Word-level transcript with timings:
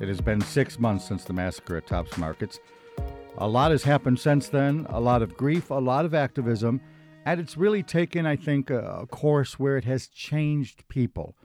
It 0.00 0.08
has 0.08 0.22
been 0.22 0.40
six 0.40 0.78
months 0.78 1.04
since 1.04 1.24
the 1.24 1.34
massacre 1.34 1.76
at 1.76 1.86
Tops 1.86 2.16
Markets. 2.16 2.58
A 3.36 3.46
lot 3.46 3.70
has 3.70 3.82
happened 3.82 4.18
since 4.18 4.48
then, 4.48 4.86
a 4.88 4.98
lot 4.98 5.20
of 5.20 5.36
grief, 5.36 5.68
a 5.68 5.74
lot 5.74 6.06
of 6.06 6.14
activism, 6.14 6.80
and 7.26 7.38
it's 7.38 7.58
really 7.58 7.82
taken, 7.82 8.24
I 8.24 8.36
think, 8.36 8.70
a, 8.70 9.06
course 9.10 9.58
where 9.58 9.76
it 9.76 9.84
has 9.84 10.08
changed 10.08 10.88
people. 10.88 11.36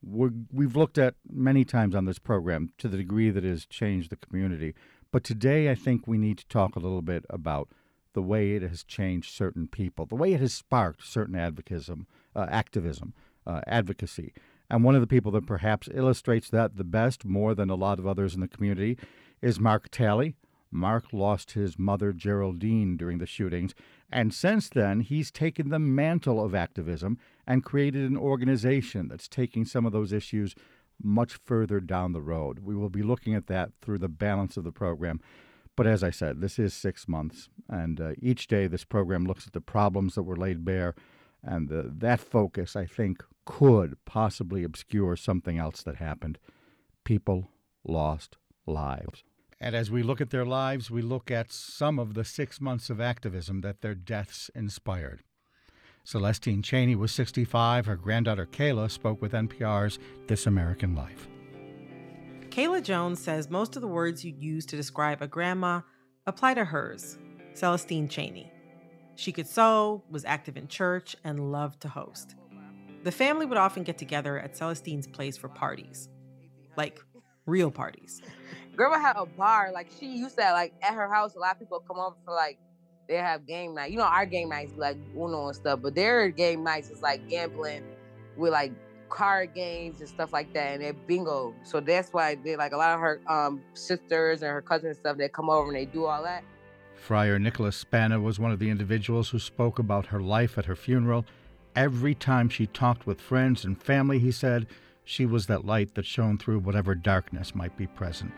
we 0.00 0.64
have 0.64 0.76
looked 0.76 0.96
at 0.96 1.16
many 1.28 1.64
times 1.64 1.96
on 1.96 2.04
this 2.04 2.20
program 2.20 2.70
to 2.78 2.86
the 2.86 2.96
degree 2.96 3.30
that 3.30 3.44
it 3.44 3.50
has 3.50 3.66
changed 3.66 4.10
the 4.10 4.16
community. 4.16 4.74
But 5.10 5.24
today, 5.24 5.68
I 5.68 5.74
think 5.74 6.06
we 6.06 6.18
need 6.18 6.38
to 6.38 6.46
talk 6.46 6.76
a 6.76 6.80
little 6.80 7.02
bit 7.02 7.24
about 7.28 7.68
the 8.12 8.22
way 8.22 8.52
it 8.52 8.62
has 8.62 8.84
changed 8.84 9.34
certain 9.34 9.66
people, 9.66 10.06
the 10.06 10.14
way 10.14 10.32
it 10.32 10.40
has 10.40 10.54
sparked 10.54 11.04
certain 11.04 11.34
advocatism, 11.34 12.06
uh, 12.36 12.46
activism, 12.48 13.12
uh, 13.44 13.60
advocacy. 13.66 14.32
And 14.70 14.82
one 14.82 14.94
of 14.94 15.00
the 15.00 15.06
people 15.06 15.30
that 15.32 15.46
perhaps 15.46 15.88
illustrates 15.92 16.48
that 16.50 16.76
the 16.76 16.84
best, 16.84 17.24
more 17.24 17.54
than 17.54 17.70
a 17.70 17.74
lot 17.74 17.98
of 17.98 18.06
others 18.06 18.34
in 18.34 18.40
the 18.40 18.48
community, 18.48 18.98
is 19.42 19.60
Mark 19.60 19.90
Talley. 19.90 20.34
Mark 20.70 21.12
lost 21.12 21.52
his 21.52 21.78
mother, 21.78 22.12
Geraldine, 22.12 22.96
during 22.96 23.18
the 23.18 23.26
shootings, 23.26 23.74
and 24.10 24.34
since 24.34 24.68
then 24.68 25.00
he's 25.00 25.30
taken 25.30 25.68
the 25.68 25.78
mantle 25.78 26.44
of 26.44 26.54
activism 26.54 27.16
and 27.46 27.62
created 27.62 28.10
an 28.10 28.16
organization 28.16 29.06
that's 29.06 29.28
taking 29.28 29.64
some 29.64 29.86
of 29.86 29.92
those 29.92 30.12
issues 30.12 30.54
much 31.00 31.34
further 31.44 31.78
down 31.78 32.12
the 32.12 32.20
road. 32.22 32.60
We 32.60 32.74
will 32.74 32.90
be 32.90 33.02
looking 33.02 33.34
at 33.34 33.46
that 33.46 33.70
through 33.82 33.98
the 33.98 34.08
balance 34.08 34.56
of 34.56 34.64
the 34.64 34.72
program. 34.72 35.20
But 35.76 35.86
as 35.86 36.04
I 36.04 36.10
said, 36.10 36.40
this 36.40 36.58
is 36.58 36.72
six 36.72 37.08
months, 37.08 37.48
and 37.68 38.00
uh, 38.00 38.12
each 38.20 38.46
day 38.46 38.66
this 38.66 38.84
program 38.84 39.24
looks 39.24 39.46
at 39.46 39.52
the 39.52 39.60
problems 39.60 40.14
that 40.14 40.22
were 40.22 40.36
laid 40.36 40.64
bare, 40.64 40.94
and 41.44 41.68
the, 41.68 41.90
that 41.98 42.20
focus, 42.20 42.74
I 42.74 42.86
think, 42.86 43.22
could 43.44 43.96
possibly 44.04 44.64
obscure 44.64 45.16
something 45.16 45.58
else 45.58 45.82
that 45.82 45.96
happened. 45.96 46.38
People 47.04 47.50
lost 47.84 48.36
lives. 48.66 49.22
And 49.60 49.74
as 49.74 49.90
we 49.90 50.02
look 50.02 50.20
at 50.20 50.30
their 50.30 50.44
lives, 50.44 50.90
we 50.90 51.02
look 51.02 51.30
at 51.30 51.52
some 51.52 51.98
of 51.98 52.14
the 52.14 52.24
six 52.24 52.60
months 52.60 52.90
of 52.90 53.00
activism 53.00 53.60
that 53.60 53.80
their 53.80 53.94
deaths 53.94 54.50
inspired. 54.54 55.22
Celestine 56.04 56.62
Chaney 56.62 56.96
was 56.96 57.12
65. 57.12 57.86
Her 57.86 57.96
granddaughter 57.96 58.46
Kayla 58.46 58.90
spoke 58.90 59.22
with 59.22 59.32
NPR's 59.32 59.98
This 60.26 60.46
American 60.46 60.94
Life. 60.94 61.28
Kayla 62.50 62.82
Jones 62.82 63.18
says 63.20 63.50
most 63.50 63.74
of 63.74 63.82
the 63.82 63.88
words 63.88 64.24
you 64.24 64.34
use 64.38 64.66
to 64.66 64.76
describe 64.76 65.22
a 65.22 65.26
grandma 65.26 65.80
apply 66.26 66.54
to 66.54 66.64
hers, 66.64 67.18
Celestine 67.54 68.08
Chaney. 68.08 68.53
She 69.16 69.32
could 69.32 69.46
sew, 69.46 70.02
was 70.10 70.24
active 70.24 70.56
in 70.56 70.68
church, 70.68 71.16
and 71.24 71.52
loved 71.52 71.80
to 71.82 71.88
host. 71.88 72.34
The 73.04 73.12
family 73.12 73.46
would 73.46 73.58
often 73.58 73.82
get 73.82 73.98
together 73.98 74.38
at 74.38 74.56
Celestine's 74.56 75.06
place 75.06 75.36
for 75.36 75.48
parties. 75.48 76.08
Like 76.76 77.00
real 77.46 77.70
parties. 77.70 78.22
Grandma 78.76 78.98
had 78.98 79.16
a 79.16 79.26
bar. 79.26 79.70
Like 79.72 79.90
she 79.98 80.06
used 80.06 80.38
to 80.38 80.52
like 80.52 80.72
at 80.82 80.94
her 80.94 81.12
house, 81.12 81.34
a 81.36 81.38
lot 81.38 81.52
of 81.52 81.58
people 81.58 81.80
come 81.80 81.98
over 81.98 82.16
for 82.24 82.34
like 82.34 82.58
they 83.08 83.16
have 83.16 83.46
game 83.46 83.74
night. 83.74 83.90
You 83.90 83.98
know, 83.98 84.04
our 84.04 84.26
game 84.26 84.48
nights 84.48 84.72
like 84.76 84.96
Uno 85.14 85.48
and 85.48 85.56
stuff, 85.56 85.80
but 85.82 85.94
their 85.94 86.28
game 86.30 86.64
nights 86.64 86.90
is 86.90 87.02
like 87.02 87.28
gambling 87.28 87.84
with 88.36 88.52
like 88.52 88.72
card 89.10 89.54
games 89.54 90.00
and 90.00 90.08
stuff 90.08 90.32
like 90.32 90.52
that, 90.54 90.72
and 90.74 90.82
they're 90.82 90.92
bingo. 90.92 91.54
So 91.62 91.80
that's 91.80 92.12
why 92.12 92.36
they 92.36 92.56
like 92.56 92.72
a 92.72 92.76
lot 92.76 92.94
of 92.94 93.00
her 93.00 93.20
um, 93.28 93.62
sisters 93.74 94.42
and 94.42 94.50
her 94.50 94.62
cousins 94.62 94.96
and 94.96 94.96
stuff. 94.96 95.18
They 95.18 95.28
come 95.28 95.50
over 95.50 95.68
and 95.68 95.76
they 95.76 95.84
do 95.84 96.06
all 96.06 96.22
that. 96.22 96.42
Friar 97.04 97.38
Nicholas 97.38 97.76
Spana 97.76 98.20
was 98.20 98.38
one 98.38 98.50
of 98.50 98.58
the 98.58 98.70
individuals 98.70 99.30
who 99.30 99.38
spoke 99.38 99.78
about 99.78 100.06
her 100.06 100.20
life 100.20 100.56
at 100.58 100.64
her 100.64 100.76
funeral 100.76 101.24
Every 101.76 102.14
time 102.14 102.48
she 102.48 102.66
talked 102.66 103.04
with 103.04 103.20
friends 103.20 103.64
and 103.64 103.80
family, 103.80 104.20
he 104.20 104.30
said, 104.30 104.68
she 105.02 105.26
was 105.26 105.46
that 105.46 105.66
light 105.66 105.94
that 105.94 106.06
shone 106.06 106.38
through 106.38 106.60
whatever 106.60 106.94
darkness 106.94 107.54
might 107.54 107.76
be 107.76 107.88
present. 107.88 108.32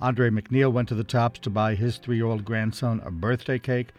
Andre 0.00 0.30
McNeil 0.30 0.72
went 0.72 0.88
to 0.88 0.94
the 0.94 1.04
tops 1.04 1.38
to 1.40 1.50
buy 1.50 1.74
his 1.74 1.98
three 1.98 2.16
year 2.16 2.26
old 2.26 2.44
grandson 2.44 3.00
a 3.04 3.10
birthday 3.10 3.58
cake. 3.58 3.90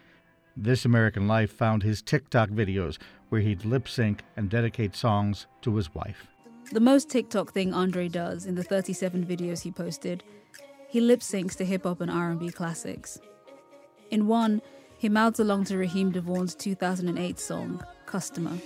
This 0.55 0.83
American 0.83 1.27
Life 1.27 1.51
found 1.51 1.83
his 1.83 2.01
TikTok 2.01 2.49
videos 2.49 2.97
where 3.29 3.41
he'd 3.41 3.65
lip 3.65 3.87
sync 3.87 4.23
and 4.35 4.49
dedicate 4.49 4.95
songs 4.95 5.47
to 5.61 5.75
his 5.75 5.93
wife. 5.95 6.27
The 6.71 6.79
most 6.79 7.09
TikTok 7.09 7.53
thing 7.53 7.73
Andre 7.73 8.09
does 8.09 8.45
in 8.45 8.55
the 8.55 8.63
37 8.63 9.25
videos 9.25 9.61
he 9.63 9.71
posted, 9.71 10.23
he 10.89 10.99
lip 10.99 11.19
syncs 11.19 11.55
to 11.55 11.65
hip 11.65 11.83
hop 11.83 12.01
and 12.01 12.09
R&B 12.09 12.49
classics. 12.49 13.19
In 14.09 14.27
one, 14.27 14.61
he 14.97 15.07
mouths 15.07 15.39
along 15.39 15.65
to 15.65 15.77
Raheem 15.77 16.11
DeVaughn's 16.11 16.55
2008 16.55 17.39
song, 17.39 17.83
Customer. 18.07 18.57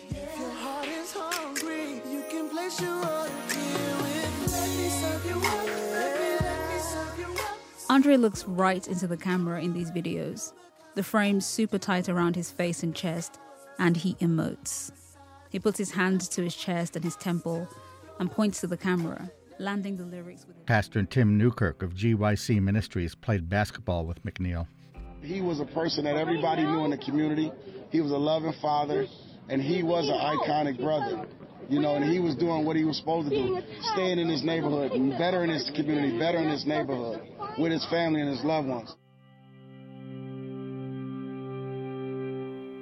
Andre 7.89 8.17
looks 8.17 8.45
right 8.47 8.87
into 8.87 9.05
the 9.05 9.17
camera 9.17 9.61
in 9.61 9.73
these 9.73 9.91
videos, 9.91 10.53
the 10.95 11.03
frames 11.03 11.45
super 11.45 11.77
tight 11.77 12.07
around 12.07 12.35
his 12.35 12.49
face 12.49 12.81
and 12.81 12.95
chest, 12.95 13.37
and 13.77 13.97
he 13.97 14.15
emotes. 14.15 14.91
He 15.49 15.59
puts 15.59 15.77
his 15.77 15.91
hand 15.91 16.21
to 16.31 16.41
his 16.41 16.55
chest 16.55 16.95
and 16.95 17.03
his 17.03 17.17
temple 17.17 17.67
and 18.19 18.31
points 18.31 18.61
to 18.61 18.67
the 18.67 18.77
camera, 18.77 19.29
landing 19.63 19.95
the 19.95 20.05
lyrics 20.05 20.45
with. 20.45 20.63
Pastor 20.65 21.03
Tim 21.03 21.37
Newkirk 21.37 21.81
of 21.81 21.93
GYC 21.93 22.61
Ministries 22.61 23.15
played 23.15 23.49
basketball 23.49 24.05
with 24.05 24.23
McNeil. 24.23 24.67
He 25.21 25.41
was 25.41 25.61
a 25.61 25.65
person 25.65 26.03
that 26.03 26.17
everybody 26.17 26.63
knew 26.63 26.83
in 26.83 26.91
the 26.91 26.97
community. 26.97 27.51
He 27.89 28.01
was 28.01 28.11
a 28.11 28.17
loving 28.17 28.53
father, 28.61 29.07
and 29.49 29.61
he 29.61 29.81
was 29.81 30.09
an 30.09 30.15
iconic 30.15 30.79
brother. 30.79 31.25
You 31.69 31.79
know, 31.79 31.95
and 31.95 32.03
he 32.03 32.19
was 32.19 32.35
doing 32.35 32.65
what 32.65 32.75
he 32.75 32.83
was 32.83 32.97
supposed 32.97 33.29
to 33.29 33.35
do, 33.35 33.61
staying 33.93 34.19
in 34.19 34.27
his 34.27 34.43
neighborhood, 34.43 34.91
better 35.17 35.45
in 35.45 35.49
his 35.49 35.71
community, 35.73 36.19
better 36.19 36.39
in 36.39 36.49
his 36.49 36.65
neighborhood, 36.65 37.21
with 37.57 37.71
his 37.71 37.85
family 37.89 38.19
and 38.19 38.29
his 38.29 38.43
loved 38.43 38.67
ones. 38.67 38.93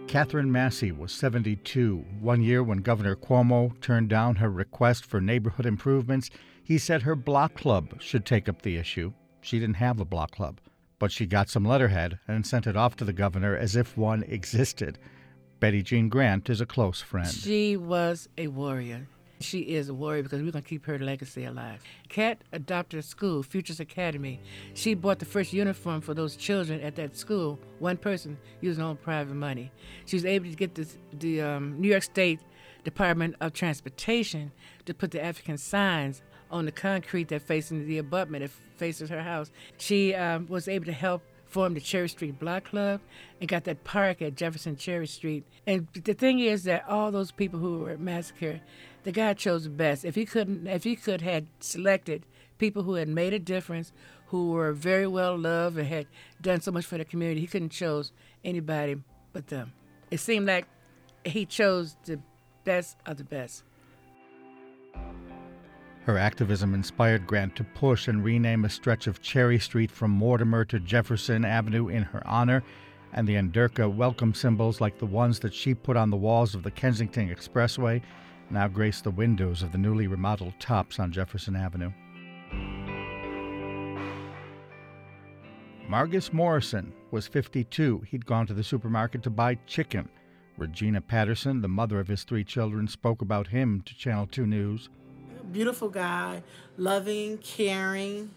Catherine 0.08 0.52
Massey 0.52 0.92
was 0.92 1.14
72. 1.14 2.04
One 2.20 2.42
year 2.42 2.64
when 2.64 2.80
Governor 2.80 3.16
Cuomo 3.16 3.80
turned 3.82 4.10
down 4.10 4.38
her 4.38 4.50
request 4.50 5.06
for 5.06 5.22
neighborhood 5.22 5.68
improvements, 5.68 6.32
he 6.64 6.78
said 6.78 7.02
her 7.02 7.16
block 7.16 7.56
club 7.56 8.02
should 8.02 8.26
take 8.26 8.48
up 8.48 8.62
the 8.62 8.78
issue. 8.78 9.14
She 9.42 9.60
didn't 9.60 9.76
have 9.76 10.00
a 10.00 10.06
block 10.06 10.32
club 10.32 10.60
but 11.02 11.12
she 11.12 11.26
got 11.26 11.50
some 11.50 11.66
letterhead 11.66 12.20
and 12.28 12.46
sent 12.46 12.68
it 12.68 12.78
off 12.78 12.96
to 12.96 13.04
the 13.04 13.12
governor 13.12 13.58
as 13.58 13.76
if 13.76 13.98
one 13.98 14.22
existed. 14.28 15.00
Betty 15.60 15.82
Jean 15.82 16.10
Grant 16.10 16.48
is 16.48 16.62
a 16.62 16.66
close 16.66 17.02
friend. 17.02 17.28
She 17.28 17.76
was 17.76 18.30
a 18.38 18.46
warrior. 18.50 19.08
She 19.40 19.62
is 19.62 19.90
a 19.90 19.96
warrior 19.96 20.22
because 20.22 20.44
we're 20.44 20.52
going 20.52 20.62
to 20.64 20.70
keep 20.70 20.86
her 20.86 21.00
legacy 21.00 21.46
alive. 21.46 21.82
Cat 22.10 22.44
adopted 22.52 23.00
a 23.00 23.02
school, 23.02 23.42
Futures 23.42 23.80
Academy. 23.80 24.40
She 24.76 24.94
bought 24.94 25.18
the 25.18 25.26
first 25.26 25.54
uniform 25.54 26.02
for 26.02 26.14
those 26.14 26.36
children 26.36 26.80
at 26.82 26.96
that 26.98 27.18
school, 27.18 27.58
one 27.80 27.98
person 27.98 28.38
using 28.60 28.84
own 28.84 28.98
private 28.98 29.34
money. 29.34 29.72
She 30.06 30.16
was 30.16 30.26
able 30.26 30.52
to 30.52 30.56
get 30.56 30.76
this, 30.76 31.00
the 31.14 31.42
um, 31.42 31.82
New 31.82 31.90
York 31.90 32.04
State 32.04 32.42
Department 32.84 33.38
of 33.42 33.54
Transportation 33.54 34.52
to 34.86 34.94
put 34.94 35.10
the 35.10 35.24
African 35.24 35.58
signs 35.58 36.22
on 36.52 36.66
the 36.66 36.72
concrete 36.72 37.30
that 37.30 37.42
facing 37.42 37.88
the 37.88 37.98
abutment 37.98 38.44
that 38.44 38.52
faces 38.78 39.10
her 39.10 39.22
house. 39.22 39.52
She 39.78 40.14
um, 40.14 40.48
was 40.48 40.68
able 40.68 40.86
to 40.86 40.92
help 40.92 41.24
form 41.46 41.74
the 41.74 41.82
Cherry 41.82 42.08
Street 42.08 42.40
Block 42.40 42.66
Club 42.66 43.02
and 43.40 43.50
got 43.50 43.66
that 43.66 43.84
park 43.84 44.22
at 44.22 44.36
Jefferson 44.36 44.76
Cherry 44.76 45.08
Street. 45.08 45.44
And 45.68 45.88
the 45.94 46.14
thing 46.14 46.40
is 46.40 46.64
that 46.64 46.88
all 46.88 47.12
those 47.12 47.32
people 47.32 47.60
who 47.60 47.80
were 47.80 47.98
massacred, 47.98 48.62
the 49.04 49.12
guy 49.12 49.34
chose 49.34 49.66
the 49.66 49.70
best. 49.70 50.06
If 50.06 50.16
he 50.16 50.26
couldn't, 50.26 50.68
if 50.68 50.84
he 50.84 50.96
could 50.96 51.22
had 51.22 51.48
selected 51.60 52.26
people 52.58 52.84
who 52.84 52.94
had 52.94 53.10
made 53.10 53.34
a 53.34 53.40
difference, 53.40 53.92
who 54.32 54.52
were 54.52 54.72
very 54.72 55.06
well 55.06 55.38
loved 55.38 55.78
and 55.78 55.88
had 55.88 56.08
done 56.42 56.62
so 56.62 56.72
much 56.72 56.86
for 56.86 56.98
the 56.98 57.04
community. 57.04 57.42
He 57.42 57.48
couldn't 57.48 57.70
chose 57.70 58.14
anybody 58.46 58.96
but 59.34 59.48
them. 59.48 59.74
It 60.10 60.22
seemed 60.22 60.48
like 60.48 60.68
he 61.26 61.46
chose 61.46 61.98
the 62.06 62.18
best 62.64 62.96
of 63.06 63.18
the 63.18 63.26
best. 63.26 63.64
Her 66.06 66.18
activism 66.18 66.74
inspired 66.74 67.28
Grant 67.28 67.56
to 67.58 67.64
push 67.64 68.08
and 68.08 68.24
rename 68.24 68.66
a 68.66 68.70
stretch 68.70 69.06
of 69.06 69.22
Cherry 69.22 69.60
Street 69.60 69.92
from 69.92 70.10
Mortimer 70.12 70.66
to 70.66 70.80
Jefferson 70.80 71.46
Avenue 71.46 71.90
in 71.90 72.04
her 72.04 72.26
honor, 72.26 72.64
and 73.14 73.28
the 73.28 73.36
Adinkra 73.36 73.94
welcome 73.94 74.34
symbols 74.34 74.82
like 74.82 74.98
the 74.98 75.06
ones 75.06 75.40
that 75.40 75.54
she 75.54 75.76
put 75.76 75.98
on 75.98 76.10
the 76.10 76.18
walls 76.18 76.56
of 76.56 76.64
the 76.64 76.72
Kensington 76.72 77.30
Expressway 77.30 78.02
now 78.52 78.68
grace 78.68 79.02
the 79.02 79.12
windows 79.12 79.64
of 79.64 79.72
the 79.72 79.78
newly 79.78 80.08
remodeled 80.08 80.54
tops 80.60 81.00
on 81.00 81.12
Jefferson 81.12 81.56
Avenue. 81.56 81.92
Margus 85.90 86.34
Morrison 86.34 86.94
was 87.12 87.28
52. 87.28 88.04
He'd 88.08 88.26
gone 88.26 88.48
to 88.48 88.54
the 88.54 88.64
supermarket 88.64 89.24
to 89.24 89.30
buy 89.30 89.56
chicken. 89.68 90.10
Regina 90.58 91.02
Patterson, 91.02 91.62
the 91.62 91.68
mother 91.68 92.00
of 92.00 92.08
his 92.08 92.24
three 92.24 92.44
children, 92.44 92.88
spoke 92.88 93.22
about 93.22 93.48
him 93.48 93.82
to 93.86 93.96
Channel 93.96 94.28
2 94.28 94.46
News. 94.46 94.90
Beautiful 95.52 95.90
guy, 95.90 96.44
loving, 96.78 97.38
caring. 97.40 98.32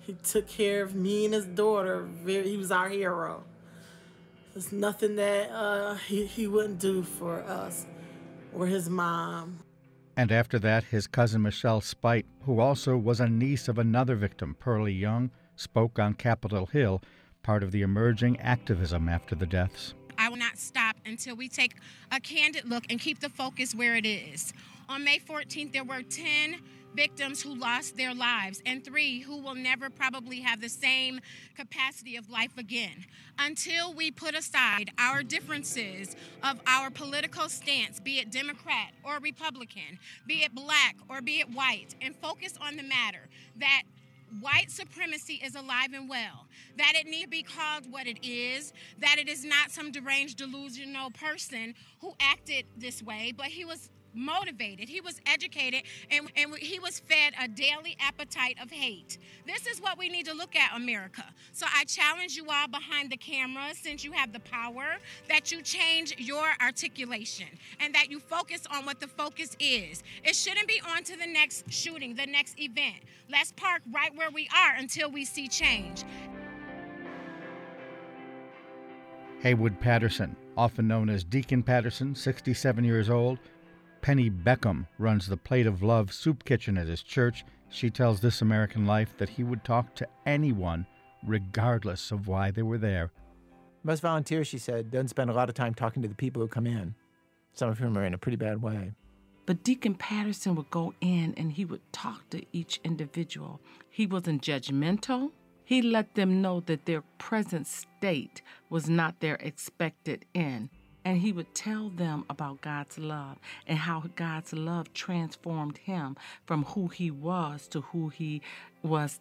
He 0.00 0.14
took 0.14 0.48
care 0.48 0.82
of 0.82 0.94
me 0.94 1.26
and 1.26 1.34
his 1.34 1.44
daughter. 1.44 2.08
He 2.26 2.56
was 2.56 2.72
our 2.72 2.88
hero. 2.88 3.44
There's 4.54 4.72
nothing 4.72 5.16
that 5.16 5.50
uh, 5.50 5.94
he, 5.94 6.26
he 6.26 6.46
wouldn't 6.46 6.80
do 6.80 7.02
for 7.02 7.42
us 7.42 7.86
or 8.52 8.66
his 8.66 8.88
mom. 8.88 9.60
And 10.16 10.32
after 10.32 10.58
that, 10.58 10.84
his 10.84 11.06
cousin 11.06 11.42
Michelle 11.42 11.80
Spight, 11.80 12.24
who 12.44 12.58
also 12.58 12.96
was 12.96 13.20
a 13.20 13.28
niece 13.28 13.68
of 13.68 13.78
another 13.78 14.16
victim, 14.16 14.56
Pearlie 14.58 14.92
Young, 14.92 15.30
spoke 15.54 15.98
on 15.98 16.14
Capitol 16.14 16.66
Hill, 16.66 17.00
part 17.44 17.62
of 17.62 17.70
the 17.70 17.82
emerging 17.82 18.40
activism 18.40 19.08
after 19.08 19.36
the 19.36 19.46
deaths. 19.46 19.94
I 20.18 20.28
will 20.28 20.36
not 20.36 20.58
stop 20.58 20.96
until 21.06 21.36
we 21.36 21.48
take 21.48 21.76
a 22.12 22.20
candid 22.20 22.68
look 22.68 22.84
and 22.90 23.00
keep 23.00 23.20
the 23.20 23.30
focus 23.30 23.74
where 23.74 23.94
it 23.94 24.04
is. 24.04 24.52
On 24.88 25.04
May 25.04 25.18
14th, 25.18 25.72
there 25.72 25.84
were 25.84 26.02
10 26.02 26.56
victims 26.94 27.42
who 27.42 27.54
lost 27.54 27.96
their 27.96 28.14
lives 28.14 28.62
and 28.66 28.84
three 28.84 29.20
who 29.20 29.36
will 29.36 29.54
never 29.54 29.90
probably 29.90 30.40
have 30.40 30.60
the 30.60 30.68
same 30.68 31.20
capacity 31.56 32.16
of 32.16 32.28
life 32.30 32.56
again. 32.56 33.04
Until 33.38 33.94
we 33.94 34.10
put 34.10 34.34
aside 34.34 34.90
our 34.98 35.22
differences 35.22 36.16
of 36.42 36.60
our 36.66 36.90
political 36.90 37.48
stance, 37.48 38.00
be 38.00 38.18
it 38.18 38.32
Democrat 38.32 38.92
or 39.04 39.18
Republican, 39.18 39.98
be 40.26 40.42
it 40.42 40.54
black 40.54 40.96
or 41.08 41.20
be 41.20 41.40
it 41.40 41.50
white, 41.50 41.94
and 42.00 42.16
focus 42.16 42.58
on 42.60 42.76
the 42.76 42.82
matter 42.82 43.28
that 43.58 43.82
white 44.40 44.70
supremacy 44.70 45.40
is 45.44 45.54
alive 45.54 45.92
and 45.94 46.08
well, 46.08 46.46
that 46.76 46.92
it 46.94 47.06
need 47.06 47.30
be 47.30 47.42
called 47.42 47.90
what 47.90 48.06
it 48.06 48.24
is, 48.26 48.72
that 48.98 49.16
it 49.18 49.28
is 49.28 49.44
not 49.44 49.70
some 49.70 49.90
deranged, 49.90 50.38
delusional 50.38 51.10
person 51.10 51.74
who 52.00 52.14
acted 52.20 52.66
this 52.76 53.02
way, 53.02 53.32
but 53.36 53.46
he 53.46 53.64
was 53.64 53.90
motivated, 54.14 54.88
he 54.88 55.00
was 55.00 55.20
educated, 55.26 55.82
and, 56.10 56.30
and 56.36 56.56
he 56.58 56.78
was 56.78 57.00
fed 57.00 57.34
a 57.40 57.48
daily 57.48 57.96
appetite 58.00 58.56
of 58.62 58.70
hate. 58.70 59.18
This 59.46 59.66
is 59.66 59.80
what 59.80 59.98
we 59.98 60.08
need 60.08 60.26
to 60.26 60.34
look 60.34 60.56
at, 60.56 60.76
America. 60.76 61.24
So 61.52 61.66
I 61.74 61.84
challenge 61.84 62.36
you 62.36 62.46
all 62.50 62.68
behind 62.68 63.10
the 63.10 63.16
camera, 63.16 63.74
since 63.74 64.04
you 64.04 64.12
have 64.12 64.32
the 64.32 64.40
power, 64.40 64.96
that 65.28 65.52
you 65.52 65.62
change 65.62 66.14
your 66.18 66.46
articulation 66.60 67.48
and 67.80 67.94
that 67.94 68.10
you 68.10 68.20
focus 68.20 68.66
on 68.70 68.84
what 68.84 69.00
the 69.00 69.08
focus 69.08 69.56
is. 69.60 70.02
It 70.24 70.34
shouldn't 70.34 70.68
be 70.68 70.80
on 70.88 71.04
to 71.04 71.16
the 71.16 71.26
next 71.26 71.70
shooting, 71.72 72.14
the 72.14 72.26
next 72.26 72.58
event. 72.60 72.96
Let's 73.30 73.52
park 73.52 73.82
right 73.92 74.14
where 74.16 74.30
we 74.30 74.48
are 74.56 74.74
until 74.76 75.10
we 75.10 75.24
see 75.24 75.48
change. 75.48 76.04
Heyward 79.42 79.78
Patterson, 79.78 80.34
often 80.56 80.88
known 80.88 81.08
as 81.08 81.22
Deacon 81.22 81.62
Patterson, 81.62 82.14
67 82.14 82.84
years 82.84 83.08
old, 83.08 83.38
Penny 84.00 84.30
Beckham 84.30 84.86
runs 84.98 85.26
the 85.26 85.36
Plate 85.36 85.66
of 85.66 85.82
Love 85.82 86.12
soup 86.12 86.44
kitchen 86.44 86.78
at 86.78 86.86
his 86.86 87.02
church. 87.02 87.44
She 87.68 87.90
tells 87.90 88.20
This 88.20 88.42
American 88.42 88.86
Life 88.86 89.14
that 89.18 89.28
he 89.28 89.44
would 89.44 89.64
talk 89.64 89.94
to 89.96 90.08
anyone, 90.24 90.86
regardless 91.26 92.10
of 92.10 92.28
why 92.28 92.50
they 92.50 92.62
were 92.62 92.78
there. 92.78 93.10
Most 93.84 94.00
volunteers, 94.00 94.46
she 94.46 94.58
said, 94.58 94.90
don't 94.90 95.10
spend 95.10 95.30
a 95.30 95.34
lot 95.34 95.48
of 95.48 95.54
time 95.54 95.74
talking 95.74 96.02
to 96.02 96.08
the 96.08 96.14
people 96.14 96.42
who 96.42 96.48
come 96.48 96.66
in, 96.66 96.94
some 97.52 97.68
of 97.68 97.78
whom 97.78 97.96
are 97.96 98.04
in 98.04 98.14
a 98.14 98.18
pretty 98.18 98.36
bad 98.36 98.62
way. 98.62 98.92
But 99.46 99.64
Deacon 99.64 99.94
Patterson 99.94 100.54
would 100.56 100.70
go 100.70 100.92
in 101.00 101.34
and 101.36 101.52
he 101.52 101.64
would 101.64 101.80
talk 101.92 102.28
to 102.30 102.44
each 102.52 102.80
individual. 102.84 103.60
He 103.88 104.06
wasn't 104.06 104.42
judgmental. 104.42 105.30
He 105.64 105.80
let 105.82 106.14
them 106.14 106.42
know 106.42 106.60
that 106.60 106.86
their 106.86 107.02
present 107.18 107.66
state 107.66 108.42
was 108.68 108.88
not 108.88 109.20
their 109.20 109.36
expected 109.36 110.24
end. 110.34 110.70
And 111.08 111.22
he 111.22 111.32
would 111.32 111.54
tell 111.54 111.88
them 111.88 112.26
about 112.28 112.60
God's 112.60 112.98
love 112.98 113.38
and 113.66 113.78
how 113.78 114.04
God's 114.14 114.52
love 114.52 114.92
transformed 114.92 115.78
him 115.78 116.18
from 116.44 116.64
who 116.64 116.88
he 116.88 117.10
was 117.10 117.66
to 117.68 117.80
who 117.80 118.10
he 118.10 118.42
was 118.82 119.18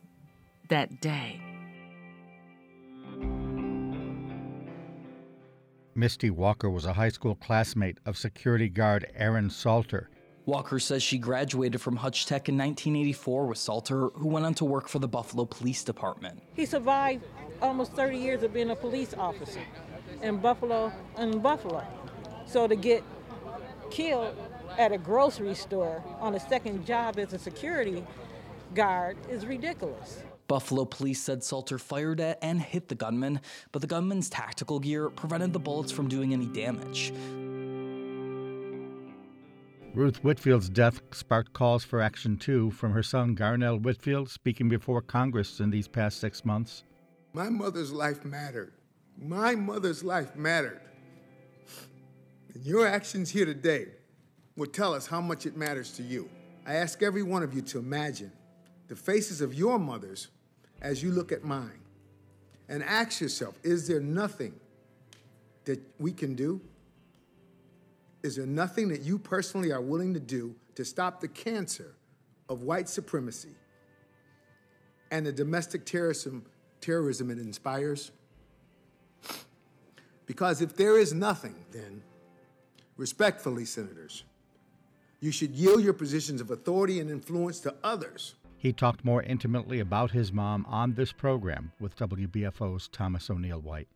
that 0.67 0.99
day. 0.99 1.39
Misty 5.95 6.29
Walker 6.29 6.69
was 6.69 6.83
a 6.83 6.91
high 6.91 7.07
school 7.07 7.35
classmate 7.35 7.99
of 8.05 8.17
security 8.17 8.67
guard 8.67 9.09
Aaron 9.15 9.49
Salter. 9.49 10.09
Walker 10.45 10.79
says 10.79 11.01
she 11.01 11.17
graduated 11.17 11.79
from 11.79 11.95
Hutch 11.95 12.25
Tech 12.25 12.49
in 12.49 12.57
1984 12.57 13.45
with 13.45 13.57
Salter, 13.57 14.09
who 14.09 14.27
went 14.27 14.45
on 14.45 14.53
to 14.55 14.65
work 14.65 14.89
for 14.89 14.99
the 14.99 15.07
Buffalo 15.07 15.45
Police 15.45 15.85
Department. 15.85 16.41
He 16.53 16.65
survived 16.65 17.23
almost 17.61 17.93
30 17.93 18.17
years 18.17 18.43
of 18.43 18.53
being 18.53 18.71
a 18.71 18.75
police 18.75 19.13
officer 19.13 19.61
in 20.21 20.37
Buffalo 20.37 20.91
in 21.17 21.39
Buffalo. 21.39 21.85
So 22.45 22.67
to 22.67 22.75
get 22.75 23.03
killed 23.89 24.35
at 24.77 24.91
a 24.91 24.97
grocery 24.97 25.55
store 25.55 26.03
on 26.19 26.35
a 26.35 26.39
second 26.39 26.85
job 26.85 27.17
as 27.19 27.33
a 27.33 27.39
security 27.39 28.05
guard 28.73 29.17
is 29.29 29.45
ridiculous. 29.45 30.23
Buffalo 30.47 30.85
police 30.85 31.21
said 31.21 31.43
Salter 31.43 31.77
fired 31.77 32.21
at 32.21 32.39
and 32.41 32.61
hit 32.61 32.87
the 32.87 32.95
gunman, 32.95 33.41
but 33.71 33.81
the 33.81 33.87
gunman's 33.87 34.29
tactical 34.29 34.79
gear 34.79 35.09
prevented 35.09 35.51
the 35.51 35.59
bullets 35.59 35.91
from 35.91 36.07
doing 36.07 36.31
any 36.31 36.45
damage. 36.45 37.11
Ruth 39.93 40.23
Whitfield's 40.23 40.69
death 40.69 41.01
sparked 41.11 41.53
calls 41.53 41.83
for 41.83 42.01
action 42.01 42.37
too 42.37 42.69
from 42.71 42.91
her 42.91 43.03
son 43.03 43.35
Garnell 43.35 43.81
Whitfield, 43.81 44.29
speaking 44.29 44.69
before 44.69 45.01
Congress 45.01 45.59
in 45.59 45.71
these 45.71 45.87
past 45.87 46.19
six 46.19 46.45
months. 46.45 46.83
My 47.33 47.49
mother's 47.49 47.91
life 47.91 48.23
mattered. 48.23 48.73
My 49.19 49.55
mother's 49.55 50.03
life 50.03 50.35
mattered. 50.35 50.81
And 52.53 52.63
your 52.65 52.87
actions 52.87 53.29
here 53.29 53.45
today 53.45 53.87
will 54.55 54.67
tell 54.67 54.93
us 54.93 55.07
how 55.07 55.21
much 55.21 55.45
it 55.45 55.57
matters 55.57 55.91
to 55.93 56.03
you. 56.03 56.29
I 56.65 56.75
ask 56.75 57.01
every 57.01 57.23
one 57.23 57.43
of 57.43 57.53
you 57.53 57.61
to 57.63 57.79
imagine 57.79 58.31
the 58.87 58.95
faces 58.95 59.41
of 59.41 59.53
your 59.53 59.79
mothers 59.79 60.27
as 60.81 61.01
you 61.01 61.11
look 61.11 61.31
at 61.31 61.43
mine 61.43 61.79
and 62.69 62.83
ask 62.83 63.21
yourself 63.21 63.57
is 63.63 63.87
there 63.87 63.99
nothing 63.99 64.53
that 65.65 65.79
we 65.99 66.11
can 66.11 66.35
do? 66.35 66.61
Is 68.23 68.35
there 68.35 68.45
nothing 68.45 68.89
that 68.89 69.01
you 69.01 69.17
personally 69.17 69.71
are 69.71 69.81
willing 69.81 70.13
to 70.13 70.19
do 70.19 70.55
to 70.75 70.83
stop 70.83 71.21
the 71.21 71.27
cancer 71.27 71.95
of 72.49 72.63
white 72.63 72.89
supremacy 72.89 73.55
and 75.11 75.25
the 75.25 75.31
domestic 75.31 75.85
terrorism, 75.85 76.45
terrorism 76.81 77.29
it 77.31 77.39
inspires? 77.39 78.11
Because 80.27 80.61
if 80.61 80.75
there 80.75 80.99
is 80.99 81.13
nothing, 81.13 81.55
then, 81.71 82.03
respectfully, 82.97 83.65
senators, 83.65 84.25
you 85.19 85.31
should 85.31 85.55
yield 85.55 85.81
your 85.81 85.93
positions 85.93 86.41
of 86.41 86.51
authority 86.51 86.99
and 86.99 87.09
influence 87.09 87.59
to 87.61 87.73
others. 87.83 88.35
He 88.57 88.73
talked 88.73 89.05
more 89.05 89.23
intimately 89.23 89.79
about 89.79 90.11
his 90.11 90.31
mom 90.31 90.65
on 90.67 90.93
this 90.93 91.11
program 91.11 91.71
with 91.79 91.95
WBFO's 91.95 92.89
Thomas 92.89 93.29
O'Neill 93.29 93.61
White. 93.61 93.87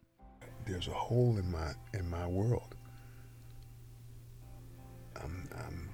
There's 0.65 0.88
a 0.88 0.93
hole 0.93 1.38
in 1.38 1.51
my 1.51 1.73
in 1.93 2.09
my 2.09 2.25
world. 2.27 2.75
I'm, 5.21 5.50
I'm, 5.57 5.89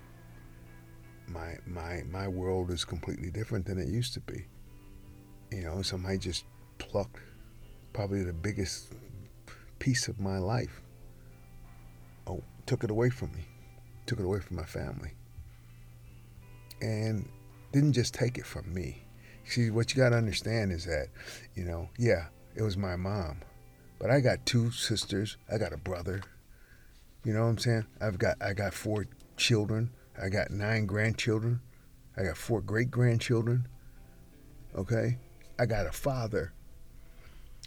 my 1.28 1.56
my 1.66 2.04
my 2.12 2.28
world 2.28 2.70
is 2.70 2.86
completely 2.86 3.32
different 3.32 3.66
than 3.66 3.80
it 3.80 3.88
used 3.88 4.14
to 4.14 4.20
be. 4.20 4.46
You 5.52 5.64
know, 5.64 5.82
somebody 5.82 6.18
just 6.18 6.44
plucked 6.78 7.22
probably 7.94 8.24
the 8.24 8.34
biggest 8.34 8.94
piece 9.88 10.10
of 10.10 10.20
my 10.20 10.38
life. 10.38 10.82
Oh, 12.28 12.44
took 12.66 12.84
it 12.84 12.92
away 12.92 13.10
from 13.10 13.32
me, 13.32 13.46
took 14.06 14.20
it 14.20 14.26
away 14.26 14.42
from 14.42 14.58
my 14.58 14.66
family, 14.66 15.14
and 16.82 17.26
didn't 17.72 17.94
just 17.94 18.14
take 18.14 18.38
it 18.38 18.46
from 18.46 18.74
me. 18.74 19.06
See, 19.46 19.70
what 19.70 19.90
you 19.90 20.04
got 20.04 20.10
to 20.10 20.18
understand 20.18 20.74
is 20.74 20.84
that, 20.84 21.08
you 21.56 21.64
know, 21.64 21.88
yeah, 21.98 22.26
it 22.54 22.64
was 22.64 22.76
my 22.76 22.98
mom, 22.98 23.40
but 23.98 24.12
I 24.12 24.20
got 24.20 24.46
two 24.46 24.72
sisters, 24.72 25.38
I 25.50 25.58
got 25.58 25.72
a 25.72 25.78
brother. 25.78 26.22
You 27.24 27.32
know 27.32 27.44
what 27.44 27.52
I'm 27.52 27.58
saying? 27.58 27.86
I've 28.02 28.18
got 28.18 28.36
I 28.42 28.52
got 28.52 28.74
four 28.74 29.06
children, 29.38 29.90
I 30.22 30.28
got 30.28 30.52
nine 30.52 30.86
grandchildren, 30.86 31.62
I 32.18 32.24
got 32.24 32.36
four 32.36 32.60
great 32.60 32.92
grandchildren. 32.92 33.70
Okay, 34.76 35.18
I 35.58 35.66
got 35.66 35.88
a 35.88 35.94
father 35.94 36.52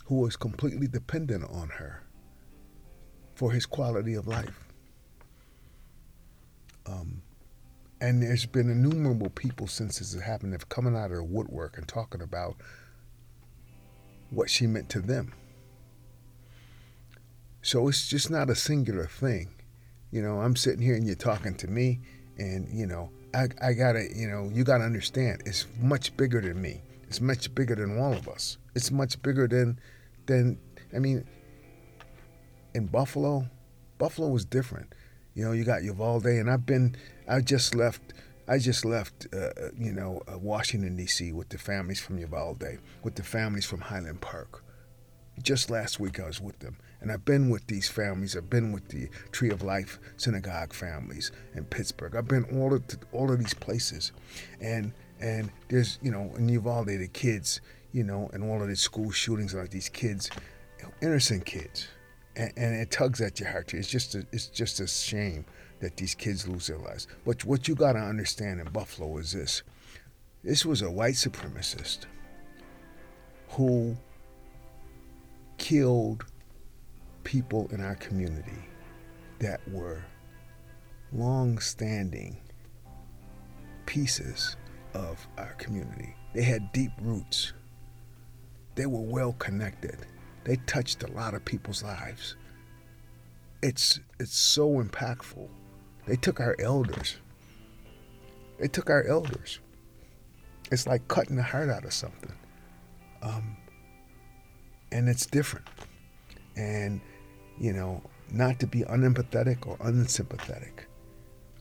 who 0.04 0.16
was 0.16 0.36
completely 0.36 0.86
dependent 0.86 1.44
on 1.44 1.70
her 1.70 2.02
for 3.40 3.52
his 3.52 3.64
quality 3.64 4.12
of 4.12 4.28
life. 4.28 4.68
Um, 6.84 7.22
and 7.98 8.22
there's 8.22 8.44
been 8.44 8.68
innumerable 8.68 9.30
people 9.30 9.66
since 9.66 9.98
this 9.98 10.12
has 10.12 10.22
happened 10.22 10.52
have 10.52 10.68
coming 10.68 10.94
out 10.94 11.10
of 11.10 11.16
the 11.16 11.24
woodwork 11.24 11.78
and 11.78 11.88
talking 11.88 12.20
about 12.20 12.56
what 14.28 14.50
she 14.50 14.66
meant 14.66 14.90
to 14.90 15.00
them. 15.00 15.32
So 17.62 17.88
it's 17.88 18.08
just 18.08 18.30
not 18.30 18.50
a 18.50 18.54
singular 18.54 19.06
thing. 19.06 19.48
You 20.10 20.20
know, 20.20 20.40
I'm 20.40 20.54
sitting 20.54 20.82
here 20.82 20.94
and 20.94 21.06
you're 21.06 21.16
talking 21.16 21.54
to 21.54 21.66
me, 21.66 22.00
and, 22.36 22.68
you 22.70 22.86
know, 22.86 23.10
I, 23.32 23.48
I 23.62 23.72
gotta, 23.72 24.06
you 24.14 24.28
know, 24.28 24.50
you 24.52 24.64
gotta 24.64 24.84
understand, 24.84 25.44
it's 25.46 25.66
much 25.80 26.14
bigger 26.18 26.42
than 26.42 26.60
me. 26.60 26.82
It's 27.04 27.22
much 27.22 27.54
bigger 27.54 27.74
than 27.74 27.98
all 27.98 28.12
of 28.12 28.28
us. 28.28 28.58
It's 28.74 28.90
much 28.90 29.22
bigger 29.22 29.48
than, 29.48 29.80
than, 30.26 30.58
I 30.94 30.98
mean, 30.98 31.26
in 32.74 32.86
Buffalo, 32.86 33.46
Buffalo 33.98 34.28
was 34.28 34.44
different. 34.44 34.94
You 35.34 35.44
know, 35.44 35.52
you 35.52 35.64
got 35.64 35.82
Uvalde, 35.82 36.26
and 36.26 36.50
I've 36.50 36.66
been, 36.66 36.96
I 37.28 37.40
just 37.40 37.74
left, 37.74 38.14
I 38.48 38.58
just 38.58 38.84
left, 38.84 39.26
uh, 39.32 39.50
you 39.78 39.92
know, 39.92 40.22
uh, 40.26 40.38
Washington 40.38 40.96
D.C. 40.96 41.32
with 41.32 41.50
the 41.50 41.58
families 41.58 42.00
from 42.00 42.18
Uvalde, 42.18 42.78
with 43.02 43.14
the 43.14 43.22
families 43.22 43.64
from 43.64 43.80
Highland 43.80 44.20
Park. 44.20 44.64
Just 45.42 45.70
last 45.70 46.00
week 46.00 46.20
I 46.20 46.26
was 46.26 46.40
with 46.40 46.58
them, 46.58 46.76
and 47.00 47.10
I've 47.10 47.24
been 47.24 47.48
with 47.48 47.66
these 47.66 47.88
families. 47.88 48.36
I've 48.36 48.50
been 48.50 48.72
with 48.72 48.88
the 48.88 49.08
Tree 49.32 49.50
of 49.50 49.62
Life 49.62 49.98
Synagogue 50.16 50.74
families 50.74 51.32
in 51.54 51.64
Pittsburgh. 51.64 52.14
I've 52.14 52.28
been 52.28 52.44
all 52.58 52.74
of 52.74 52.82
all 53.12 53.30
of 53.32 53.38
these 53.38 53.54
places, 53.54 54.12
and 54.60 54.92
and 55.20 55.50
there's 55.68 55.98
you 56.02 56.10
know 56.10 56.32
in 56.36 56.48
Uvalde 56.48 56.88
the 56.88 57.08
kids, 57.08 57.62
you 57.92 58.04
know, 58.04 58.28
and 58.34 58.44
all 58.44 58.60
of 58.60 58.68
these 58.68 58.80
school 58.80 59.10
shootings 59.10 59.54
like 59.54 59.70
these 59.70 59.88
kids, 59.88 60.30
innocent 61.00 61.46
kids, 61.46 61.88
and, 62.40 62.52
and 62.56 62.74
it 62.74 62.90
tugs 62.90 63.20
at 63.20 63.38
your 63.38 63.50
heart. 63.50 63.74
It's 63.74 63.88
just 63.88 64.14
a, 64.14 64.26
it's 64.32 64.46
just 64.46 64.80
a 64.80 64.86
shame 64.86 65.44
that 65.80 65.96
these 65.96 66.14
kids 66.14 66.48
lose 66.48 66.66
their 66.66 66.78
lives. 66.78 67.06
But 67.24 67.44
what 67.44 67.68
you 67.68 67.74
got 67.74 67.92
to 67.92 68.00
understand 68.00 68.60
in 68.60 68.68
Buffalo 68.68 69.18
is 69.18 69.32
this: 69.32 69.62
this 70.42 70.64
was 70.64 70.82
a 70.82 70.90
white 70.90 71.14
supremacist 71.14 72.06
who 73.50 73.96
killed 75.58 76.24
people 77.24 77.68
in 77.72 77.80
our 77.82 77.96
community 77.96 78.64
that 79.40 79.60
were 79.68 80.02
long-standing 81.12 82.36
pieces 83.84 84.56
of 84.94 85.26
our 85.36 85.54
community. 85.54 86.14
They 86.34 86.42
had 86.42 86.72
deep 86.72 86.92
roots. 87.02 87.52
They 88.76 88.86
were 88.86 89.00
well 89.00 89.32
connected. 89.32 90.06
They 90.44 90.56
touched 90.66 91.02
a 91.02 91.12
lot 91.12 91.34
of 91.34 91.44
people's 91.44 91.82
lives. 91.82 92.36
It's 93.62 94.00
it's 94.18 94.36
so 94.36 94.82
impactful. 94.82 95.48
They 96.06 96.16
took 96.16 96.40
our 96.40 96.56
elders. 96.58 97.16
They 98.58 98.68
took 98.68 98.90
our 98.90 99.04
elders. 99.04 99.60
It's 100.70 100.86
like 100.86 101.06
cutting 101.08 101.36
the 101.36 101.42
heart 101.42 101.68
out 101.68 101.84
of 101.84 101.92
something. 101.92 102.32
Um, 103.22 103.56
and 104.92 105.08
it's 105.08 105.26
different. 105.26 105.66
And, 106.56 107.00
you 107.58 107.72
know, 107.72 108.02
not 108.30 108.60
to 108.60 108.66
be 108.66 108.80
unempathetic 108.82 109.66
or 109.66 109.76
unsympathetic. 109.80 110.86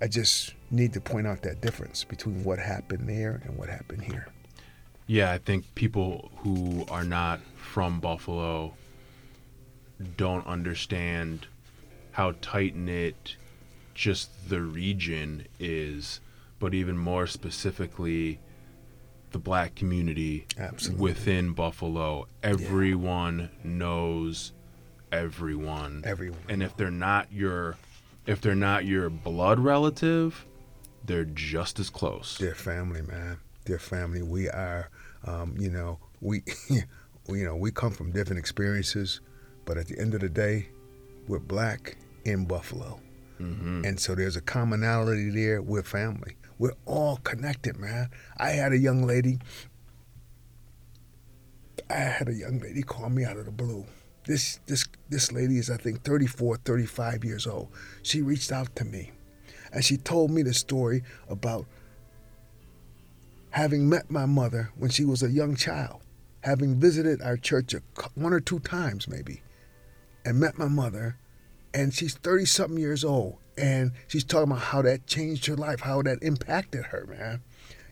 I 0.02 0.08
just 0.08 0.54
need 0.72 0.94
to 0.94 1.02
point 1.02 1.28
out 1.28 1.42
that 1.44 1.62
difference 1.62 2.04
between 2.04 2.44
what 2.44 2.60
happened 2.60 3.08
there 3.10 3.42
and 3.46 3.58
what 3.58 3.70
happened 3.70 4.04
here. 4.04 4.28
Yeah, 5.10 5.32
I 5.32 5.40
think 5.40 5.74
people 5.74 6.30
who 6.38 6.86
are 6.88 7.04
not 7.04 7.40
from 7.56 8.00
Buffalo 8.00 8.76
don't 10.18 10.46
understand 10.46 11.48
how 12.12 12.36
tight 12.42 12.76
knit 12.76 13.36
just 13.96 14.50
the 14.50 14.62
region 14.62 15.48
is, 15.60 16.22
but 16.60 16.76
even 16.76 16.96
more 16.96 17.26
specifically, 17.26 18.40
the 19.32 19.40
black 19.40 19.74
community 19.74 20.46
Absolutely. 20.60 21.04
within 21.04 21.54
Buffalo. 21.54 22.28
Everyone 22.44 23.40
yeah. 23.40 23.48
knows 23.64 24.52
everyone. 25.12 26.04
Everyone. 26.06 26.38
And 26.50 26.62
if 26.62 26.78
they're 26.78 26.92
not 26.92 27.34
your 27.34 27.78
if 28.28 28.42
they're 28.42 28.54
not 28.54 28.86
your 28.86 29.10
blood 29.10 29.58
relative, 29.58 30.46
they're 31.04 31.26
just 31.26 31.80
as 31.80 31.90
close. 31.90 32.38
They're 32.38 32.54
family, 32.54 33.02
man. 33.02 33.40
They're 33.66 33.80
family. 33.80 34.22
We 34.22 34.50
are 34.50 34.90
um, 35.26 35.56
you 35.58 35.70
know, 35.70 36.00
we 36.22 36.44
you 36.70 37.46
know, 37.46 37.56
we 37.56 37.72
come 37.72 37.92
from 37.92 38.12
different 38.12 38.40
experiences, 38.40 39.22
but 39.66 39.78
at 39.78 39.88
the 39.88 40.00
end 40.00 40.14
of 40.14 40.22
the 40.22 40.30
day, 40.30 40.70
we're 41.28 41.40
black 41.40 41.98
in 42.26 42.46
Buffalo. 42.46 43.00
Mm-hmm. 43.40 43.86
And 43.86 44.00
so 44.00 44.16
there's 44.16 44.36
a 44.36 44.42
commonality 44.42 45.30
there. 45.30 45.62
We're 45.62 45.84
family. 45.84 46.36
We're 46.58 46.76
all 46.86 47.18
connected, 47.18 47.78
man. 47.78 48.10
I 48.38 48.50
had 48.50 48.74
a 48.74 48.78
young 48.78 49.06
lady. 49.06 49.40
I 51.90 52.00
had 52.00 52.28
a 52.28 52.34
young 52.34 52.60
lady 52.60 52.82
call 52.82 53.10
me 53.10 53.24
out 53.24 53.38
of 53.38 53.46
the 53.46 53.52
blue. 53.52 53.86
This 54.26 54.60
this 54.68 54.86
this 55.10 55.32
lady 55.32 55.58
is 55.58 55.70
I 55.70 55.78
think 55.78 56.04
34, 56.04 56.58
35 56.58 57.24
years 57.24 57.48
old. 57.48 57.70
She 58.04 58.22
reached 58.22 58.52
out 58.52 58.76
to 58.76 58.86
me, 58.86 59.12
and 59.72 59.84
she 59.84 59.98
told 59.98 60.32
me 60.32 60.44
the 60.44 60.54
story 60.54 61.04
about 61.30 61.66
having 63.52 63.90
met 63.90 64.10
my 64.10 64.26
mother 64.26 64.72
when 64.78 64.90
she 64.90 65.06
was 65.06 65.24
a 65.24 65.32
young 65.32 65.56
child, 65.56 66.02
having 66.42 66.80
visited 66.80 67.22
our 67.22 67.38
church 67.38 67.74
one 68.16 68.34
or 68.34 68.40
two 68.40 68.60
times 68.60 69.08
maybe, 69.08 69.42
and 70.26 70.40
met 70.40 70.58
my 70.58 70.68
mother, 70.68 71.18
and 71.74 71.94
she's 71.94 72.16
30 72.16 72.46
something 72.46 72.80
years 72.80 73.04
old 73.04 73.38
and 73.60 73.92
she's 74.08 74.24
talking 74.24 74.52
about 74.52 74.64
how 74.64 74.82
that 74.82 75.06
changed 75.06 75.46
her 75.48 75.56
life, 75.56 75.82
how 75.82 76.02
that 76.02 76.20
impacted 76.22 76.86
her, 76.86 77.06
man. 77.10 77.42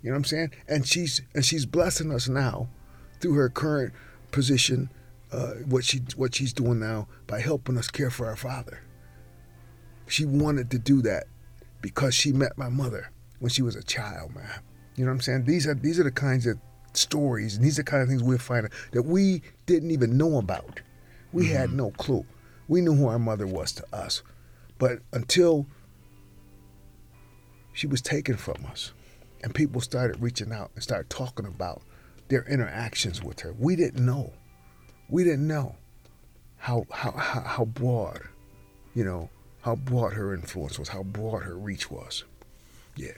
You 0.01 0.09
know 0.09 0.13
what 0.13 0.19
I'm 0.19 0.23
saying? 0.25 0.51
And 0.67 0.87
she's 0.87 1.21
and 1.33 1.43
she's 1.43 1.65
blessing 1.65 2.11
us 2.11 2.29
now 2.29 2.69
through 3.19 3.33
her 3.33 3.49
current 3.49 3.93
position, 4.31 4.89
uh, 5.31 5.53
what 5.65 5.83
she 5.83 6.01
what 6.15 6.35
she's 6.35 6.53
doing 6.53 6.79
now 6.79 7.07
by 7.25 7.41
helping 7.41 7.77
us 7.77 7.89
care 7.89 8.09
for 8.09 8.27
our 8.27 8.35
father. 8.35 8.81
She 10.07 10.25
wanted 10.25 10.71
to 10.71 10.79
do 10.79 11.01
that 11.01 11.25
because 11.81 12.15
she 12.15 12.31
met 12.31 12.57
my 12.57 12.69
mother 12.69 13.11
when 13.39 13.49
she 13.49 13.61
was 13.61 13.75
a 13.75 13.83
child, 13.83 14.33
man. 14.33 14.61
You 14.97 15.05
know 15.05 15.11
what 15.11 15.15
I'm 15.15 15.21
saying? 15.21 15.45
These 15.45 15.67
are 15.67 15.75
these 15.75 15.99
are 15.99 16.03
the 16.03 16.11
kinds 16.11 16.45
of 16.47 16.57
stories 16.93 17.55
and 17.55 17.63
these 17.63 17.77
are 17.77 17.83
the 17.83 17.89
kind 17.89 18.01
of 18.01 18.09
things 18.09 18.23
we're 18.23 18.39
finding 18.39 18.71
that 18.91 19.03
we 19.03 19.43
didn't 19.67 19.91
even 19.91 20.17
know 20.17 20.39
about. 20.39 20.81
We 21.31 21.45
mm-hmm. 21.45 21.55
had 21.55 21.71
no 21.71 21.91
clue. 21.91 22.25
We 22.67 22.81
knew 22.81 22.93
who 22.93 23.07
our 23.07 23.19
mother 23.19 23.47
was 23.47 23.71
to 23.73 23.85
us. 23.93 24.23
But 24.79 24.99
until 25.13 25.67
she 27.73 27.87
was 27.87 28.01
taken 28.01 28.35
from 28.35 28.65
us 28.65 28.91
and 29.43 29.53
people 29.53 29.81
started 29.81 30.21
reaching 30.21 30.51
out 30.51 30.71
and 30.73 30.83
started 30.83 31.09
talking 31.09 31.45
about 31.45 31.83
their 32.27 32.43
interactions 32.45 33.23
with 33.23 33.39
her, 33.41 33.53
we 33.57 33.75
didn't 33.75 34.03
know. 34.03 34.33
We 35.09 35.23
didn't 35.23 35.47
know 35.47 35.75
how, 36.57 36.85
how, 36.91 37.11
how, 37.11 37.41
how 37.41 37.65
broad, 37.65 38.21
you 38.95 39.05
know, 39.05 39.29
how 39.61 39.75
broad 39.75 40.13
her 40.13 40.33
influence 40.33 40.79
was, 40.79 40.89
how 40.89 41.03
broad 41.03 41.43
her 41.43 41.55
reach 41.55 41.89
was. 41.91 42.23
Yeah. 42.95 43.11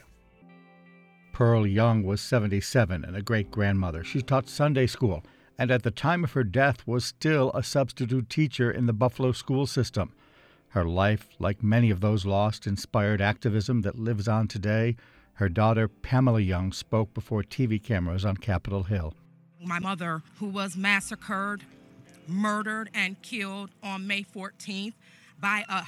Pearl 1.40 1.66
Young 1.66 2.04
was 2.04 2.20
77 2.20 3.06
and 3.06 3.16
a 3.16 3.22
great 3.22 3.50
grandmother. 3.50 4.04
She 4.04 4.22
taught 4.22 4.50
Sunday 4.50 4.88
school 4.88 5.24
and 5.58 5.72
at 5.72 5.84
the 5.84 5.90
time 5.90 6.26
of 6.26 6.34
her 6.34 6.44
death 6.44 6.86
was 6.86 7.06
still 7.06 7.52
a 7.54 7.64
substitute 7.64 8.30
teacher 8.30 8.70
in 8.70 8.88
the 8.88 8.92
Buffalo 8.92 9.32
school 9.32 9.66
system. 9.66 10.12
Her 10.72 10.84
life, 10.84 11.30
like 11.40 11.64
many 11.64 11.92
of 11.92 12.02
those 12.02 12.26
lost, 12.26 12.68
inspired 12.68 13.22
activism 13.22 13.84
that 13.84 13.98
lives 13.98 14.28
on 14.28 14.50
today. 14.50 14.98
Her 15.36 15.48
daughter, 15.48 15.88
Pamela 15.88 16.42
Young, 16.42 16.74
spoke 16.74 17.14
before 17.14 17.44
TV 17.44 17.82
cameras 17.82 18.26
on 18.26 18.36
Capitol 18.36 18.84
Hill. 18.84 19.14
My 19.64 19.80
mother, 19.80 20.22
who 20.40 20.48
was 20.48 20.76
massacred, 20.76 21.64
murdered, 22.28 22.90
and 22.94 23.22
killed 23.22 23.70
on 23.82 24.06
May 24.06 24.24
14th 24.24 24.96
by 25.40 25.64
a 25.70 25.84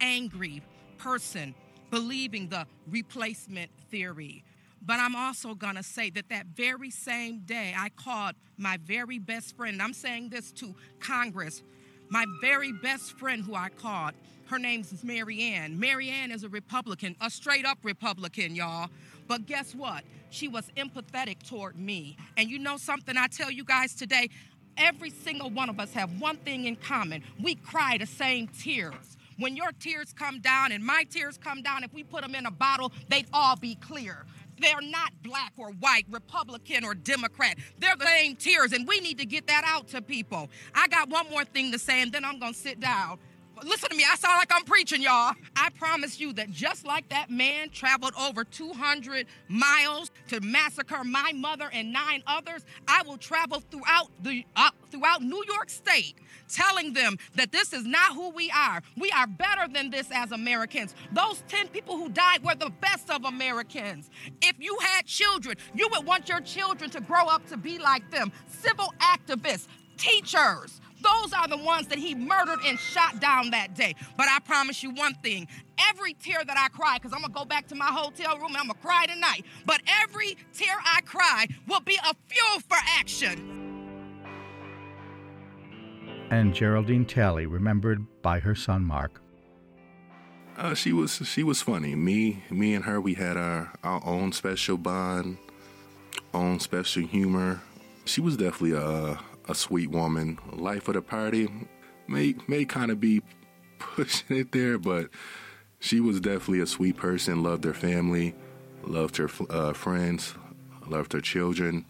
angry 0.00 0.60
person 0.98 1.54
believing 1.88 2.48
the 2.48 2.66
replacement 2.88 3.70
theory. 3.88 4.42
But 4.84 4.98
I'm 4.98 5.14
also 5.14 5.54
going 5.54 5.76
to 5.76 5.82
say 5.82 6.10
that 6.10 6.28
that 6.30 6.46
very 6.46 6.90
same 6.90 7.40
day, 7.40 7.72
I 7.76 7.88
called 7.90 8.34
my 8.56 8.78
very 8.84 9.18
best 9.18 9.56
friend. 9.56 9.80
I'm 9.80 9.92
saying 9.92 10.30
this 10.30 10.50
to 10.52 10.74
Congress, 10.98 11.62
my 12.08 12.26
very 12.40 12.72
best 12.72 13.12
friend 13.18 13.44
who 13.44 13.54
I 13.54 13.68
called, 13.68 14.14
her 14.46 14.58
name 14.58 14.80
is 14.80 15.04
Marianne. 15.04 15.78
Marianne 15.78 16.32
is 16.32 16.42
a 16.42 16.48
Republican, 16.48 17.16
a 17.20 17.30
straight 17.30 17.64
up 17.64 17.78
Republican, 17.84 18.54
y'all. 18.54 18.90
But 19.28 19.46
guess 19.46 19.74
what? 19.74 20.02
She 20.30 20.48
was 20.48 20.68
empathetic 20.76 21.48
toward 21.48 21.78
me. 21.78 22.16
And 22.36 22.50
you 22.50 22.58
know 22.58 22.76
something 22.76 23.16
I 23.16 23.28
tell 23.28 23.50
you 23.50 23.64
guys 23.64 23.94
today? 23.94 24.28
Every 24.76 25.10
single 25.10 25.48
one 25.48 25.68
of 25.68 25.78
us 25.78 25.92
have 25.92 26.20
one 26.20 26.36
thing 26.38 26.64
in 26.64 26.76
common. 26.76 27.22
We 27.40 27.54
cry 27.54 27.98
the 27.98 28.06
same 28.06 28.48
tears. 28.48 29.16
When 29.38 29.56
your 29.56 29.72
tears 29.72 30.12
come 30.12 30.40
down 30.40 30.72
and 30.72 30.84
my 30.84 31.04
tears 31.08 31.38
come 31.38 31.62
down, 31.62 31.84
if 31.84 31.94
we 31.94 32.02
put 32.02 32.22
them 32.22 32.34
in 32.34 32.46
a 32.46 32.50
bottle, 32.50 32.92
they'd 33.08 33.26
all 33.32 33.56
be 33.56 33.76
clear 33.76 34.26
They're 34.62 34.80
not 34.80 35.12
black 35.22 35.52
or 35.56 35.72
white, 35.72 36.06
Republican 36.08 36.84
or 36.84 36.94
Democrat. 36.94 37.58
They're 37.78 37.96
the 37.96 38.06
same 38.06 38.36
tiers, 38.36 38.72
and 38.72 38.86
we 38.86 39.00
need 39.00 39.18
to 39.18 39.26
get 39.26 39.48
that 39.48 39.64
out 39.66 39.88
to 39.88 40.00
people. 40.00 40.48
I 40.74 40.86
got 40.88 41.08
one 41.08 41.28
more 41.30 41.44
thing 41.44 41.72
to 41.72 41.78
say, 41.78 42.00
and 42.00 42.12
then 42.12 42.24
I'm 42.24 42.38
going 42.38 42.52
to 42.52 42.58
sit 42.58 42.80
down. 42.80 43.18
Listen 43.64 43.90
to 43.90 43.96
me, 43.96 44.04
I 44.10 44.16
sound 44.16 44.38
like 44.38 44.50
I'm 44.52 44.64
preaching, 44.64 45.02
y'all. 45.02 45.34
I 45.56 45.70
promise 45.78 46.18
you 46.18 46.32
that 46.34 46.50
just 46.50 46.86
like 46.86 47.08
that 47.10 47.30
man 47.30 47.70
traveled 47.70 48.14
over 48.18 48.44
200 48.44 49.26
miles 49.48 50.10
to 50.28 50.40
massacre 50.40 51.04
my 51.04 51.32
mother 51.34 51.70
and 51.72 51.92
nine 51.92 52.22
others, 52.26 52.64
I 52.88 53.02
will 53.02 53.18
travel 53.18 53.62
throughout 53.70 54.10
the 54.22 54.44
uh, 54.56 54.70
throughout 54.90 55.22
New 55.22 55.44
York 55.48 55.70
State 55.70 56.16
telling 56.52 56.92
them 56.92 57.16
that 57.34 57.50
this 57.50 57.72
is 57.72 57.84
not 57.86 58.14
who 58.14 58.28
we 58.30 58.50
are. 58.50 58.82
We 58.96 59.10
are 59.10 59.26
better 59.26 59.72
than 59.72 59.90
this 59.90 60.08
as 60.12 60.32
Americans. 60.32 60.94
Those 61.12 61.42
10 61.48 61.68
people 61.68 61.96
who 61.96 62.10
died 62.10 62.44
were 62.44 62.54
the 62.54 62.70
best 62.80 63.10
of 63.10 63.24
Americans. 63.24 64.10
If 64.42 64.56
you 64.58 64.76
had 64.82 65.06
children, 65.06 65.56
you 65.74 65.88
would 65.92 66.04
want 66.04 66.28
your 66.28 66.40
children 66.40 66.90
to 66.90 67.00
grow 67.00 67.26
up 67.26 67.46
to 67.48 67.56
be 67.56 67.78
like 67.78 68.10
them. 68.10 68.32
Civil 68.48 68.92
activists, 69.00 69.66
teachers, 69.96 70.81
those 71.02 71.32
are 71.32 71.48
the 71.48 71.56
ones 71.56 71.88
that 71.88 71.98
he 71.98 72.14
murdered 72.14 72.60
and 72.64 72.78
shot 72.78 73.20
down 73.20 73.50
that 73.50 73.74
day. 73.74 73.94
But 74.16 74.28
I 74.28 74.38
promise 74.40 74.82
you 74.82 74.90
one 74.90 75.14
thing 75.16 75.48
every 75.90 76.14
tear 76.14 76.44
that 76.44 76.56
I 76.56 76.68
cry, 76.68 76.98
because 76.98 77.12
I'm 77.12 77.20
gonna 77.20 77.32
go 77.32 77.44
back 77.44 77.66
to 77.68 77.74
my 77.74 77.86
hotel 77.86 78.36
room 78.38 78.48
and 78.48 78.58
I'm 78.58 78.66
gonna 78.68 78.78
cry 78.80 79.06
tonight, 79.06 79.44
but 79.66 79.80
every 80.02 80.36
tear 80.52 80.76
I 80.84 81.00
cry 81.02 81.46
will 81.66 81.80
be 81.80 81.96
a 81.96 82.14
fuel 82.28 82.60
for 82.68 82.78
action. 82.98 83.58
And 86.30 86.54
Geraldine 86.54 87.04
Talley, 87.04 87.46
remembered 87.46 88.06
by 88.22 88.40
her 88.40 88.54
son 88.54 88.84
Mark. 88.84 89.20
Uh, 90.56 90.74
she 90.74 90.92
was 90.92 91.20
she 91.24 91.42
was 91.42 91.62
funny. 91.62 91.94
Me 91.94 92.42
me 92.50 92.74
and 92.74 92.84
her 92.84 93.00
we 93.00 93.14
had 93.14 93.36
our 93.36 93.72
our 93.82 94.02
own 94.04 94.32
special 94.32 94.76
bond, 94.76 95.38
own 96.32 96.60
special 96.60 97.02
humor. 97.06 97.62
She 98.04 98.20
was 98.20 98.36
definitely 98.36 98.76
a 98.76 99.18
a 99.52 99.54
sweet 99.54 99.90
woman. 99.90 100.38
Life 100.50 100.88
of 100.88 100.94
the 100.94 101.02
party 101.02 101.48
may 102.08 102.34
may 102.48 102.64
kind 102.64 102.90
of 102.90 102.98
be 102.98 103.22
pushing 103.78 104.38
it 104.38 104.50
there, 104.52 104.78
but 104.78 105.10
she 105.78 106.00
was 106.00 106.20
definitely 106.20 106.60
a 106.60 106.66
sweet 106.66 106.96
person. 106.96 107.42
Loved 107.42 107.64
her 107.64 107.74
family, 107.74 108.34
loved 108.82 109.18
her 109.18 109.28
uh, 109.50 109.74
friends, 109.74 110.34
loved 110.88 111.12
her 111.12 111.20
children. 111.20 111.84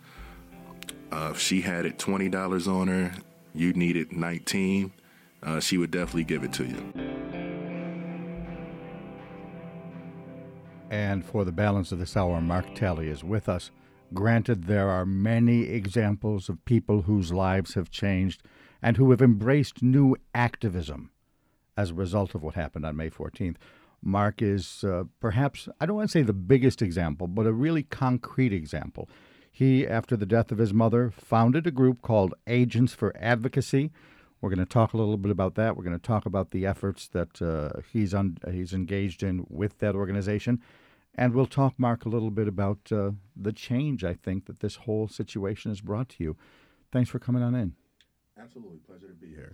Uh, 1.12 1.31
if 1.33 1.38
she 1.38 1.61
had 1.61 1.87
it 1.87 1.99
twenty 1.99 2.28
dollars 2.28 2.66
on 2.66 2.88
her, 2.88 3.12
you 3.54 3.73
needed 3.73 4.12
nineteen. 4.12 4.92
Uh, 5.42 5.61
she 5.61 5.78
would 5.78 5.92
definitely 5.92 6.25
give 6.25 6.42
it 6.42 6.52
to 6.52 6.64
you. 6.64 6.92
And 10.90 11.25
for 11.25 11.45
the 11.45 11.52
balance 11.52 11.92
of 11.92 12.00
this 12.00 12.16
hour, 12.16 12.40
Mark 12.40 12.75
Talley 12.75 13.09
is 13.09 13.25
with 13.25 13.49
us. 13.49 13.71
Granted, 14.12 14.64
there 14.64 14.90
are 14.90 15.07
many 15.07 15.62
examples 15.62 16.49
of 16.49 16.64
people 16.64 17.02
whose 17.02 17.33
lives 17.33 17.75
have 17.75 17.90
changed 17.90 18.42
and 18.83 18.97
who 18.97 19.11
have 19.11 19.23
embraced 19.23 19.83
new 19.83 20.16
activism 20.35 21.11
as 21.76 21.90
a 21.90 21.95
result 21.95 22.35
of 22.35 22.42
what 22.42 22.54
happened 22.54 22.85
on 22.85 22.97
May 22.97 23.09
14th. 23.09 23.57
Mark 24.02 24.42
is 24.42 24.85
uh, 24.85 25.04
perhaps, 25.21 25.69
I 25.81 25.87
don't 25.87 25.97
want 25.97 26.11
to 26.11 26.12
say 26.12 26.23
the 26.23 26.33
biggest 26.33 26.83
example, 26.83 27.26
but 27.28 27.47
a 27.47 27.52
really 27.52 27.85
concrete 27.85 28.52
example. 28.52 29.09
He, 29.50 29.87
after 29.87 30.16
the 30.16 30.26
death 30.26 30.50
of 30.50 30.59
his 30.59 30.75
mother, 30.75 31.11
founded 31.11 31.66
a 31.66 31.71
group 31.71 32.02
called 32.02 32.35
Agents 32.47 32.92
for 32.92 33.14
Advocacy. 33.19 33.92
We're 34.40 34.50
going 34.50 34.59
to 34.59 34.66
talk 34.66 34.92
a 34.92 34.97
little 34.97 35.16
bit 35.16 35.31
about 35.31 35.54
that. 35.54 35.76
We're 35.76 35.85
going 35.85 35.99
to 35.99 36.04
talk 36.04 36.26
about 36.26 36.50
the 36.50 36.66
efforts 36.66 37.07
that 37.09 37.40
uh, 37.40 37.81
he's, 37.92 38.12
un- 38.12 38.38
he's 38.50 38.73
engaged 38.73 39.23
in 39.23 39.47
with 39.49 39.78
that 39.78 39.95
organization. 39.95 40.61
And 41.14 41.35
we'll 41.35 41.47
talk, 41.47 41.75
Mark, 41.78 42.04
a 42.04 42.09
little 42.09 42.31
bit 42.31 42.49
about 42.49 42.90
uh, 42.90 43.11
the 43.37 43.52
change 43.52 44.02
I 44.02 44.14
think 44.14 44.47
that 44.47 44.61
this 44.61 44.76
whole 44.76 45.09
situation 45.09 45.71
has 45.71 45.81
brought 45.81 46.09
to 46.11 46.25
you. 46.25 46.37
Thanks 46.90 47.11
for 47.11 47.19
coming 47.19 47.42
on 47.42 47.54
in. 47.54 47.75
Absolutely, 48.40 48.78
pleasure 48.78 49.09
to 49.09 49.14
be 49.14 49.28
here. 49.28 49.52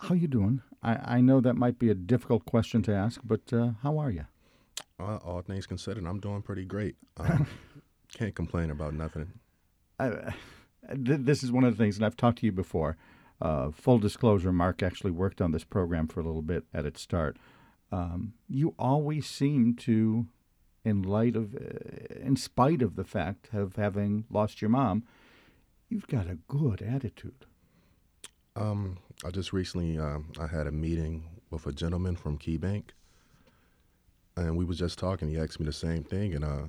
How 0.00 0.14
you 0.14 0.28
doing? 0.28 0.62
I, 0.82 1.16
I 1.16 1.20
know 1.20 1.40
that 1.40 1.54
might 1.54 1.78
be 1.78 1.90
a 1.90 1.94
difficult 1.94 2.44
question 2.44 2.82
to 2.82 2.94
ask, 2.94 3.20
but 3.24 3.52
uh, 3.52 3.70
how 3.82 3.98
are 3.98 4.10
you? 4.10 4.26
Uh, 5.00 5.16
all 5.24 5.40
things 5.42 5.66
considered, 5.66 6.04
I'm 6.06 6.20
doing 6.20 6.42
pretty 6.42 6.64
great. 6.64 6.96
Um, 7.18 7.46
can't 8.14 8.34
complain 8.34 8.70
about 8.70 8.94
nothing. 8.94 9.32
I, 9.98 10.32
th- 10.88 11.20
this 11.20 11.42
is 11.42 11.52
one 11.52 11.64
of 11.64 11.76
the 11.76 11.82
things, 11.82 11.96
and 11.96 12.06
I've 12.06 12.16
talked 12.16 12.38
to 12.38 12.46
you 12.46 12.52
before. 12.52 12.96
Uh, 13.42 13.70
full 13.70 13.98
disclosure, 13.98 14.52
Mark 14.52 14.82
actually 14.82 15.10
worked 15.10 15.40
on 15.40 15.52
this 15.52 15.64
program 15.64 16.06
for 16.06 16.20
a 16.20 16.22
little 16.22 16.42
bit 16.42 16.64
at 16.72 16.86
its 16.86 17.02
start 17.02 17.36
um, 17.90 18.34
you 18.48 18.74
always 18.78 19.26
seem 19.26 19.74
to, 19.76 20.26
in 20.84 21.02
light 21.02 21.36
of, 21.36 21.54
uh, 21.54 22.20
in 22.20 22.36
spite 22.36 22.82
of 22.82 22.96
the 22.96 23.04
fact 23.04 23.48
of 23.52 23.76
having 23.76 24.24
lost 24.30 24.60
your 24.60 24.70
mom, 24.70 25.04
you've 25.88 26.08
got 26.08 26.26
a 26.26 26.38
good 26.48 26.82
attitude. 26.82 27.46
Um, 28.56 28.98
I 29.24 29.30
just 29.30 29.52
recently 29.52 29.98
uh, 29.98 30.18
I 30.38 30.46
had 30.46 30.66
a 30.66 30.72
meeting 30.72 31.24
with 31.50 31.66
a 31.66 31.72
gentleman 31.72 32.16
from 32.16 32.38
KeyBank, 32.38 32.90
and 34.36 34.56
we 34.56 34.64
was 34.64 34.78
just 34.78 34.98
talking. 34.98 35.28
He 35.28 35.38
asked 35.38 35.60
me 35.60 35.66
the 35.66 35.72
same 35.72 36.02
thing, 36.02 36.34
and 36.34 36.44
uh, 36.44 36.62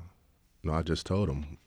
know, 0.64 0.74
I 0.74 0.82
just 0.82 1.06
told 1.06 1.30
him. 1.30 1.58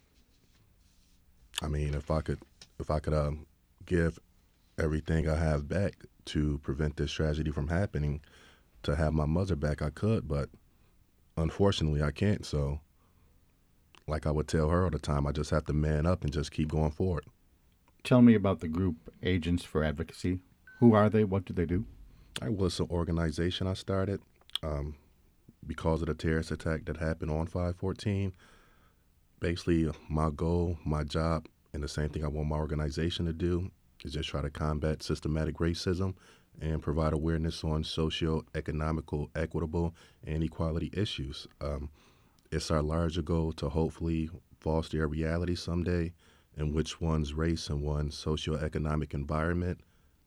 I 1.62 1.68
mean, 1.68 1.94
if 1.94 2.10
I 2.10 2.20
could, 2.20 2.40
if 2.78 2.90
I 2.90 2.98
could 2.98 3.14
uh, 3.14 3.32
give 3.86 4.18
everything 4.78 5.28
I 5.28 5.36
have 5.36 5.68
back 5.68 6.04
to 6.26 6.58
prevent 6.58 6.96
this 6.96 7.12
tragedy 7.12 7.50
from 7.50 7.68
happening, 7.68 8.20
to 8.84 8.96
have 8.96 9.12
my 9.12 9.26
mother 9.26 9.56
back, 9.56 9.82
I 9.82 9.90
could, 9.90 10.28
but 10.28 10.48
unfortunately, 11.36 12.02
I 12.02 12.10
can't. 12.10 12.44
So, 12.44 12.80
like 14.06 14.26
I 14.26 14.30
would 14.30 14.48
tell 14.48 14.68
her 14.68 14.84
all 14.84 14.90
the 14.90 14.98
time, 14.98 15.26
I 15.26 15.32
just 15.32 15.50
have 15.50 15.64
to 15.66 15.72
man 15.72 16.06
up 16.06 16.24
and 16.24 16.32
just 16.32 16.50
keep 16.50 16.68
going 16.68 16.90
forward. 16.90 17.24
Tell 18.04 18.22
me 18.22 18.34
about 18.34 18.60
the 18.60 18.68
group 18.68 18.96
Agents 19.22 19.64
for 19.64 19.84
Advocacy. 19.84 20.40
Who 20.80 20.94
are 20.94 21.08
they? 21.08 21.24
What 21.24 21.44
do 21.44 21.54
they 21.54 21.66
do? 21.66 21.84
I 22.40 22.48
was 22.48 22.80
an 22.80 22.88
organization 22.90 23.66
I 23.66 23.74
started 23.74 24.20
um, 24.62 24.96
because 25.66 26.02
of 26.02 26.08
the 26.08 26.14
terrorist 26.14 26.50
attack 26.50 26.86
that 26.86 26.96
happened 26.96 27.30
on 27.30 27.46
514. 27.46 28.32
Basically, 29.38 29.88
my 30.08 30.30
goal, 30.30 30.78
my 30.84 31.04
job, 31.04 31.46
and 31.72 31.82
the 31.82 31.88
same 31.88 32.08
thing 32.08 32.24
I 32.24 32.28
want 32.28 32.48
my 32.48 32.56
organization 32.56 33.26
to 33.26 33.32
do 33.32 33.70
is 34.04 34.12
just 34.12 34.28
try 34.28 34.42
to 34.42 34.50
combat 34.50 35.02
systematic 35.02 35.58
racism 35.58 36.14
and 36.60 36.82
provide 36.82 37.12
awareness 37.12 37.64
on 37.64 37.84
socio 37.84 38.44
economical, 38.54 39.30
equitable, 39.34 39.94
and 40.26 40.42
equality 40.42 40.90
issues. 40.92 41.46
Um, 41.60 41.90
it's 42.50 42.70
our 42.70 42.82
larger 42.82 43.22
goal 43.22 43.52
to 43.54 43.68
hopefully 43.68 44.30
foster 44.60 45.02
a 45.02 45.06
reality 45.06 45.54
someday 45.54 46.12
in 46.56 46.72
which 46.72 47.00
one's 47.00 47.32
race 47.32 47.68
and 47.68 47.82
one's 47.82 48.16
socio-economic 48.16 49.14
environment 49.14 49.80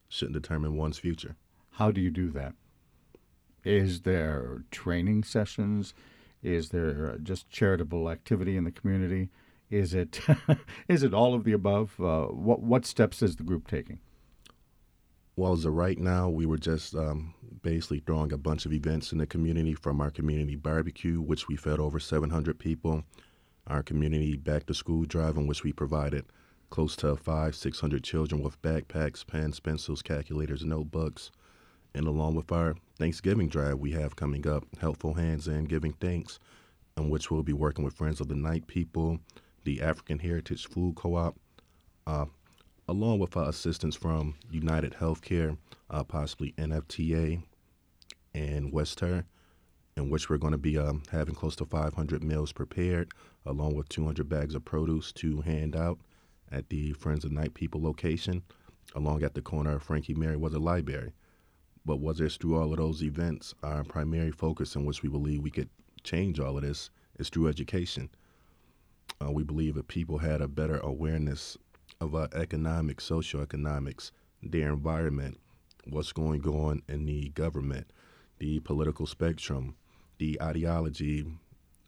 shouldn't 0.10 0.34
determine 0.34 0.76
one's 0.76 0.98
future. 0.98 1.36
How 1.72 1.92
do 1.92 2.02
you 2.02 2.10
do 2.10 2.32
that? 2.32 2.54
Is 3.64 4.02
there 4.02 4.64
training 4.72 5.24
sessions? 5.24 5.94
Is 6.42 6.70
there 6.70 7.18
just 7.22 7.50
charitable 7.50 8.10
activity 8.10 8.58
in 8.58 8.64
the 8.64 8.72
community? 8.72 9.30
Is 9.70 9.94
it 9.94 10.20
is 10.88 11.04
it 11.04 11.14
all 11.14 11.34
of 11.34 11.44
the 11.44 11.54
above? 11.54 12.00
Uh, 12.00 12.26
what 12.26 12.62
what 12.62 12.86
steps 12.86 13.22
is 13.22 13.36
the 13.36 13.44
group 13.44 13.68
taking? 13.68 14.00
Well 15.36 15.54
as 15.54 15.65
of 15.65 15.74
right 15.74 15.98
now, 15.98 16.30
we 16.30 16.45
were 16.45 16.58
just 16.58 16.95
um, 16.95 17.34
basically 17.62 18.00
throwing 18.00 18.32
a 18.32 18.38
bunch 18.38 18.65
of 18.65 18.74
events 18.74 19.12
in 19.12 19.17
the 19.17 19.28
community 19.28 19.74
from 19.74 20.00
our 20.00 20.12
community 20.12 20.56
barbecue, 20.56 21.19
which 21.19 21.48
we 21.48 21.56
fed 21.56 21.80
over 21.80 22.00
700 22.00 22.58
people, 22.58 23.04
our 23.67 23.84
community 23.84 24.38
back 24.38 24.65
to 24.67 24.74
school 24.74 25.04
drive, 25.04 25.36
in 25.38 25.48
which 25.48 25.63
we 25.63 25.74
provided 25.74 26.26
close 26.69 26.95
to 26.98 27.15
five, 27.15 27.56
600 27.56 28.04
children 28.04 28.41
with 28.41 28.62
backpacks, 28.62 29.26
pens, 29.26 29.60
pencils, 29.60 30.02
calculators, 30.02 30.63
notebooks, 30.63 31.32
and 31.93 32.08
along 32.08 32.36
with 32.36 32.52
our 32.52 32.76
Thanksgiving 32.98 33.48
drive 33.48 33.80
we 33.80 33.91
have 33.91 34.15
coming 34.15 34.48
up, 34.48 34.65
Helpful 34.80 35.13
Hands 35.13 35.48
and 35.48 35.69
Giving 35.69 35.93
Thanks, 35.93 36.39
in 36.98 37.10
which 37.10 37.30
we'll 37.30 37.43
be 37.43 37.54
working 37.54 37.84
with 37.84 37.93
Friends 37.93 38.19
of 38.19 38.28
the 38.28 38.36
Night 38.36 38.67
people, 38.67 39.19
the 39.63 39.82
African 39.82 40.19
Heritage 40.19 40.67
Food 40.67 40.95
Co-op, 40.95 41.38
uh, 42.08 42.26
along 42.88 43.19
with 43.19 43.36
uh, 43.36 43.41
assistance 43.41 43.95
from 43.95 44.36
United 44.52 44.93
Healthcare, 44.93 45.58
uh, 45.89 46.04
possibly 46.04 46.54
NFTA, 46.58 47.41
and 48.34 48.71
Western, 48.71 49.26
in 49.98 50.10
which 50.10 50.30
we're 50.30 50.38
going 50.38 50.52
to 50.52 50.58
be 50.58 50.78
um, 50.78 51.02
having 51.12 51.36
close 51.36 51.56
to 51.56 51.65
500 51.65 52.24
meals 52.24 52.52
prepared, 52.52 53.12
along 53.45 53.76
with 53.76 53.89
200 53.89 54.28
bags 54.28 54.54
of 54.56 54.65
produce 54.65 55.12
to 55.13 55.41
hand 55.41 55.76
out 55.76 56.00
at 56.52 56.69
the 56.69 56.93
Friends 56.93 57.26
of 57.26 57.32
Night 57.32 57.54
People 57.54 57.82
location, 57.82 58.43
along 58.93 59.24
at 59.24 59.34
the 59.34 59.41
corner 59.41 59.76
of 59.76 59.84
Frankie 59.84 60.13
Merriweather 60.13 60.60
Library. 60.60 61.13
But 61.86 61.98
was 61.98 62.19
it 62.19 62.34
through 62.34 62.58
all 62.58 62.71
of 62.71 62.78
those 62.78 63.02
events, 63.02 63.54
our 63.63 63.84
primary 63.84 64.32
focus 64.32 64.76
in 64.76 64.86
which 64.86 65.02
we 65.02 65.10
believe 65.10 65.41
we 65.41 65.52
could 65.52 65.69
change 66.04 66.39
all 66.39 66.58
of 66.58 66.63
this 66.63 66.89
is 67.17 67.30
through 67.30 67.48
education. 67.48 68.10
Uh, 69.24 69.32
we 69.32 69.43
believe 69.43 69.78
if 69.78 69.88
people 69.88 70.17
had 70.17 70.41
a 70.41 70.48
better 70.48 70.78
awareness 70.80 71.58
of 72.06 72.15
our 72.15 72.30
economics, 72.34 73.10
socioeconomics, 73.10 74.12
their 74.41 74.70
environment, 74.70 75.39
what's 75.88 76.12
going 76.12 76.44
on 76.48 76.82
in 76.88 77.06
the 77.06 77.30
government, 77.30 77.91
the 78.39 78.60
political 78.62 79.06
spectrum, 79.06 79.76
the 80.18 80.41
ideology 80.41 81.26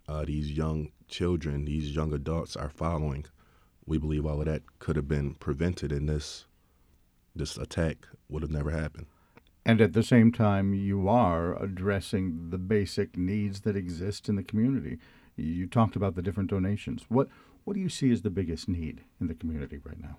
uh, 0.08 0.26
these 0.26 0.52
young 0.52 0.92
children, 1.08 1.66
these 1.66 1.96
young 1.96 2.14
adults 2.14 2.56
are 2.56 2.70
following, 2.70 3.26
we 3.86 3.98
believe 3.98 4.26
all 4.26 4.40
of 4.40 4.46
that 4.46 4.80
could 4.80 4.96
have 4.96 5.08
been 5.08 5.34
prevented 5.36 5.92
and 5.92 6.10
this 6.10 6.46
this 7.36 7.56
attack 7.56 8.08
would 8.30 8.42
have 8.42 8.52
never 8.52 8.72
happened. 8.72 9.06
And 9.64 9.80
at 9.80 9.94
the 9.94 10.02
same 10.02 10.32
time, 10.32 10.74
you 10.74 11.08
are 11.08 11.62
addressing 11.62 12.50
the 12.50 12.58
basic 12.58 13.16
needs 13.16 13.62
that 13.62 13.76
exist 13.76 14.28
in 14.28 14.36
the 14.36 14.44
community. 14.44 14.98
You 15.36 15.68
talked 15.68 15.96
about 15.96 16.16
the 16.16 16.24
different 16.24 16.50
donations. 16.50 17.06
What 17.10 17.28
what 17.68 17.74
do 17.74 17.82
you 17.82 17.90
see 17.90 18.14
as 18.14 18.22
the 18.22 18.30
biggest 18.30 18.70
need 18.70 19.02
in 19.20 19.28
the 19.28 19.34
community 19.34 19.78
right 19.84 20.02
now? 20.02 20.16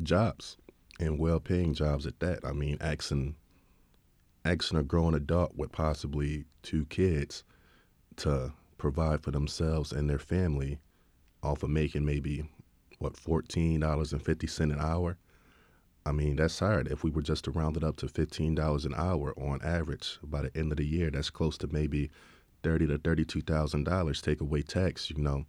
Jobs 0.00 0.56
and 1.00 1.18
well-paying 1.18 1.74
jobs 1.74 2.06
at 2.06 2.20
that. 2.20 2.38
I 2.44 2.52
mean, 2.52 2.78
asking 2.80 3.34
asking 4.44 4.78
a 4.78 4.84
grown 4.84 5.12
adult 5.12 5.56
with 5.56 5.72
possibly 5.72 6.44
two 6.62 6.86
kids 6.86 7.42
to 8.14 8.52
provide 8.78 9.24
for 9.24 9.32
themselves 9.32 9.90
and 9.90 10.08
their 10.08 10.20
family 10.20 10.78
off 11.42 11.64
of 11.64 11.70
making 11.70 12.04
maybe 12.04 12.48
what 13.00 13.16
fourteen 13.16 13.80
dollars 13.80 14.12
and 14.12 14.22
fifty 14.22 14.46
cent 14.46 14.70
an 14.70 14.78
hour. 14.78 15.16
I 16.06 16.12
mean, 16.12 16.36
that's 16.36 16.60
hard. 16.60 16.86
If 16.86 17.02
we 17.02 17.10
were 17.10 17.22
just 17.22 17.42
to 17.46 17.50
round 17.50 17.76
it 17.76 17.82
up 17.82 17.96
to 17.96 18.08
fifteen 18.08 18.54
dollars 18.54 18.84
an 18.84 18.94
hour 18.94 19.34
on 19.36 19.60
average 19.64 20.20
by 20.22 20.42
the 20.42 20.56
end 20.56 20.70
of 20.70 20.78
the 20.78 20.86
year, 20.86 21.10
that's 21.10 21.28
close 21.28 21.58
to 21.58 21.66
maybe 21.66 22.08
thirty 22.62 22.86
to 22.86 22.98
thirty-two 22.98 23.42
thousand 23.42 23.84
dollars. 23.84 24.20
Take 24.22 24.40
away 24.40 24.62
tax, 24.62 25.10
you 25.10 25.22
know, 25.22 25.44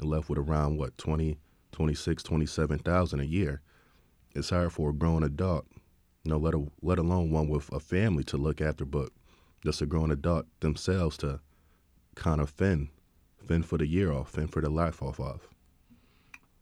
left 0.00 0.28
with 0.28 0.38
around 0.38 0.78
what 0.78 0.96
20, 0.98 1.38
26, 1.72 2.22
27,000 2.22 3.20
a 3.20 3.24
year. 3.24 3.60
It's 4.34 4.50
hard 4.50 4.72
for 4.72 4.90
a 4.90 4.92
grown 4.92 5.22
adult, 5.22 5.66
you 6.24 6.30
know, 6.30 6.38
let 6.38 6.54
a, 6.54 6.64
let 6.82 6.98
alone 6.98 7.30
one 7.30 7.48
with 7.48 7.72
a 7.72 7.78
family 7.80 8.24
to 8.24 8.36
look 8.36 8.60
after, 8.60 8.84
but 8.84 9.10
just 9.64 9.80
a 9.80 9.86
grown 9.86 10.10
adult 10.10 10.46
themselves 10.60 11.16
to 11.18 11.40
kind 12.16 12.40
of 12.40 12.50
fend, 12.50 12.88
fend 13.46 13.66
for 13.66 13.78
the 13.78 13.86
year 13.86 14.12
off, 14.12 14.30
fend 14.30 14.50
for 14.52 14.60
the 14.60 14.70
life 14.70 15.02
off 15.02 15.20
of. 15.20 15.48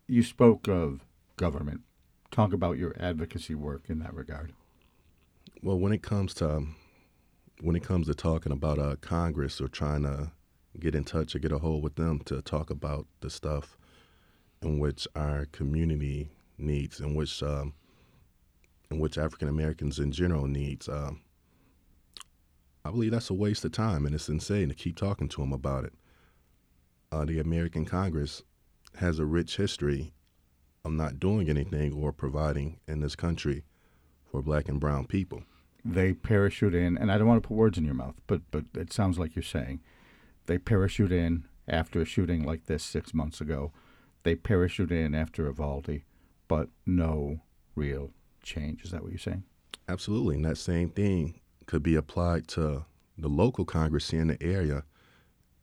You 0.07 0.23
spoke 0.23 0.69
of 0.69 1.05
government. 1.37 1.81
Talk 2.31 2.53
about 2.53 2.79
your 2.79 2.95
advocacy 2.99 3.55
work 3.55 3.85
in 3.89 3.99
that 4.01 4.15
regard. 4.15 4.53
Well, 5.63 5.79
when 5.79 5.93
it 5.93 6.03
comes 6.03 6.35
to 6.35 6.57
um, 6.57 6.77
when 7.63 7.77
it 7.77 7.85
comes 7.85 8.09
to 8.09 8.15
talking 8.15 8.51
about 8.51 8.81
uh, 8.81 8.97
Congress 9.01 9.61
or 9.61 9.69
trying 9.69 10.03
to 10.03 10.33
get 10.81 10.97
in 10.97 11.05
touch 11.05 11.35
or 11.35 11.39
get 11.39 11.53
a 11.53 11.59
hold 11.59 11.83
with 11.85 11.95
them 11.95 12.19
to 12.25 12.43
talk 12.43 12.71
about 12.71 13.07
the 13.21 13.31
stuff 13.31 13.79
in 14.63 14.81
which 14.81 15.07
our 15.15 15.47
community 15.53 16.29
needs, 16.59 16.99
in 16.99 17.15
which 17.15 17.41
um, 17.43 17.73
in 18.91 18.99
which 18.99 19.17
African 19.17 19.49
Americans 19.49 20.01
in 20.01 20.11
general 20.11 20.49
needs. 20.49 20.89
Um, 20.89 21.21
I 22.85 22.91
believe 22.91 23.13
that's 23.13 23.31
a 23.31 23.35
waste 23.35 23.65
of 23.65 23.71
time, 23.71 24.07
and 24.07 24.15
it's 24.15 24.29
insane 24.29 24.69
to 24.69 24.75
keep 24.75 24.97
talking 24.97 25.29
to 25.29 25.41
them 25.41 25.53
about 25.53 25.85
it. 25.85 25.95
Uh, 27.13 27.25
the 27.25 27.39
American 27.39 27.85
Congress 27.85 28.43
has 28.97 29.21
a 29.21 29.25
rich 29.25 29.57
history 29.57 30.13
of 30.85 30.91
not 30.91 31.21
doing 31.21 31.49
anything 31.49 31.93
or 31.93 32.13
providing 32.13 32.81
in 32.89 33.01
this 33.01 33.15
country 33.15 33.63
for 34.25 34.43
black 34.43 34.69
and 34.69 34.81
brown 34.81 35.07
people. 35.07 35.45
They 35.85 36.13
parachute 36.13 36.75
in, 36.75 36.97
and 36.97 37.11
I 37.11 37.19
don't 37.19 37.27
want 37.27 37.43
to 37.43 37.49
put 37.49 37.57
words 37.57 37.79
in 37.79 37.85
your 37.85 37.95
mouth, 37.95 38.15
but 38.27 38.43
but 38.51 38.65
it 38.75 38.93
sounds 38.93 39.19
like 39.19 39.35
you're 39.35 39.43
saying 39.43 39.81
they 40.47 40.59
parachute 40.59 41.13
in 41.13 41.45
after 41.69 42.01
a 42.01 42.05
shooting 42.05 42.45
like 42.45 42.67
this 42.67 42.83
six 42.83 43.15
months 43.15 43.41
ago. 43.41 43.73
They 44.23 44.35
parachute 44.37 44.93
in 44.93 45.15
after 45.15 45.47
Uvalde, 45.47 46.03
but 46.47 46.69
no 46.87 47.41
real 47.75 48.11
change. 48.43 48.85
Is 48.85 48.91
that 48.93 49.03
what 49.03 49.11
you're 49.11 49.19
saying? 49.19 49.45
Absolutely, 49.89 50.37
and 50.37 50.45
that 50.45 50.59
same 50.59 50.91
thing 50.91 51.41
could 51.67 51.83
be 51.83 51.97
applied 51.97 52.47
to 52.49 52.85
the 53.19 53.29
local 53.29 53.65
Congress 53.65 54.11
here 54.11 54.21
in 54.21 54.29
the 54.29 54.43
area, 54.43 54.85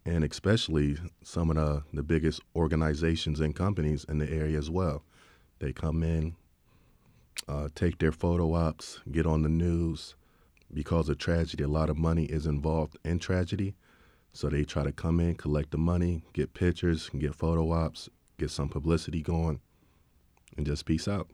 and 0.06 0.24
especially 0.24 0.98
some 1.24 1.50
of 1.50 1.56
the, 1.56 1.84
the 1.94 2.04
biggest 2.04 2.42
organizations 2.56 3.40
and 3.40 3.56
companies 3.56 4.06
in 4.10 4.18
the 4.18 4.30
area 4.30 4.58
as 4.58 4.70
well. 4.70 5.04
They 5.60 5.74
come 5.74 6.04
in, 6.04 6.36
uh, 7.48 7.70
take 7.76 8.00
their 8.00 8.12
photo 8.12 8.54
ops, 8.54 9.00
get 9.12 9.26
on 9.26 9.42
the 9.42 9.50
news. 9.50 10.16
Because 10.72 11.10
of 11.10 11.18
tragedy, 11.18 11.64
a 11.64 11.68
lot 11.68 11.90
of 11.90 11.98
money 11.98 12.26
is 12.26 12.46
involved 12.46 12.98
in 13.04 13.18
tragedy. 13.20 13.76
So 14.34 14.50
they 14.50 14.64
try 14.64 14.84
to 14.84 14.92
come 14.92 15.20
in, 15.20 15.36
collect 15.36 15.72
the 15.72 15.78
money, 15.78 16.24
get 16.34 16.54
pictures, 16.54 17.10
get 17.18 17.34
photo 17.34 17.72
ops, 17.72 18.10
get 18.38 18.52
some 18.52 18.70
publicity 18.70 19.22
going, 19.22 19.60
and 20.56 20.66
just 20.66 20.86
peace 20.86 21.08
out. 21.08 21.32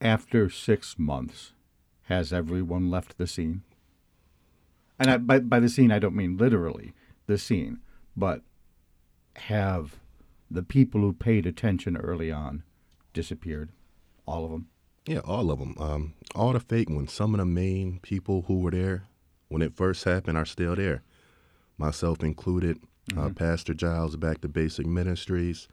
After 0.00 0.48
six 0.48 0.96
months, 0.96 1.52
has 2.04 2.32
everyone 2.32 2.90
left 2.90 3.18
the 3.18 3.26
scene? 3.26 3.62
And 4.98 5.10
I, 5.10 5.16
by, 5.18 5.40
by 5.40 5.60
the 5.60 5.68
scene, 5.68 5.90
I 5.90 5.98
don't 5.98 6.14
mean 6.14 6.36
literally 6.36 6.94
the 7.26 7.38
scene, 7.38 7.80
but 8.16 8.42
have 9.36 9.96
the 10.50 10.62
people 10.62 11.00
who 11.00 11.12
paid 11.12 11.46
attention 11.46 11.96
early 11.96 12.30
on 12.30 12.62
disappeared? 13.12 13.70
All 14.26 14.44
of 14.44 14.50
them? 14.50 14.68
Yeah, 15.08 15.20
all 15.24 15.50
of 15.50 15.58
them. 15.58 15.74
Um, 15.78 16.14
all 16.34 16.52
the 16.52 16.60
fake 16.60 16.90
ones. 16.90 17.12
Some 17.14 17.32
of 17.34 17.38
the 17.38 17.46
main 17.46 17.98
people 18.02 18.42
who 18.46 18.58
were 18.60 18.70
there 18.70 19.04
when 19.48 19.62
it 19.62 19.74
first 19.74 20.04
happened 20.04 20.36
are 20.36 20.44
still 20.44 20.76
there, 20.76 21.02
myself 21.78 22.22
included. 22.22 22.78
Uh, 23.16 23.20
Mm-hmm. 23.20 23.32
Pastor 23.34 23.72
Giles, 23.72 24.16
Back 24.16 24.42
to 24.42 24.48
Basic 24.48 24.84
Ministries, 24.86 25.66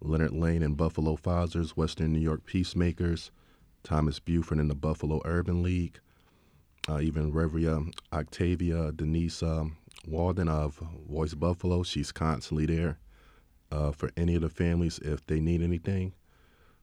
Leonard 0.00 0.30
Lane 0.30 0.62
and 0.62 0.76
Buffalo 0.76 1.16
Fathers, 1.16 1.76
Western 1.76 2.12
New 2.12 2.20
York 2.20 2.46
Peacemakers, 2.46 3.32
Thomas 3.82 4.20
Beauford 4.20 4.58
and 4.58 4.70
the 4.70 4.76
Buffalo 4.76 5.20
Urban 5.24 5.64
League, 5.64 5.98
uh, 6.88 7.00
even 7.00 7.32
Reveria 7.32 7.80
Octavia 8.12 8.92
Denise 8.92 9.42
um, 9.42 9.76
Walden 10.06 10.48
of 10.48 10.80
Voice 11.10 11.34
Buffalo. 11.34 11.82
She's 11.82 12.12
constantly 12.12 12.66
there 12.66 12.98
uh, 13.72 13.90
for 13.90 14.10
any 14.16 14.36
of 14.36 14.42
the 14.42 14.48
families 14.48 15.00
if 15.00 15.26
they 15.26 15.40
need 15.40 15.62
anything. 15.62 16.12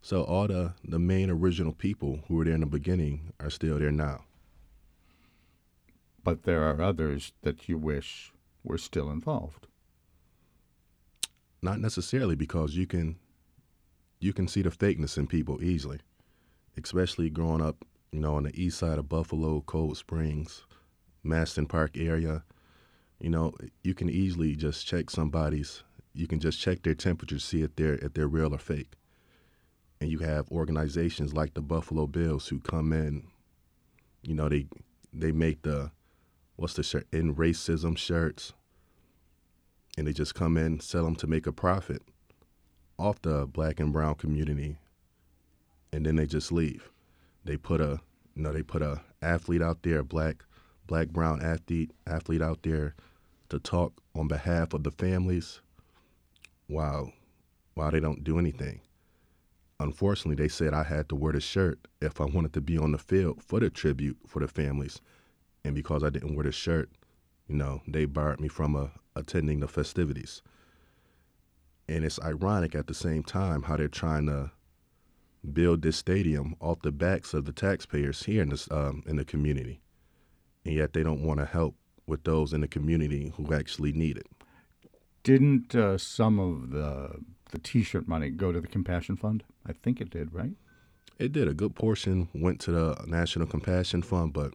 So 0.03 0.25
all 0.25 0.47
the, 0.47 0.73
the 0.83 0.99
main 0.99 1.29
original 1.29 1.71
people 1.71 2.19
who 2.27 2.35
were 2.35 2.43
there 2.43 2.55
in 2.55 2.59
the 2.59 2.65
beginning 2.65 3.31
are 3.39 3.49
still 3.49 3.79
there 3.79 3.89
now. 3.89 4.25
But 6.25 6.43
there 6.43 6.61
are 6.63 6.81
others 6.81 7.31
that 7.43 7.69
you 7.69 7.77
wish 7.77 8.33
were 8.65 8.77
still 8.77 9.09
involved. 9.09 9.65
Not 11.61 11.79
necessarily 11.79 12.35
because 12.35 12.75
you 12.75 12.85
can 12.85 13.15
you 14.19 14.33
can 14.33 14.49
see 14.49 14.61
the 14.61 14.71
fakeness 14.71 15.17
in 15.17 15.25
people 15.25 15.63
easily, 15.63 15.99
especially 16.81 17.29
growing 17.29 17.61
up, 17.61 17.85
you 18.11 18.19
know, 18.19 18.35
on 18.35 18.43
the 18.43 18.61
east 18.61 18.79
side 18.79 18.97
of 18.99 19.07
Buffalo, 19.07 19.61
Cold 19.61 19.95
Springs, 19.97 20.65
Masten 21.25 21.67
Park 21.67 21.97
area. 21.97 22.43
You 23.21 23.29
know, 23.29 23.53
you 23.83 23.93
can 23.93 24.09
easily 24.09 24.57
just 24.57 24.85
check 24.85 25.09
somebody's. 25.09 25.83
You 26.13 26.27
can 26.27 26.41
just 26.41 26.59
check 26.59 26.83
their 26.83 26.93
temperature, 26.93 27.39
see 27.39 27.61
if 27.61 27.73
they're 27.77 27.95
if 27.95 28.13
they're 28.13 28.27
real 28.27 28.53
or 28.53 28.57
fake. 28.59 28.91
And 30.03 30.11
you 30.11 30.19
have 30.19 30.51
organizations 30.51 31.33
like 31.33 31.53
the 31.53 31.61
Buffalo 31.61 32.07
Bills 32.07 32.49
who 32.49 32.59
come 32.59 32.91
in. 32.91 33.23
You 34.21 34.35
know, 34.35 34.49
they 34.49 34.67
they 35.13 35.31
make 35.31 35.61
the 35.61 35.91
what's 36.57 36.73
the 36.73 36.83
shirt 36.83 37.07
in 37.13 37.33
racism 37.33 37.97
shirts 37.97 38.51
and 39.97 40.05
they 40.05 40.11
just 40.11 40.35
come 40.35 40.57
in, 40.57 40.81
sell 40.81 41.05
them 41.05 41.15
to 41.15 41.25
make 41.25 41.47
a 41.47 41.53
profit 41.53 42.01
off 42.99 43.21
the 43.21 43.47
black 43.47 43.79
and 43.79 43.93
brown 43.93 44.15
community, 44.15 44.75
and 45.93 46.05
then 46.05 46.17
they 46.17 46.25
just 46.25 46.51
leave. 46.51 46.91
They 47.45 47.55
put 47.55 47.79
a, 47.79 48.01
you 48.35 48.43
know, 48.43 48.51
they 48.51 48.61
put 48.61 48.81
a 48.81 48.99
athlete 49.21 49.61
out 49.61 49.83
there, 49.83 50.03
black, 50.03 50.43
black 50.85 51.11
brown 51.11 51.41
athlete, 51.41 51.91
athlete 52.05 52.41
out 52.41 52.63
there, 52.63 52.93
to 53.47 53.57
talk 53.57 53.93
on 54.15 54.27
behalf 54.27 54.73
of 54.73 54.83
the 54.83 54.91
families, 54.91 55.61
while, 56.67 57.13
while 57.75 57.91
they 57.91 58.01
don't 58.01 58.25
do 58.25 58.37
anything. 58.37 58.81
Unfortunately, 59.83 60.41
they 60.41 60.47
said 60.47 60.73
I 60.73 60.83
had 60.83 61.09
to 61.09 61.15
wear 61.15 61.33
the 61.33 61.41
shirt 61.41 61.87
if 62.01 62.21
I 62.21 62.23
wanted 62.23 62.53
to 62.53 62.61
be 62.61 62.77
on 62.77 62.93
the 62.93 62.97
field 62.97 63.43
for 63.43 63.59
the 63.59 63.69
tribute 63.69 64.17
for 64.25 64.39
the 64.39 64.47
families, 64.47 65.01
and 65.65 65.75
because 65.75 66.03
I 66.03 66.09
didn't 66.09 66.35
wear 66.35 66.45
the 66.45 66.53
shirt, 66.53 66.89
you 67.49 67.55
know, 67.55 67.81
they 67.85 68.05
barred 68.05 68.39
me 68.39 68.47
from 68.47 68.77
uh, 68.77 68.87
attending 69.13 69.59
the 69.59 69.67
festivities. 69.67 70.41
And 71.89 72.05
it's 72.05 72.17
ironic 72.21 72.75
at 72.75 72.87
the 72.87 72.93
same 72.93 73.23
time 73.23 73.63
how 73.63 73.75
they're 73.75 73.89
trying 73.89 74.27
to 74.27 74.51
build 75.51 75.81
this 75.81 75.97
stadium 75.97 76.55
off 76.61 76.81
the 76.81 76.93
backs 76.93 77.33
of 77.33 77.43
the 77.43 77.51
taxpayers 77.51 78.23
here 78.23 78.41
in 78.41 78.49
this 78.49 78.71
um, 78.71 79.03
in 79.05 79.17
the 79.17 79.25
community, 79.25 79.81
and 80.63 80.75
yet 80.75 80.93
they 80.93 81.03
don't 81.03 81.23
want 81.23 81.41
to 81.41 81.45
help 81.45 81.75
with 82.07 82.23
those 82.23 82.53
in 82.53 82.61
the 82.61 82.69
community 82.69 83.33
who 83.35 83.53
actually 83.53 83.91
need 83.91 84.15
it. 84.15 84.27
Didn't 85.23 85.75
uh, 85.75 85.97
some 85.97 86.39
of 86.39 86.71
the 86.71 87.19
the 87.53 87.59
T-shirt 87.59 88.07
money 88.07 88.29
go 88.29 88.51
to 88.51 88.59
the 88.59 88.67
Compassion 88.67 89.15
Fund? 89.15 89.43
I 89.65 89.71
think 89.71 90.01
it 90.01 90.09
did, 90.09 90.33
right? 90.33 90.51
It 91.19 91.31
did. 91.31 91.47
A 91.47 91.53
good 91.53 91.75
portion 91.75 92.27
went 92.33 92.59
to 92.61 92.71
the 92.71 93.05
National 93.07 93.47
Compassion 93.47 94.01
Fund, 94.01 94.33
but 94.33 94.53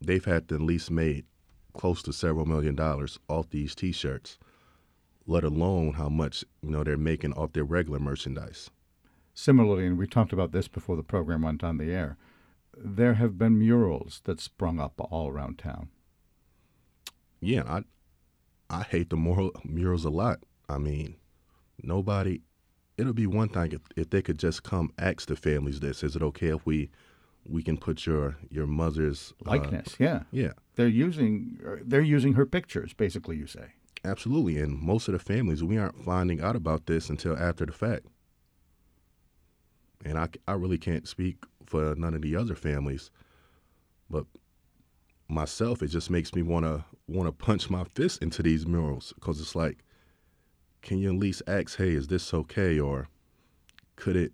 they've 0.00 0.24
had 0.24 0.48
to 0.48 0.54
at 0.54 0.60
least 0.60 0.90
made 0.90 1.26
close 1.74 2.02
to 2.04 2.12
several 2.12 2.46
million 2.46 2.76
dollars 2.76 3.18
off 3.28 3.50
these 3.50 3.74
T-shirts, 3.74 4.38
let 5.26 5.42
alone 5.42 5.94
how 5.94 6.08
much 6.08 6.44
you 6.62 6.70
know 6.70 6.84
they're 6.84 6.96
making 6.96 7.32
off 7.32 7.52
their 7.52 7.64
regular 7.64 7.98
merchandise. 7.98 8.70
Similarly, 9.34 9.86
and 9.86 9.98
we 9.98 10.06
talked 10.06 10.32
about 10.32 10.52
this 10.52 10.68
before 10.68 10.96
the 10.96 11.02
program 11.02 11.42
went 11.42 11.64
on 11.64 11.76
the 11.78 11.90
air, 11.90 12.16
there 12.76 13.14
have 13.14 13.36
been 13.36 13.58
murals 13.58 14.20
that 14.24 14.40
sprung 14.40 14.78
up 14.78 14.94
all 14.96 15.28
around 15.28 15.58
town. 15.58 15.88
Yeah, 17.40 17.64
I 17.66 17.82
I 18.70 18.82
hate 18.84 19.10
the 19.10 19.16
mural, 19.16 19.50
murals 19.64 20.04
a 20.04 20.10
lot. 20.10 20.38
I 20.68 20.78
mean, 20.78 21.16
nobody. 21.82 22.40
It'll 22.96 23.12
be 23.12 23.26
one 23.26 23.48
thing 23.48 23.72
if, 23.72 23.80
if 23.96 24.10
they 24.10 24.22
could 24.22 24.38
just 24.38 24.62
come 24.62 24.92
ask 24.98 25.26
the 25.26 25.36
families 25.36 25.80
this. 25.80 26.02
Is 26.04 26.14
it 26.16 26.22
okay 26.22 26.48
if 26.48 26.64
we 26.64 26.90
we 27.46 27.62
can 27.62 27.76
put 27.76 28.06
your 28.06 28.36
your 28.50 28.66
mother's 28.66 29.34
uh, 29.46 29.50
Likeness, 29.50 29.96
yeah. 29.98 30.22
yeah, 30.30 30.52
They're 30.76 30.88
using 30.88 31.58
uh, 31.66 31.76
they're 31.84 32.00
using 32.00 32.34
her 32.34 32.46
pictures, 32.46 32.92
basically. 32.94 33.36
You 33.36 33.46
say. 33.46 33.72
absolutely. 34.04 34.58
And 34.58 34.80
most 34.80 35.08
of 35.08 35.12
the 35.12 35.18
families, 35.18 35.62
we 35.62 35.76
aren't 35.78 36.02
finding 36.04 36.40
out 36.40 36.56
about 36.56 36.86
this 36.86 37.10
until 37.10 37.36
after 37.36 37.66
the 37.66 37.72
fact. 37.72 38.06
And 40.04 40.18
I, 40.18 40.28
I 40.46 40.52
really 40.52 40.78
can't 40.78 41.08
speak 41.08 41.36
for 41.66 41.94
none 41.96 42.14
of 42.14 42.22
the 42.22 42.36
other 42.36 42.54
families, 42.54 43.10
but 44.10 44.26
myself, 45.28 45.82
it 45.82 45.88
just 45.88 46.10
makes 46.10 46.34
me 46.34 46.42
want 46.42 46.64
to 46.66 46.84
want 47.08 47.26
to 47.28 47.32
punch 47.32 47.68
my 47.70 47.84
fist 47.84 48.22
into 48.22 48.42
these 48.42 48.66
murals 48.66 49.12
because 49.14 49.40
it's 49.40 49.54
like, 49.54 49.83
can 50.84 50.98
you 50.98 51.08
at 51.08 51.18
least 51.18 51.42
ask, 51.46 51.78
hey, 51.78 51.92
is 51.92 52.08
this 52.08 52.34
okay, 52.34 52.78
or 52.78 53.08
could 53.96 54.16
it, 54.16 54.32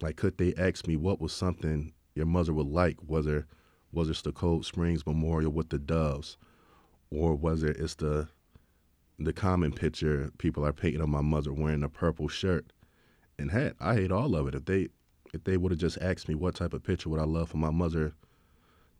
like, 0.00 0.16
could 0.16 0.38
they 0.38 0.54
ask 0.54 0.86
me 0.86 0.96
what 0.96 1.20
was 1.20 1.32
something 1.32 1.92
your 2.14 2.24
mother 2.24 2.54
would 2.54 2.68
like? 2.68 2.96
Was 3.06 3.26
there, 3.26 3.46
was 3.92 4.08
it 4.08 4.22
the 4.22 4.30
Cold 4.30 4.64
Springs 4.64 5.04
Memorial 5.04 5.50
with 5.50 5.70
the 5.70 5.78
doves, 5.78 6.38
or 7.10 7.34
was 7.34 7.64
it 7.64 7.76
it's 7.78 7.96
the, 7.96 8.28
the 9.18 9.32
common 9.32 9.72
picture 9.72 10.30
people 10.38 10.64
are 10.64 10.72
painting 10.72 11.00
of 11.00 11.08
my 11.08 11.20
mother 11.20 11.52
wearing 11.52 11.82
a 11.82 11.88
purple 11.88 12.28
shirt 12.28 12.72
and 13.36 13.50
hat? 13.50 13.74
I 13.80 13.96
hate 13.96 14.12
all 14.12 14.36
of 14.36 14.46
it. 14.46 14.54
If 14.54 14.66
they, 14.66 14.88
if 15.34 15.42
they 15.42 15.56
would 15.56 15.72
have 15.72 15.80
just 15.80 15.98
asked 16.00 16.28
me 16.28 16.36
what 16.36 16.54
type 16.54 16.74
of 16.74 16.84
picture 16.84 17.08
would 17.08 17.20
I 17.20 17.24
love 17.24 17.48
for 17.48 17.56
my 17.56 17.70
mother 17.70 18.14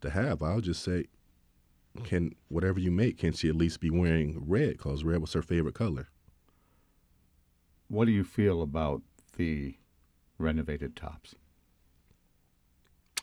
to 0.01 0.09
have, 0.09 0.43
I 0.43 0.55
would 0.55 0.65
just 0.65 0.83
say, 0.83 1.05
can 2.03 2.35
whatever 2.49 2.79
you 2.79 2.91
make, 2.91 3.19
can 3.19 3.31
she 3.31 3.47
at 3.47 3.55
least 3.55 3.79
be 3.79 3.89
wearing 3.89 4.43
red? 4.45 4.71
Because 4.71 5.05
red 5.05 5.21
was 5.21 5.31
her 5.31 5.41
favorite 5.41 5.73
color. 5.73 6.09
What 7.89 8.05
do 8.05 8.11
you 8.11 8.23
feel 8.23 8.61
about 8.61 9.01
the 9.37 9.75
renovated 10.37 10.95
tops? 10.95 11.35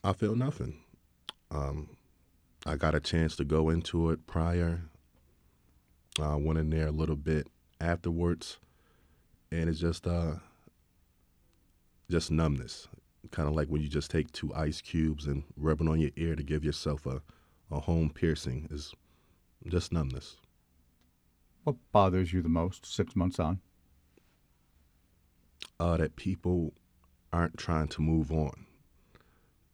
I 0.03 0.13
feel 0.13 0.35
nothing. 0.35 0.79
Um, 1.51 1.97
I 2.67 2.77
got 2.77 2.95
a 2.95 3.01
chance 3.01 3.37
to 3.37 3.45
go 3.45 3.69
into 3.69 4.11
it 4.11 4.27
prior. 4.27 4.83
I 6.21 6.37
went 6.37 6.59
in 6.59 6.71
there 6.71 6.87
a 6.87 6.93
little 6.93 7.17
bit 7.17 7.47
afterwards, 7.81 8.59
and 9.51 9.69
it's 9.69 9.81
just 9.81 10.07
uh, 10.07 10.37
just 12.11 12.31
numbness. 12.31 12.89
Kind 13.31 13.49
of 13.49 13.55
like 13.55 13.69
when 13.69 13.83
you 13.83 13.89
just 13.89 14.11
take 14.11 14.31
two 14.33 14.55
ice 14.55 14.81
cubes 14.81 15.27
and 15.27 15.45
rub 15.57 15.81
it 15.81 15.89
on 15.89 16.01
your 16.01 16.11
ear 16.17 16.37
to 16.37 16.43
give 16.43 16.65
yourself 16.65 17.05
a, 17.07 17.21
a 17.71 17.81
home 17.81 18.11
piercing. 18.11 18.69
Is 18.71 18.95
just 19.67 19.93
numbness. 19.93 20.37
What 21.65 21.77
bothers 21.93 22.33
you 22.33 22.43
the 22.43 22.49
most 22.49 22.87
six 22.87 23.17
months 23.17 23.39
on? 23.39 23.61
Uh, 25.81 25.97
that 25.97 26.17
people 26.17 26.73
aren't 27.33 27.57
trying 27.59 27.89
to 27.89 28.01
move 28.01 28.31
on. 28.33 28.67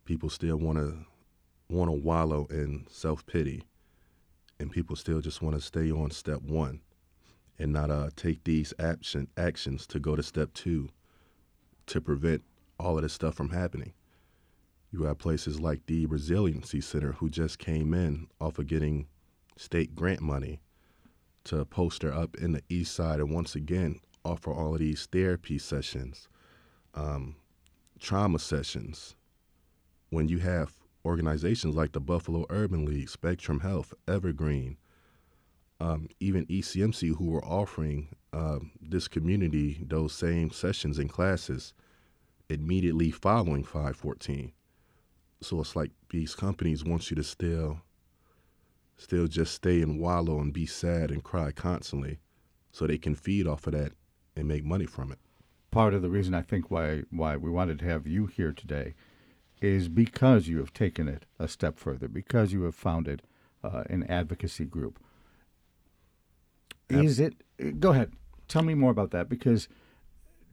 People 0.05 0.31
still 0.31 0.57
want 0.57 0.79
to 0.79 1.05
want 1.69 1.89
to 1.89 1.97
wallow 1.97 2.47
in 2.51 2.87
self 2.89 3.25
pity, 3.27 3.63
and 4.59 4.71
people 4.71 4.97
still 4.97 5.21
just 5.21 5.43
want 5.43 5.55
to 5.55 5.61
stay 5.61 5.91
on 5.91 6.11
step 6.11 6.43
one, 6.43 6.81
and 7.59 7.73
not 7.73 7.91
uh, 7.91 8.11
take 8.17 8.43
these 8.45 8.75
action 8.79 9.29
actions 9.37 9.87
to 9.87 10.01
go 10.01 10.17
to 10.17 10.23
step 10.23 10.53
two, 10.55 10.89
to 11.87 12.01
prevent 12.01 12.43
all 12.79 12.97
of 12.97 13.03
this 13.03 13.13
stuff 13.13 13.35
from 13.35 13.51
happening. 13.51 13.93
You 14.91 15.05
have 15.05 15.19
places 15.19 15.61
like 15.61 15.87
the 15.87 16.07
Resiliency 16.07 16.81
Center 16.81 17.13
who 17.13 17.31
just 17.31 17.59
came 17.59 17.95
in 17.95 18.27
off 18.41 18.59
of 18.59 18.67
getting 18.67 19.07
state 19.57 19.95
grant 19.95 20.21
money 20.21 20.61
to 21.45 21.65
poster 21.65 22.13
up 22.13 22.37
in 22.37 22.53
the 22.53 22.63
east 22.69 22.95
side 22.95 23.21
and 23.21 23.33
once 23.33 23.55
again 23.55 24.01
offer 24.25 24.53
all 24.53 24.75
of 24.75 24.81
these 24.81 25.07
therapy 25.07 25.59
sessions, 25.59 26.29
um, 26.95 27.37
trauma 27.99 28.39
sessions. 28.39 29.15
When 30.11 30.29
you 30.29 30.39
have 30.39 30.75
organizations 31.05 31.75
like 31.75 31.93
the 31.93 32.01
Buffalo 32.01 32.47
Urban 32.51 32.85
League, 32.85 33.09
Spectrum 33.09 33.61
Health, 33.61 33.95
Evergreen, 34.09 34.77
um, 35.81 36.09
even 36.21 36.47
ECMC, 36.47 37.17
who 37.17 37.35
are 37.35 37.45
offering 37.45 38.09
uh, 38.33 38.59
this 38.81 39.09
community 39.09 39.83
those 39.87 40.13
same 40.13 40.51
sessions 40.51 40.99
and 40.99 41.11
classes 41.11 41.73
immediately 42.49 43.11
following 43.11 43.65
514. 43.65 44.53
So 45.41 45.61
it's 45.61 45.75
like 45.75 45.91
these 46.11 46.35
companies 46.35 46.85
want 46.85 47.11
you 47.11 47.17
to 47.17 47.25
still, 47.25 47.81
still 48.97 49.27
just 49.27 49.55
stay 49.55 49.81
and 49.81 49.99
wallow 49.99 50.41
and 50.41 50.53
be 50.53 50.67
sad 50.67 51.11
and 51.11 51.25
cry 51.25 51.51
constantly, 51.51 52.19
so 52.73 52.87
they 52.87 52.99
can 52.99 53.15
feed 53.15 53.47
off 53.47 53.67
of 53.67 53.73
that 53.73 53.93
and 54.37 54.49
make 54.49 54.65
money 54.65 54.87
from 54.87 55.13
it. 55.13 55.19
Part 55.71 55.95
of 55.95 56.03
the 56.03 56.11
reason 56.11 56.35
I 56.35 56.43
think 56.43 56.71
why 56.71 57.03
why 57.11 57.37
we 57.37 57.51
wanted 57.51 57.79
to 57.81 57.85
have 57.87 58.07
you 58.07 58.27
here 58.27 58.53
today 58.53 58.95
is 59.61 59.89
because 59.89 60.49
you 60.49 60.59
have 60.59 60.73
taken 60.73 61.07
it 61.09 61.27
a 61.39 61.47
step 61.47 61.79
further, 61.79 62.09
because 62.09 62.53
you 62.53 62.63
have 62.63 62.75
founded 62.75 63.23
uh, 63.63 63.85
an 63.91 64.05
advocacy 64.05 64.65
group. 64.65 64.99
Is 66.89 67.21
it? 67.21 67.35
Go 67.79 67.91
ahead. 67.91 68.13
Tell 68.49 68.63
me 68.63 68.75
more 68.75 68.91
about 68.91 69.13
that 69.13 69.29
because 69.29 69.69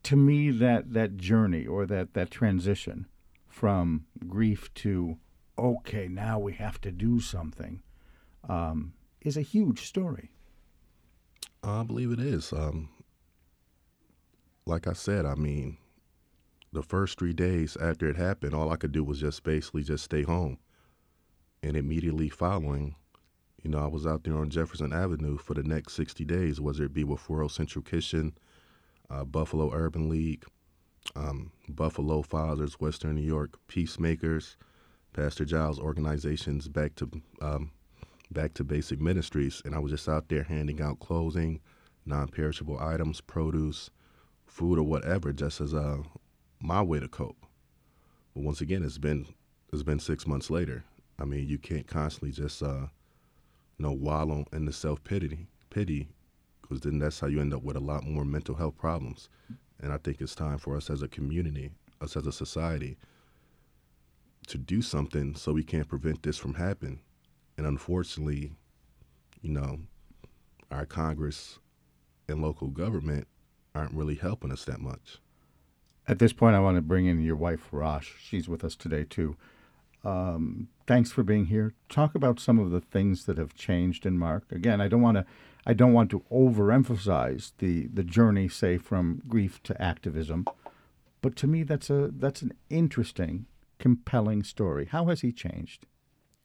to 0.03 0.15
me 0.15 0.51
that 0.51 0.93
that 0.93 1.17
journey 1.17 1.65
or 1.65 1.85
that 1.87 2.13
that 2.13 2.29
transition 2.29 3.07
from 3.47 4.05
grief 4.27 4.71
to 4.75 5.17
okay 5.57 6.07
now 6.07 6.37
we 6.37 6.53
have 6.53 6.79
to 6.79 6.91
do 6.91 7.19
something 7.19 7.81
um, 8.47 8.93
is 9.21 9.35
a 9.35 9.41
huge 9.41 9.87
story. 9.87 10.29
I 11.63 11.83
believe 11.83 12.11
it 12.11 12.19
is. 12.19 12.53
Um, 12.53 12.89
like 14.67 14.87
I 14.87 14.93
said, 14.93 15.25
I 15.25 15.35
mean, 15.35 15.77
the 16.73 16.83
first 16.83 17.17
three 17.17 17.33
days 17.33 17.77
after 17.79 18.07
it 18.09 18.17
happened, 18.17 18.53
all 18.53 18.71
I 18.71 18.75
could 18.75 18.91
do 18.91 19.03
was 19.03 19.19
just 19.19 19.43
basically 19.43 19.83
just 19.83 20.03
stay 20.03 20.23
home. 20.23 20.57
And 21.63 21.75
immediately 21.75 22.29
following, 22.29 22.95
you 23.63 23.71
know, 23.71 23.79
I 23.79 23.87
was 23.87 24.05
out 24.05 24.23
there 24.23 24.37
on 24.37 24.49
Jefferson 24.49 24.93
Avenue 24.93 25.37
for 25.37 25.53
the 25.53 25.63
next 25.63 25.93
60 25.93 26.23
days, 26.25 26.61
whether 26.61 26.83
it 26.83 26.93
be 26.93 27.03
with 27.03 27.27
World 27.29 27.51
Central 27.51 27.81
Kitchen, 27.81 28.37
uh, 29.09 29.23
Buffalo 29.23 29.71
Urban 29.73 30.09
League, 30.09 30.45
um, 31.15 31.51
Buffalo 31.69 32.21
Fathers, 32.21 32.79
Western 32.79 33.15
New 33.15 33.21
York 33.21 33.57
Peacemakers, 33.67 34.57
Pastor 35.13 35.45
Giles 35.45 35.79
organizations, 35.79 36.67
back 36.67 36.93
to 36.95 37.09
um, 37.41 37.71
back 38.29 38.53
to 38.55 38.63
basic 38.63 38.99
ministries, 38.99 39.61
and 39.65 39.73
I 39.73 39.79
was 39.79 39.91
just 39.91 40.07
out 40.09 40.27
there 40.27 40.43
handing 40.43 40.81
out 40.81 40.99
clothing, 40.99 41.61
non-perishable 42.05 42.77
items, 42.79 43.21
produce, 43.21 43.89
food, 44.57 44.79
or 44.79 44.83
whatever, 44.83 45.31
just 45.31 45.61
as 45.61 45.73
uh, 45.73 45.97
my 46.59 46.81
way 46.81 46.99
to 46.99 47.07
cope. 47.07 47.45
But 48.33 48.43
once 48.43 48.59
again, 48.59 48.83
it's 48.83 48.97
been 48.97 49.27
it's 49.71 49.83
been 49.83 49.99
six 49.99 50.25
months 50.25 50.49
later. 50.49 50.83
I 51.19 51.25
mean, 51.25 51.47
you 51.47 51.59
can't 51.59 51.85
constantly 51.85 52.31
just 52.31 52.63
uh, 52.63 52.87
you 53.77 53.85
know 53.85 53.91
wallow 53.91 54.45
in 54.51 54.65
the 54.65 54.73
self 54.73 55.03
pity 55.03 55.47
pity, 55.69 56.07
because 56.61 56.81
then 56.81 56.97
that's 56.97 57.19
how 57.19 57.27
you 57.27 57.39
end 57.39 57.53
up 57.53 57.61
with 57.61 57.75
a 57.75 57.79
lot 57.81 58.03
more 58.03 58.25
mental 58.25 58.55
health 58.55 58.77
problems. 58.77 59.29
And 59.79 59.93
I 59.93 59.97
think 59.97 60.21
it's 60.21 60.33
time 60.33 60.57
for 60.57 60.75
us 60.75 60.89
as 60.89 61.03
a 61.03 61.07
community, 61.07 61.69
us 62.01 62.17
as 62.17 62.25
a 62.25 62.31
society, 62.31 62.97
to 64.47 64.57
do 64.57 64.81
something 64.81 65.35
so 65.35 65.53
we 65.53 65.63
can't 65.63 65.87
prevent 65.87 66.23
this 66.23 66.37
from 66.37 66.55
happening. 66.55 66.99
And 67.57 67.67
unfortunately, 67.67 68.53
you 69.41 69.51
know, 69.51 69.79
our 70.71 70.87
Congress 70.87 71.59
and 72.27 72.41
local 72.41 72.69
government 72.69 73.27
aren't 73.77 73.93
really 73.93 74.15
helping 74.15 74.51
us 74.51 74.65
that 74.65 74.81
much. 74.81 75.19
At 76.07 76.19
this 76.19 76.33
point, 76.33 76.55
I 76.55 76.59
want 76.59 76.77
to 76.77 76.81
bring 76.81 77.05
in 77.05 77.21
your 77.21 77.35
wife, 77.35 77.67
Rosh. 77.71 78.11
She's 78.19 78.47
with 78.47 78.63
us 78.63 78.75
today, 78.75 79.03
too. 79.03 79.35
Um, 80.03 80.69
thanks 80.85 81.11
for 81.11 81.23
being 81.23 81.47
here. 81.47 81.73
Talk 81.89 82.15
about 82.15 82.39
some 82.39 82.59
of 82.59 82.71
the 82.71 82.79
things 82.79 83.25
that 83.25 83.37
have 83.37 83.53
changed 83.53 84.05
in 84.05 84.17
Mark. 84.17 84.43
Again, 84.51 84.79
I 84.79 84.87
don't 84.87 85.01
want 85.01 85.17
to, 85.17 85.25
I 85.65 85.73
don't 85.73 85.93
want 85.93 86.09
to 86.11 86.23
overemphasize 86.31 87.51
the 87.57 87.87
the 87.87 88.03
journey, 88.03 88.47
say, 88.47 88.77
from 88.77 89.21
grief 89.27 89.61
to 89.63 89.81
activism, 89.81 90.45
but 91.21 91.35
to 91.37 91.47
me, 91.47 91.63
that's 91.63 91.89
a 91.89 92.09
that's 92.13 92.41
an 92.41 92.53
interesting, 92.69 93.47
compelling 93.79 94.43
story. 94.43 94.85
How 94.85 95.05
has 95.07 95.21
he 95.21 95.31
changed? 95.33 95.85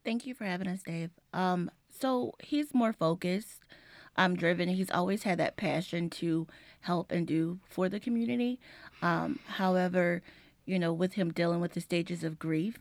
Thank 0.05 0.27
you 0.27 0.35
for 0.35 0.45
having 0.45 0.67
us, 0.67 0.83
Dave. 0.83 1.11
Um, 1.33 1.71
so 1.89 2.33
he's 2.43 2.75
more 2.75 2.93
focused, 2.93 3.63
um, 4.17 4.37
driven. 4.37 4.69
He's 4.69 4.91
always 4.91 5.23
had 5.23 5.39
that 5.39 5.57
passion 5.57 6.11
to 6.11 6.47
help 6.81 7.13
and 7.13 7.27
do 7.27 7.59
for 7.69 7.89
the 7.89 8.01
community. 8.01 8.59
Um, 9.01 9.39
however, 9.47 10.23
you 10.67 10.79
know, 10.79 10.93
with 10.93 11.15
him 11.15 11.33
dealing 11.33 11.61
with 11.61 11.73
the 11.73 11.81
stages 11.81 12.23
of 12.25 12.39
grief, 12.39 12.79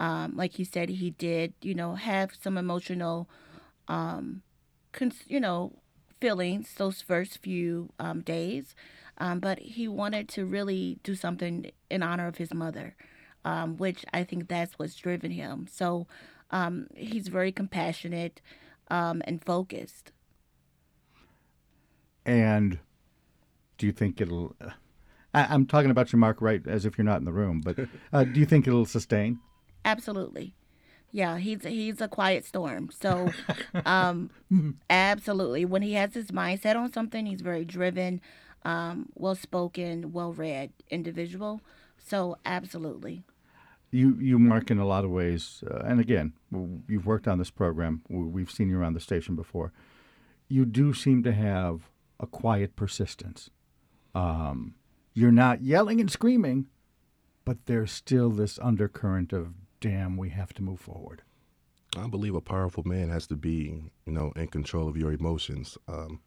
um, 0.00 0.36
like 0.36 0.54
he 0.54 0.64
said, 0.64 0.88
he 0.88 1.10
did, 1.10 1.54
you 1.62 1.74
know, 1.74 1.94
have 1.94 2.32
some 2.40 2.58
emotional, 2.58 3.28
um, 3.88 4.42
cons- 4.92 5.24
you 5.28 5.40
know, 5.40 5.72
feelings 6.20 6.74
those 6.76 7.02
first 7.02 7.38
few 7.38 7.90
um, 7.98 8.20
days. 8.20 8.74
Um, 9.18 9.40
but 9.40 9.58
he 9.60 9.86
wanted 9.86 10.28
to 10.30 10.44
really 10.44 10.98
do 11.04 11.14
something 11.14 11.70
in 11.90 12.02
honor 12.02 12.26
of 12.26 12.38
his 12.38 12.52
mother, 12.52 12.96
um, 13.44 13.76
which 13.76 14.04
I 14.12 14.24
think 14.24 14.48
that's 14.48 14.78
what's 14.78 14.94
driven 14.94 15.30
him. 15.30 15.68
So 15.70 16.06
um, 16.50 16.88
he's 16.94 17.28
very 17.28 17.52
compassionate 17.52 18.40
um, 18.88 19.22
and 19.26 19.44
focused. 19.44 20.12
And 22.24 22.78
do 23.78 23.86
you 23.86 23.92
think 23.92 24.20
it'll? 24.20 24.54
I, 25.34 25.46
I'm 25.46 25.66
talking 25.66 25.90
about 25.90 26.12
you, 26.12 26.18
Mark, 26.18 26.40
right? 26.40 26.66
As 26.66 26.84
if 26.84 26.96
you're 26.98 27.04
not 27.04 27.18
in 27.18 27.24
the 27.24 27.32
room, 27.32 27.60
but 27.64 27.76
uh, 28.12 28.24
do 28.24 28.38
you 28.38 28.46
think 28.46 28.66
it'll 28.66 28.86
sustain? 28.86 29.40
Absolutely. 29.84 30.54
Yeah, 31.10 31.36
he's 31.36 31.64
he's 31.64 32.00
a 32.00 32.08
quiet 32.08 32.44
storm. 32.46 32.90
So, 32.90 33.30
um, 33.84 34.30
absolutely, 34.88 35.64
when 35.66 35.82
he 35.82 35.92
has 35.92 36.14
his 36.14 36.30
mindset 36.30 36.74
on 36.74 36.90
something, 36.92 37.26
he's 37.26 37.42
very 37.42 37.66
driven, 37.66 38.20
um, 38.64 39.10
well 39.14 39.34
spoken, 39.34 40.12
well 40.12 40.32
read 40.32 40.70
individual. 40.88 41.60
So, 41.98 42.38
absolutely. 42.46 43.24
You 43.90 44.16
you 44.20 44.38
Mark 44.38 44.70
in 44.70 44.78
a 44.78 44.86
lot 44.86 45.04
of 45.04 45.10
ways, 45.10 45.62
uh, 45.70 45.82
and 45.84 46.00
again, 46.00 46.32
you've 46.88 47.04
worked 47.04 47.28
on 47.28 47.36
this 47.36 47.50
program. 47.50 48.00
We've 48.08 48.50
seen 48.50 48.70
you 48.70 48.78
around 48.78 48.94
the 48.94 49.00
station 49.00 49.36
before. 49.36 49.72
You 50.48 50.64
do 50.64 50.94
seem 50.94 51.22
to 51.24 51.32
have 51.32 51.90
a 52.22 52.26
quiet 52.26 52.76
persistence. 52.76 53.50
Um, 54.14 54.76
you're 55.12 55.32
not 55.32 55.62
yelling 55.62 56.00
and 56.00 56.10
screaming, 56.10 56.68
but 57.44 57.66
there's 57.66 57.92
still 57.92 58.30
this 58.30 58.58
undercurrent 58.60 59.32
of 59.32 59.54
damn, 59.80 60.16
we 60.16 60.30
have 60.30 60.54
to 60.54 60.62
move 60.62 60.80
forward. 60.80 61.22
I 61.96 62.06
believe 62.06 62.36
a 62.36 62.40
powerful 62.40 62.84
man 62.86 63.10
has 63.10 63.26
to 63.26 63.36
be, 63.36 63.90
you 64.06 64.12
know, 64.12 64.32
in 64.36 64.46
control 64.46 64.88
of 64.88 64.96
your 64.96 65.12
emotions. 65.12 65.76
Um, 65.88 66.20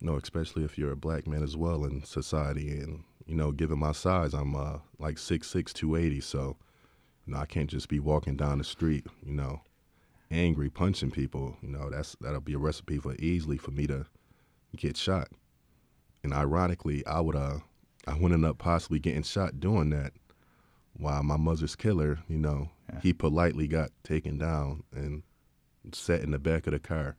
you 0.00 0.06
know, 0.06 0.16
especially 0.16 0.64
if 0.64 0.78
you're 0.78 0.92
a 0.92 0.96
black 0.96 1.26
man 1.26 1.42
as 1.42 1.56
well 1.56 1.84
in 1.84 2.04
society. 2.04 2.78
And 2.78 3.02
you 3.26 3.34
know, 3.34 3.52
given 3.52 3.78
my 3.78 3.92
size, 3.92 4.32
I'm 4.32 4.54
uh, 4.54 4.78
like 4.98 5.16
6'6", 5.16 5.72
280, 5.72 6.20
so 6.20 6.56
you 7.26 7.34
know, 7.34 7.40
I 7.40 7.46
can't 7.46 7.68
just 7.68 7.88
be 7.88 7.98
walking 7.98 8.36
down 8.36 8.58
the 8.58 8.64
street, 8.64 9.06
you 9.22 9.34
know, 9.34 9.60
angry, 10.30 10.70
punching 10.70 11.10
people. 11.10 11.56
You 11.60 11.68
know, 11.68 11.90
that's 11.90 12.16
that'll 12.20 12.40
be 12.40 12.54
a 12.54 12.58
recipe 12.58 12.98
for 12.98 13.14
easily 13.16 13.58
for 13.58 13.72
me 13.72 13.86
to 13.88 14.06
get 14.76 14.96
shot. 14.96 15.28
And 16.22 16.32
ironically, 16.32 17.06
I 17.06 17.20
would 17.20 17.36
uh, 17.36 17.58
I 18.06 18.14
would 18.14 18.32
end 18.32 18.44
up 18.44 18.58
possibly 18.58 18.98
getting 18.98 19.22
shot 19.22 19.60
doing 19.60 19.90
that 19.90 20.12
while 20.98 21.22
my 21.22 21.36
mother's 21.36 21.76
killer, 21.76 22.18
you 22.28 22.38
know, 22.38 22.70
he 23.02 23.12
politely 23.12 23.68
got 23.68 23.90
taken 24.02 24.36
down 24.36 24.82
and 24.94 25.22
sat 25.92 26.22
in 26.22 26.32
the 26.32 26.38
back 26.38 26.66
of 26.66 26.72
the 26.72 26.78
car. 26.78 27.16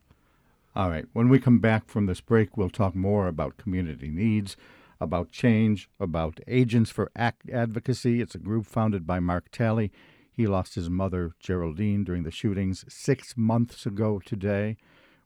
All 0.76 0.90
right. 0.90 1.06
When 1.14 1.30
we 1.30 1.40
come 1.40 1.60
back 1.60 1.88
from 1.88 2.06
this 2.06 2.22
break, 2.22 2.58
we'll 2.58 2.70
talk 2.70 2.96
more 2.96 3.28
about 3.28 3.58
community 3.58 4.10
needs, 4.10 4.56
about 5.00 5.32
change, 5.32 5.90
about 6.00 6.40
Agents 6.48 6.92
for 6.92 7.12
Ac- 7.18 7.52
Advocacy. 7.52 8.22
It's 8.22 8.36
a 8.36 8.40
group 8.40 8.66
founded 8.66 9.08
by 9.08 9.20
Mark 9.20 9.50
Talley. 9.52 9.92
He 10.32 10.46
lost 10.48 10.76
his 10.76 10.90
mother, 10.90 11.32
Geraldine, 11.40 12.04
during 12.04 12.24
the 12.24 12.32
shootings 12.32 12.86
six 12.88 13.36
months 13.36 13.86
ago 13.86 14.22
today. 14.24 14.78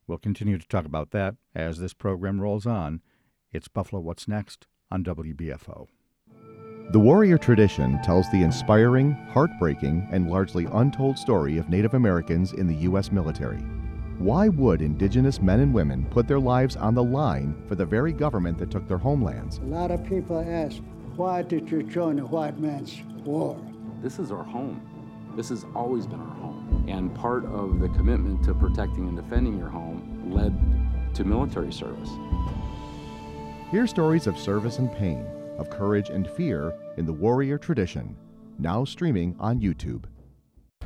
We'll 0.06 0.18
continue 0.18 0.58
to 0.58 0.68
talk 0.68 0.84
about 0.84 1.12
that 1.12 1.36
as 1.54 1.78
this 1.78 1.94
program 1.94 2.40
rolls 2.40 2.66
on. 2.66 3.00
It's 3.52 3.68
Buffalo 3.68 4.02
What's 4.02 4.28
Next 4.28 4.66
on 4.90 5.02
WBFO. 5.02 5.86
The 6.90 7.00
warrior 7.00 7.38
tradition 7.38 7.98
tells 8.02 8.30
the 8.30 8.42
inspiring, 8.42 9.12
heartbreaking, 9.32 10.06
and 10.12 10.30
largely 10.30 10.66
untold 10.72 11.18
story 11.18 11.56
of 11.56 11.70
Native 11.70 11.94
Americans 11.94 12.52
in 12.52 12.66
the 12.66 12.74
U.S. 12.82 13.10
military. 13.10 13.56
Why 14.18 14.48
would 14.48 14.82
Indigenous 14.82 15.40
men 15.40 15.60
and 15.60 15.72
women 15.72 16.06
put 16.10 16.28
their 16.28 16.38
lives 16.38 16.76
on 16.76 16.94
the 16.94 17.02
line 17.02 17.64
for 17.66 17.74
the 17.74 17.86
very 17.86 18.12
government 18.12 18.58
that 18.58 18.70
took 18.70 18.86
their 18.86 18.98
homelands? 18.98 19.58
A 19.58 19.62
lot 19.62 19.90
of 19.90 20.04
people 20.06 20.38
ask, 20.38 20.82
why 21.16 21.40
did 21.40 21.70
you 21.70 21.82
join 21.82 22.16
the 22.16 22.26
white 22.26 22.58
man's 22.60 23.00
war? 23.24 23.58
This 24.02 24.18
is 24.18 24.30
our 24.30 24.44
home. 24.44 24.80
This 25.34 25.48
has 25.48 25.64
always 25.74 26.06
been 26.06 26.20
our 26.20 26.36
home. 26.36 26.63
And 26.86 27.14
part 27.14 27.44
of 27.46 27.80
the 27.80 27.88
commitment 27.88 28.44
to 28.44 28.54
protecting 28.54 29.08
and 29.08 29.16
defending 29.16 29.58
your 29.58 29.68
home 29.68 30.30
led 30.30 30.54
to 31.14 31.24
military 31.24 31.72
service. 31.72 32.10
Hear 33.70 33.86
stories 33.86 34.26
of 34.26 34.38
service 34.38 34.78
and 34.78 34.92
pain, 34.92 35.26
of 35.58 35.70
courage 35.70 36.10
and 36.10 36.28
fear 36.28 36.74
in 36.96 37.06
the 37.06 37.12
warrior 37.12 37.58
tradition, 37.58 38.16
now 38.58 38.84
streaming 38.84 39.34
on 39.40 39.60
YouTube. 39.60 40.04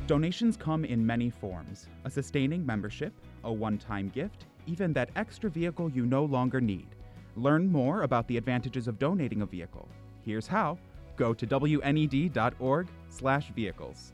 Donations 0.07 0.57
come 0.57 0.85
in 0.85 1.05
many 1.05 1.29
forms 1.29 1.87
a 2.05 2.09
sustaining 2.09 2.65
membership, 2.65 3.13
a 3.43 3.53
one 3.53 3.77
time 3.77 4.09
gift, 4.09 4.45
even 4.65 4.91
that 4.93 5.11
extra 5.15 5.49
vehicle 5.49 5.91
you 5.91 6.05
no 6.05 6.25
longer 6.25 6.59
need. 6.59 6.87
Learn 7.35 7.71
more 7.71 8.01
about 8.01 8.27
the 8.27 8.37
advantages 8.37 8.87
of 8.87 8.97
donating 8.97 9.43
a 9.43 9.45
vehicle. 9.45 9.87
Here's 10.25 10.47
how. 10.47 10.79
Go 11.15 11.33
to 11.33 11.45
wned.org/slash 11.45 13.51
vehicles. 13.51 14.13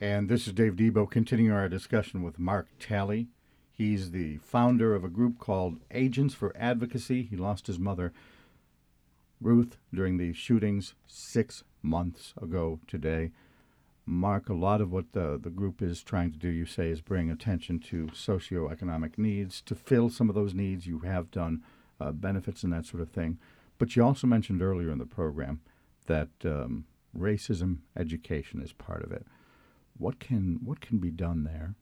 And 0.00 0.28
this 0.28 0.46
is 0.46 0.52
Dave 0.52 0.74
Debo 0.74 1.08
continuing 1.08 1.52
our 1.52 1.68
discussion 1.68 2.22
with 2.22 2.38
Mark 2.38 2.66
Talley. 2.80 3.28
He's 3.72 4.10
the 4.10 4.38
founder 4.38 4.94
of 4.94 5.04
a 5.04 5.08
group 5.08 5.38
called 5.38 5.80
Agents 5.90 6.34
for 6.34 6.54
Advocacy. 6.56 7.22
He 7.22 7.36
lost 7.36 7.68
his 7.68 7.78
mother, 7.78 8.12
Ruth, 9.40 9.76
during 9.92 10.16
the 10.16 10.32
shootings 10.32 10.94
six 11.06 11.62
months 11.82 12.34
ago 12.40 12.80
today. 12.88 13.30
Mark, 14.04 14.48
a 14.48 14.54
lot 14.54 14.80
of 14.80 14.92
what 14.92 15.12
the, 15.12 15.38
the 15.40 15.48
group 15.50 15.80
is 15.80 16.02
trying 16.02 16.32
to 16.32 16.38
do, 16.38 16.48
you 16.48 16.66
say, 16.66 16.90
is 16.90 17.00
bring 17.00 17.30
attention 17.30 17.78
to 17.78 18.06
socioeconomic 18.08 19.16
needs, 19.16 19.60
to 19.62 19.74
fill 19.74 20.10
some 20.10 20.28
of 20.28 20.34
those 20.34 20.54
needs. 20.54 20.86
You 20.86 21.00
have 21.00 21.30
done 21.30 21.62
uh, 22.00 22.10
benefits 22.12 22.64
and 22.64 22.72
that 22.72 22.84
sort 22.84 23.00
of 23.00 23.10
thing. 23.10 23.38
But 23.78 23.94
you 23.94 24.04
also 24.04 24.26
mentioned 24.26 24.60
earlier 24.60 24.90
in 24.90 24.98
the 24.98 25.06
program 25.06 25.60
that 26.06 26.28
um, 26.44 26.84
racism 27.16 27.78
education 27.96 28.60
is 28.60 28.72
part 28.72 29.04
of 29.04 29.12
it. 29.12 29.24
What 29.96 30.18
can 30.18 30.58
what 30.64 30.80
can 30.80 30.98
be 30.98 31.10
done 31.10 31.44
there? 31.44 31.74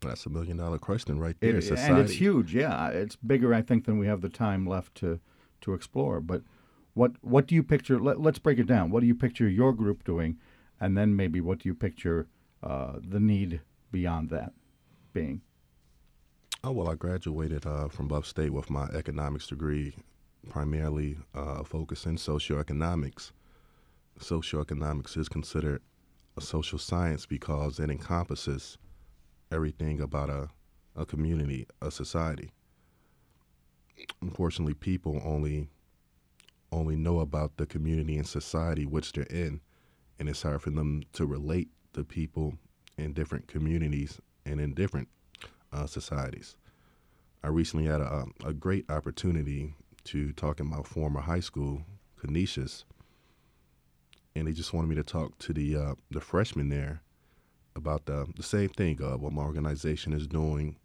That's 0.00 0.26
a 0.26 0.30
million 0.30 0.58
dollar 0.58 0.78
question 0.78 1.18
right 1.18 1.36
there. 1.40 1.56
It- 1.56 1.70
and 1.78 1.98
it's 1.98 2.12
huge. 2.12 2.54
Yeah, 2.54 2.88
it's 2.88 3.16
bigger, 3.16 3.54
I 3.54 3.62
think, 3.62 3.86
than 3.86 3.98
we 3.98 4.06
have 4.06 4.20
the 4.20 4.28
time 4.28 4.66
left 4.66 4.94
to 4.96 5.20
to 5.62 5.72
explore. 5.72 6.20
But 6.20 6.42
what 6.92 7.12
what 7.22 7.46
do 7.46 7.54
you 7.54 7.62
picture? 7.62 7.98
Let, 7.98 8.20
let's 8.20 8.38
break 8.38 8.58
it 8.58 8.66
down. 8.66 8.90
What 8.90 9.00
do 9.00 9.06
you 9.06 9.14
picture 9.14 9.48
your 9.48 9.72
group 9.72 10.04
doing, 10.04 10.38
and 10.80 10.96
then 10.96 11.16
maybe 11.16 11.40
what 11.40 11.60
do 11.60 11.68
you 11.68 11.74
picture 11.74 12.26
uh, 12.62 12.98
the 13.00 13.20
need 13.20 13.60
beyond 13.90 14.28
that 14.30 14.52
being? 15.12 15.40
Oh 16.62 16.72
well, 16.72 16.88
I 16.90 16.94
graduated 16.94 17.66
uh, 17.66 17.88
from 17.88 18.08
Buff 18.08 18.26
State 18.26 18.52
with 18.52 18.68
my 18.70 18.86
economics 18.88 19.46
degree, 19.46 19.94
primarily 20.50 21.16
uh, 21.34 21.62
focused 21.62 22.04
in 22.06 22.16
socioeconomics. 22.16 23.32
Socioeconomics 24.18 25.16
is 25.16 25.28
considered 25.28 25.82
a 26.36 26.40
social 26.40 26.78
science 26.78 27.26
because 27.26 27.78
it 27.78 27.90
encompasses 27.90 28.78
everything 29.50 30.00
about 30.00 30.30
a, 30.30 30.48
a 30.96 31.04
community, 31.06 31.66
a 31.82 31.90
society. 31.90 32.50
Unfortunately, 34.20 34.74
people 34.74 35.20
only 35.24 35.68
only 36.72 36.96
know 36.96 37.20
about 37.20 37.56
the 37.56 37.66
community 37.66 38.16
and 38.16 38.26
society 38.26 38.84
which 38.84 39.12
they're 39.12 39.24
in, 39.24 39.60
and 40.18 40.28
it's 40.28 40.42
hard 40.42 40.60
for 40.60 40.70
them 40.70 41.04
to 41.12 41.24
relate 41.24 41.68
to 41.92 42.02
people 42.02 42.54
in 42.98 43.12
different 43.12 43.46
communities 43.46 44.20
and 44.44 44.60
in 44.60 44.74
different 44.74 45.08
uh, 45.72 45.86
societies. 45.86 46.56
I 47.44 47.48
recently 47.48 47.86
had 47.86 48.00
a, 48.00 48.24
a 48.44 48.52
great 48.52 48.90
opportunity 48.90 49.74
to 50.04 50.32
talk 50.32 50.58
in 50.58 50.66
my 50.66 50.82
former 50.82 51.20
high 51.20 51.40
school, 51.40 51.82
Canisius, 52.20 52.84
and 54.34 54.46
they 54.46 54.52
just 54.52 54.72
wanted 54.72 54.88
me 54.88 54.96
to 54.96 55.04
talk 55.04 55.38
to 55.38 55.52
the 55.52 55.76
uh, 55.76 55.94
the 56.10 56.20
freshmen 56.20 56.68
there 56.68 57.02
about 57.76 58.06
the, 58.06 58.26
the 58.36 58.42
same 58.42 58.68
thing, 58.68 59.02
uh, 59.02 59.16
what 59.16 59.32
my 59.32 59.42
organization 59.42 60.12
is 60.12 60.26
doing 60.26 60.76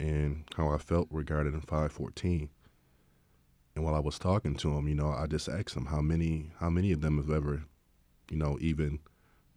and 0.00 0.44
how 0.56 0.68
I 0.68 0.78
felt 0.78 1.08
regarding 1.10 1.52
514. 1.60 2.48
And 3.74 3.84
while 3.84 3.94
I 3.94 4.00
was 4.00 4.18
talking 4.18 4.54
to 4.56 4.74
them, 4.74 4.88
you 4.88 4.94
know, 4.94 5.10
I 5.10 5.26
just 5.26 5.48
asked 5.48 5.74
them 5.74 5.86
how 5.86 6.00
many 6.00 6.50
how 6.58 6.68
many 6.68 6.92
of 6.92 7.00
them 7.00 7.16
have 7.16 7.30
ever, 7.30 7.64
you 8.30 8.36
know, 8.36 8.58
even 8.60 8.98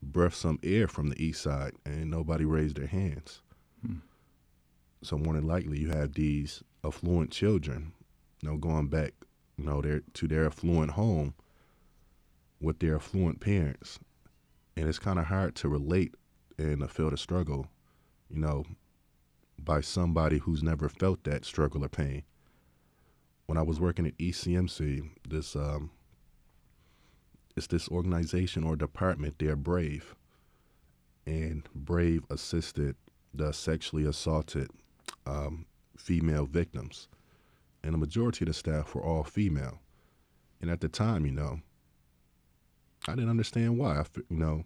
breathed 0.02 0.36
some 0.36 0.60
air 0.64 0.88
from 0.88 1.10
the 1.10 1.22
east 1.22 1.42
side, 1.42 1.74
and 1.86 2.10
nobody 2.10 2.46
raised 2.46 2.78
their 2.78 2.88
hands. 2.88 3.42
Hmm. 3.86 3.98
So 5.02 5.18
more 5.18 5.34
than 5.34 5.48
likely, 5.48 5.80
you 5.80 5.90
have 5.90 6.14
these 6.14 6.64
affluent 6.84 7.32
children, 7.32 7.92
you 8.42 8.50
know, 8.50 8.58
going 8.58 8.88
back, 8.88 9.14
you 9.58 9.66
know, 9.66 9.82
their 9.82 10.02
to 10.14 10.28
their 10.28 10.46
affluent 10.46 10.92
home 10.92 11.34
with 12.66 12.80
their 12.80 12.96
affluent 12.96 13.40
parents, 13.40 14.00
and 14.76 14.90
it's 14.90 15.00
kind 15.00 15.20
of 15.20 15.26
hard 15.26 15.56
to 15.56 15.70
relate 15.70 16.16
and 16.58 16.90
feel 16.90 17.12
the 17.12 17.18
struggle, 17.18 17.68
you 18.30 18.40
know, 18.40 18.66
by 19.64 19.80
somebody 19.80 20.40
who's 20.40 20.64
never 20.64 20.90
felt 20.90 21.24
that 21.24 21.46
struggle 21.46 21.86
or 21.86 21.90
pain. 21.90 22.24
When 23.46 23.58
I 23.58 23.62
was 23.62 23.80
working 23.80 24.08
at 24.08 24.18
ECMC, 24.18 25.10
this 25.30 25.56
um, 25.56 25.92
it's 27.56 27.68
this 27.68 27.88
organization 27.88 28.64
or 28.64 28.76
department. 28.76 29.36
They're 29.38 29.56
Brave, 29.56 30.16
and 31.28 31.70
Brave 31.76 32.26
assisted 32.32 32.96
the 33.34 33.54
sexually 33.54 34.06
assaulted 34.06 34.70
um, 35.28 35.68
female 35.96 36.48
victims, 36.48 37.08
and 37.84 37.94
the 37.94 38.00
majority 38.00 38.44
of 38.44 38.48
the 38.48 38.54
staff 38.54 38.96
were 38.96 39.04
all 39.04 39.24
female. 39.24 39.80
And 40.62 40.72
at 40.72 40.82
the 40.82 40.90
time, 40.90 41.26
you 41.28 41.32
know, 41.32 41.60
I 43.08 43.16
didn't 43.16 43.30
understand 43.30 43.78
why. 43.78 44.00
I, 44.00 44.06
you 44.30 44.38
know, 44.38 44.66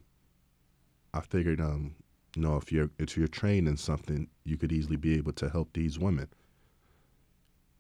I 1.14 1.22
figured, 1.22 1.60
um, 1.60 1.96
you 2.36 2.42
know, 2.42 2.56
if 2.58 2.72
you're 2.72 2.90
if 2.98 3.18
you're 3.18 3.28
trained 3.28 3.68
in 3.68 3.78
something, 3.78 4.28
you 4.46 4.58
could 4.58 4.72
easily 4.72 4.96
be 4.96 5.18
able 5.18 5.34
to 5.34 5.50
help 5.50 5.74
these 5.74 6.00
women. 6.00 6.28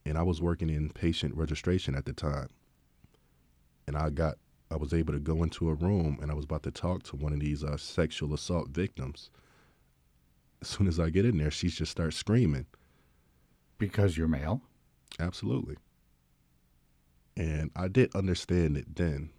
And 0.06 0.18
I 0.18 0.24
was 0.24 0.42
working 0.42 0.70
in 0.70 0.90
patient 0.90 1.36
registration 1.36 1.96
at 1.96 2.06
the 2.06 2.14
time, 2.14 2.50
and 3.88 3.96
I 3.96 4.10
got 4.10 4.38
I 4.72 4.76
was 4.76 4.94
able 4.94 5.14
to 5.14 5.20
go 5.20 5.44
into 5.44 5.70
a 5.70 5.74
room 5.74 6.20
and 6.22 6.30
I 6.30 6.36
was 6.36 6.46
about 6.46 6.64
to 6.64 6.72
talk 6.72 7.04
to 7.04 7.16
one 7.16 7.34
of 7.34 7.40
these 7.40 7.64
uh, 7.64 7.78
sexual 7.78 8.34
assault 8.34 8.70
victims. 8.70 9.32
As 10.62 10.68
soon 10.68 10.88
as 10.88 11.00
I 11.00 11.10
get 11.10 11.26
in 11.26 11.38
there, 11.38 11.50
she 11.50 11.70
just 11.70 11.92
starts 11.92 12.18
screaming. 12.18 12.68
Because 13.80 14.18
you're 14.18 14.28
male? 14.28 14.62
Absolutely. 15.20 15.78
And 17.36 17.72
I 17.76 17.88
did 17.88 18.14
understand 18.14 18.78
it 18.78 18.96
then, 18.96 19.32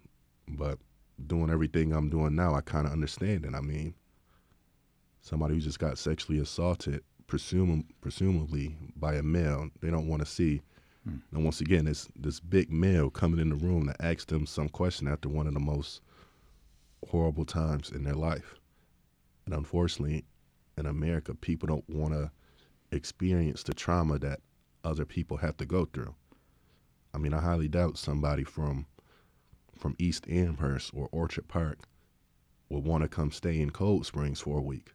but 0.47 0.79
doing 1.27 1.49
everything 1.49 1.93
I'm 1.93 2.09
doing 2.09 2.35
now, 2.35 2.55
I 2.55 2.61
kind 2.61 2.85
of 2.85 2.93
understand 2.93 3.45
it. 3.45 3.53
I 3.55 3.61
mean, 3.61 3.93
somebody 5.21 5.55
who 5.55 5.61
just 5.61 5.79
got 5.79 5.97
sexually 5.97 6.39
assaulted, 6.39 7.03
presum- 7.27 7.85
presumably 8.01 8.75
by 8.95 9.15
a 9.15 9.23
male, 9.23 9.69
they 9.81 9.89
don't 9.89 10.07
want 10.07 10.21
to 10.21 10.25
see. 10.25 10.61
Hmm. 11.03 11.17
And 11.31 11.43
once 11.43 11.61
again, 11.61 11.85
this 11.85 12.07
this 12.15 12.39
big 12.39 12.71
male 12.71 13.09
coming 13.09 13.39
in 13.39 13.49
the 13.49 13.55
room 13.55 13.87
to 13.87 14.05
ask 14.05 14.27
them 14.27 14.45
some 14.45 14.69
question 14.69 15.07
after 15.07 15.29
one 15.29 15.47
of 15.47 15.53
the 15.53 15.59
most 15.59 16.01
horrible 17.09 17.45
times 17.45 17.89
in 17.89 18.03
their 18.03 18.15
life. 18.15 18.55
And 19.45 19.55
unfortunately, 19.55 20.25
in 20.77 20.85
America, 20.85 21.33
people 21.33 21.67
don't 21.67 21.89
want 21.89 22.13
to 22.13 22.31
experience 22.91 23.63
the 23.63 23.73
trauma 23.73 24.19
that 24.19 24.41
other 24.83 25.05
people 25.05 25.37
have 25.37 25.57
to 25.57 25.65
go 25.65 25.85
through. 25.85 26.13
I 27.13 27.17
mean, 27.17 27.33
I 27.33 27.41
highly 27.41 27.67
doubt 27.67 27.97
somebody 27.97 28.43
from 28.43 28.85
from 29.81 29.95
East 29.97 30.25
Amherst 30.29 30.91
or 30.93 31.09
Orchard 31.11 31.47
Park 31.47 31.79
would 32.69 32.85
want 32.85 33.03
to 33.03 33.09
come 33.09 33.31
stay 33.31 33.59
in 33.59 33.71
Cold 33.71 34.05
Springs 34.05 34.39
for 34.39 34.59
a 34.59 34.61
week. 34.61 34.93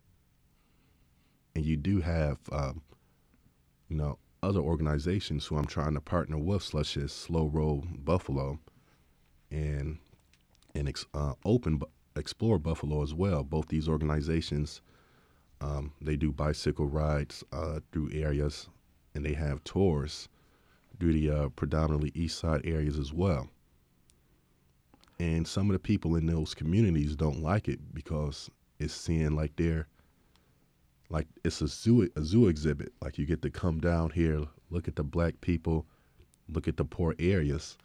And 1.55 1.65
you 1.65 1.77
do 1.77 2.01
have, 2.01 2.39
um, 2.53 2.83
you 3.89 3.97
know, 3.97 4.19
other 4.43 4.61
organizations 4.61 5.45
who 5.45 5.57
I'm 5.57 5.67
trying 5.67 5.95
to 5.95 6.01
partner 6.01 6.39
with, 6.39 6.63
such 6.63 6.97
as 6.97 7.13
Slow 7.13 7.47
Roll 7.47 7.85
Buffalo 7.99 8.61
and 9.51 9.99
and 10.75 10.95
uh, 11.15 11.33
Open 11.45 11.81
Explore 12.15 12.59
Buffalo 12.59 13.03
as 13.03 13.13
well. 13.13 13.43
Both 13.43 13.69
these 13.69 13.89
organizations, 13.89 14.83
um, 15.61 15.93
they 16.01 16.17
do 16.17 16.31
bicycle 16.31 16.87
rides 16.87 17.43
uh, 17.53 17.81
through 17.91 18.11
areas, 18.13 18.69
and 19.15 19.25
they 19.25 19.33
have 19.33 19.65
tours 19.65 20.29
through 21.01 21.15
the 21.15 21.31
uh, 21.31 21.49
predominantly 21.51 22.13
east 22.15 22.39
side 22.39 22.61
areas 22.65 22.99
as 22.99 23.13
well. 23.13 23.49
And 25.19 25.47
some 25.47 25.71
of 25.71 25.73
the 25.73 25.79
people 25.79 26.17
in 26.17 26.27
those 26.27 26.55
communities 26.55 27.17
don't 27.17 27.43
like 27.43 27.69
it 27.69 27.95
because 27.95 28.51
it's 28.79 28.95
seeing 28.95 29.35
like 29.35 29.57
they're 29.57 29.87
like 31.09 31.27
it's 31.45 31.63
a 31.63 31.69
zoo 31.69 32.09
a 32.17 32.23
zoo 32.23 32.49
exhibit. 32.49 32.93
Like 33.01 33.19
you 33.19 33.27
get 33.27 33.43
to 33.43 33.51
come 33.51 33.81
down 33.81 34.11
here, 34.11 34.43
look 34.71 34.89
at 34.89 34.97
the 34.97 35.05
black 35.05 35.41
people, 35.41 35.87
look 36.49 36.69
at 36.69 36.77
the 36.77 36.85
poor 36.85 37.15
areas, 37.19 37.79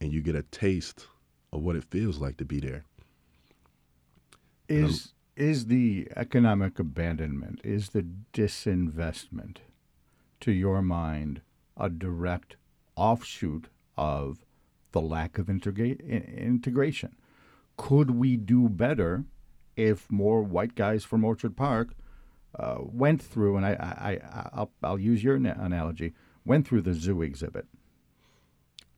and 0.00 0.12
you 0.12 0.20
get 0.20 0.34
a 0.34 0.42
taste 0.42 1.06
of 1.52 1.62
what 1.62 1.76
it 1.76 1.84
feels 1.84 2.18
like 2.18 2.36
to 2.38 2.44
be 2.44 2.60
there. 2.60 2.84
Is 4.68 5.12
is 5.36 5.66
the 5.66 6.08
economic 6.16 6.78
abandonment, 6.78 7.60
is 7.62 7.90
the 7.90 8.04
disinvestment, 8.32 9.58
to 10.40 10.50
your 10.50 10.82
mind, 10.82 11.40
a 11.76 11.88
direct 11.88 12.56
offshoot 12.96 13.68
of 13.96 14.44
the 14.92 15.00
lack 15.00 15.38
of 15.38 15.46
integra- 15.46 16.00
integration. 16.36 17.14
Could 17.76 18.10
we 18.12 18.36
do 18.36 18.68
better 18.68 19.24
if 19.76 20.10
more 20.10 20.42
white 20.42 20.74
guys 20.74 21.04
from 21.04 21.24
Orchard 21.24 21.56
Park 21.56 21.94
uh, 22.58 22.78
went 22.80 23.22
through, 23.22 23.56
and 23.56 23.64
I, 23.64 23.70
I, 23.72 24.10
I, 24.10 24.50
I'll, 24.52 24.70
I'll 24.82 24.98
use 24.98 25.22
your 25.22 25.36
analogy, 25.36 26.14
went 26.44 26.66
through 26.66 26.82
the 26.82 26.94
zoo 26.94 27.22
exhibit? 27.22 27.66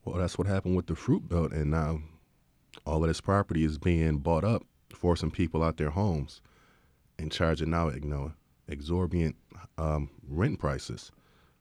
Well, 0.03 0.17
that's 0.17 0.37
what 0.37 0.47
happened 0.47 0.75
with 0.75 0.87
the 0.87 0.95
fruit 0.95 1.29
belt, 1.29 1.51
and 1.51 1.69
now 1.69 1.99
all 2.85 3.03
of 3.03 3.07
this 3.07 3.21
property 3.21 3.63
is 3.63 3.77
being 3.77 4.17
bought 4.17 4.43
up, 4.43 4.63
forcing 4.93 5.29
people 5.31 5.63
out 5.63 5.77
their 5.77 5.91
homes 5.91 6.41
and 7.19 7.31
charging 7.31 7.73
out, 7.73 7.93
you 7.93 8.09
know, 8.09 8.33
exorbitant 8.67 9.35
um, 9.77 10.09
rent 10.27 10.57
prices. 10.57 11.11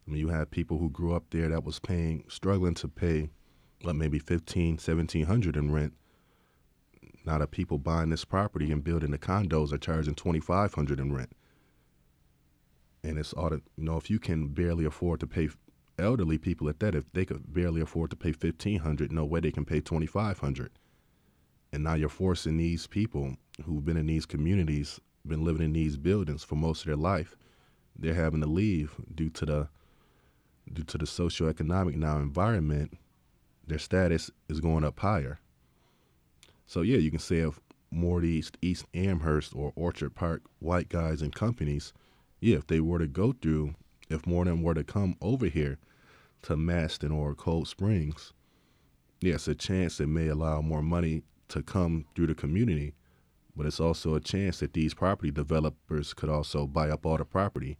I 0.06 0.10
mean, 0.10 0.20
you 0.20 0.28
have 0.28 0.50
people 0.50 0.78
who 0.78 0.88
grew 0.88 1.14
up 1.14 1.24
there 1.30 1.48
that 1.48 1.64
was 1.64 1.78
paying, 1.78 2.24
struggling 2.28 2.74
to 2.74 2.88
pay 2.88 3.30
like 3.82 3.96
maybe 3.96 4.18
15, 4.18 4.72
1700 4.72 5.56
in 5.56 5.72
rent. 5.72 5.94
Now 7.24 7.38
the 7.38 7.46
people 7.46 7.78
buying 7.78 8.10
this 8.10 8.24
property 8.24 8.70
and 8.72 8.82
building 8.82 9.10
the 9.10 9.18
condos 9.18 9.72
are 9.72 9.78
charging 9.78 10.14
2500 10.14 11.00
in 11.00 11.12
rent. 11.12 11.32
And 13.02 13.18
it's 13.18 13.32
all 13.32 13.50
the, 13.50 13.62
you 13.76 13.84
know, 13.84 13.96
if 13.96 14.10
you 14.10 14.18
can 14.18 14.48
barely 14.48 14.84
afford 14.84 15.20
to 15.20 15.26
pay 15.26 15.48
elderly 15.98 16.38
people 16.38 16.68
at 16.68 16.80
that, 16.80 16.94
if 16.94 17.10
they 17.12 17.24
could 17.24 17.52
barely 17.52 17.80
afford 17.80 18.10
to 18.10 18.16
pay 18.16 18.30
1500 18.30 19.12
no 19.12 19.24
way 19.24 19.40
they 19.40 19.50
can 19.50 19.64
pay 19.64 19.80
2500 19.80 20.70
And 21.72 21.84
now 21.84 21.94
you're 21.94 22.08
forcing 22.08 22.56
these 22.56 22.86
people 22.86 23.36
who've 23.64 23.84
been 23.84 23.96
in 23.96 24.06
these 24.06 24.26
communities, 24.26 25.00
been 25.26 25.44
living 25.44 25.62
in 25.62 25.72
these 25.72 25.96
buildings 25.96 26.42
for 26.42 26.56
most 26.56 26.80
of 26.80 26.86
their 26.86 26.96
life, 26.96 27.36
they're 27.96 28.14
having 28.14 28.40
to 28.40 28.46
leave 28.46 28.94
due 29.14 29.30
to 29.30 29.46
the 29.46 29.68
due 30.72 30.84
to 30.84 30.98
the 30.98 31.04
socioeconomic 31.04 31.96
now 31.96 32.16
environment 32.18 32.96
their 33.70 33.78
status 33.78 34.30
is 34.48 34.60
going 34.60 34.84
up 34.84 35.00
higher. 35.00 35.40
So 36.66 36.82
yeah, 36.82 36.98
you 36.98 37.10
can 37.10 37.20
say 37.20 37.38
if 37.38 37.60
more 37.90 38.22
East 38.22 38.56
East 38.62 38.86
Amherst 38.94 39.54
or 39.54 39.72
Orchard 39.74 40.14
Park 40.14 40.42
white 40.60 40.88
guys 40.88 41.22
and 41.22 41.34
companies, 41.34 41.92
yeah, 42.40 42.56
if 42.56 42.66
they 42.66 42.80
were 42.80 42.98
to 42.98 43.06
go 43.06 43.32
through, 43.32 43.74
if 44.08 44.26
more 44.26 44.42
of 44.42 44.48
them 44.48 44.62
were 44.62 44.74
to 44.74 44.84
come 44.84 45.16
over 45.20 45.46
here 45.46 45.78
to 46.42 46.56
Masten 46.56 47.14
or 47.14 47.34
Cold 47.34 47.68
Springs, 47.68 48.32
yes, 49.20 49.48
a 49.48 49.54
chance 49.54 50.00
it 50.00 50.06
may 50.06 50.28
allow 50.28 50.60
more 50.60 50.82
money 50.82 51.22
to 51.48 51.62
come 51.62 52.06
through 52.14 52.28
the 52.28 52.34
community, 52.34 52.94
but 53.56 53.66
it's 53.66 53.80
also 53.80 54.14
a 54.14 54.20
chance 54.20 54.60
that 54.60 54.72
these 54.72 54.94
property 54.94 55.30
developers 55.30 56.14
could 56.14 56.30
also 56.30 56.66
buy 56.66 56.88
up 56.88 57.04
all 57.04 57.18
the 57.18 57.24
property 57.24 57.76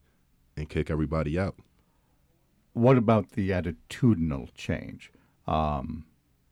and 0.57 0.69
kick 0.69 0.91
everybody 0.91 1.39
out. 1.39 1.57
What 2.73 2.99
about 2.99 3.31
the 3.31 3.51
attitudinal 3.51 4.53
change? 4.55 5.11
Um, 5.51 6.05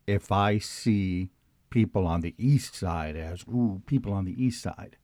if 0.09 0.33
I 0.33 0.59
see 0.59 1.31
people 1.71 2.07
on 2.07 2.21
the 2.21 2.35
east 2.37 2.75
side 2.75 3.15
as, 3.15 3.45
ooh, 3.49 3.81
people 3.87 4.13
on 4.13 4.25
the 4.25 4.43
east 4.43 4.61
side, 4.61 4.97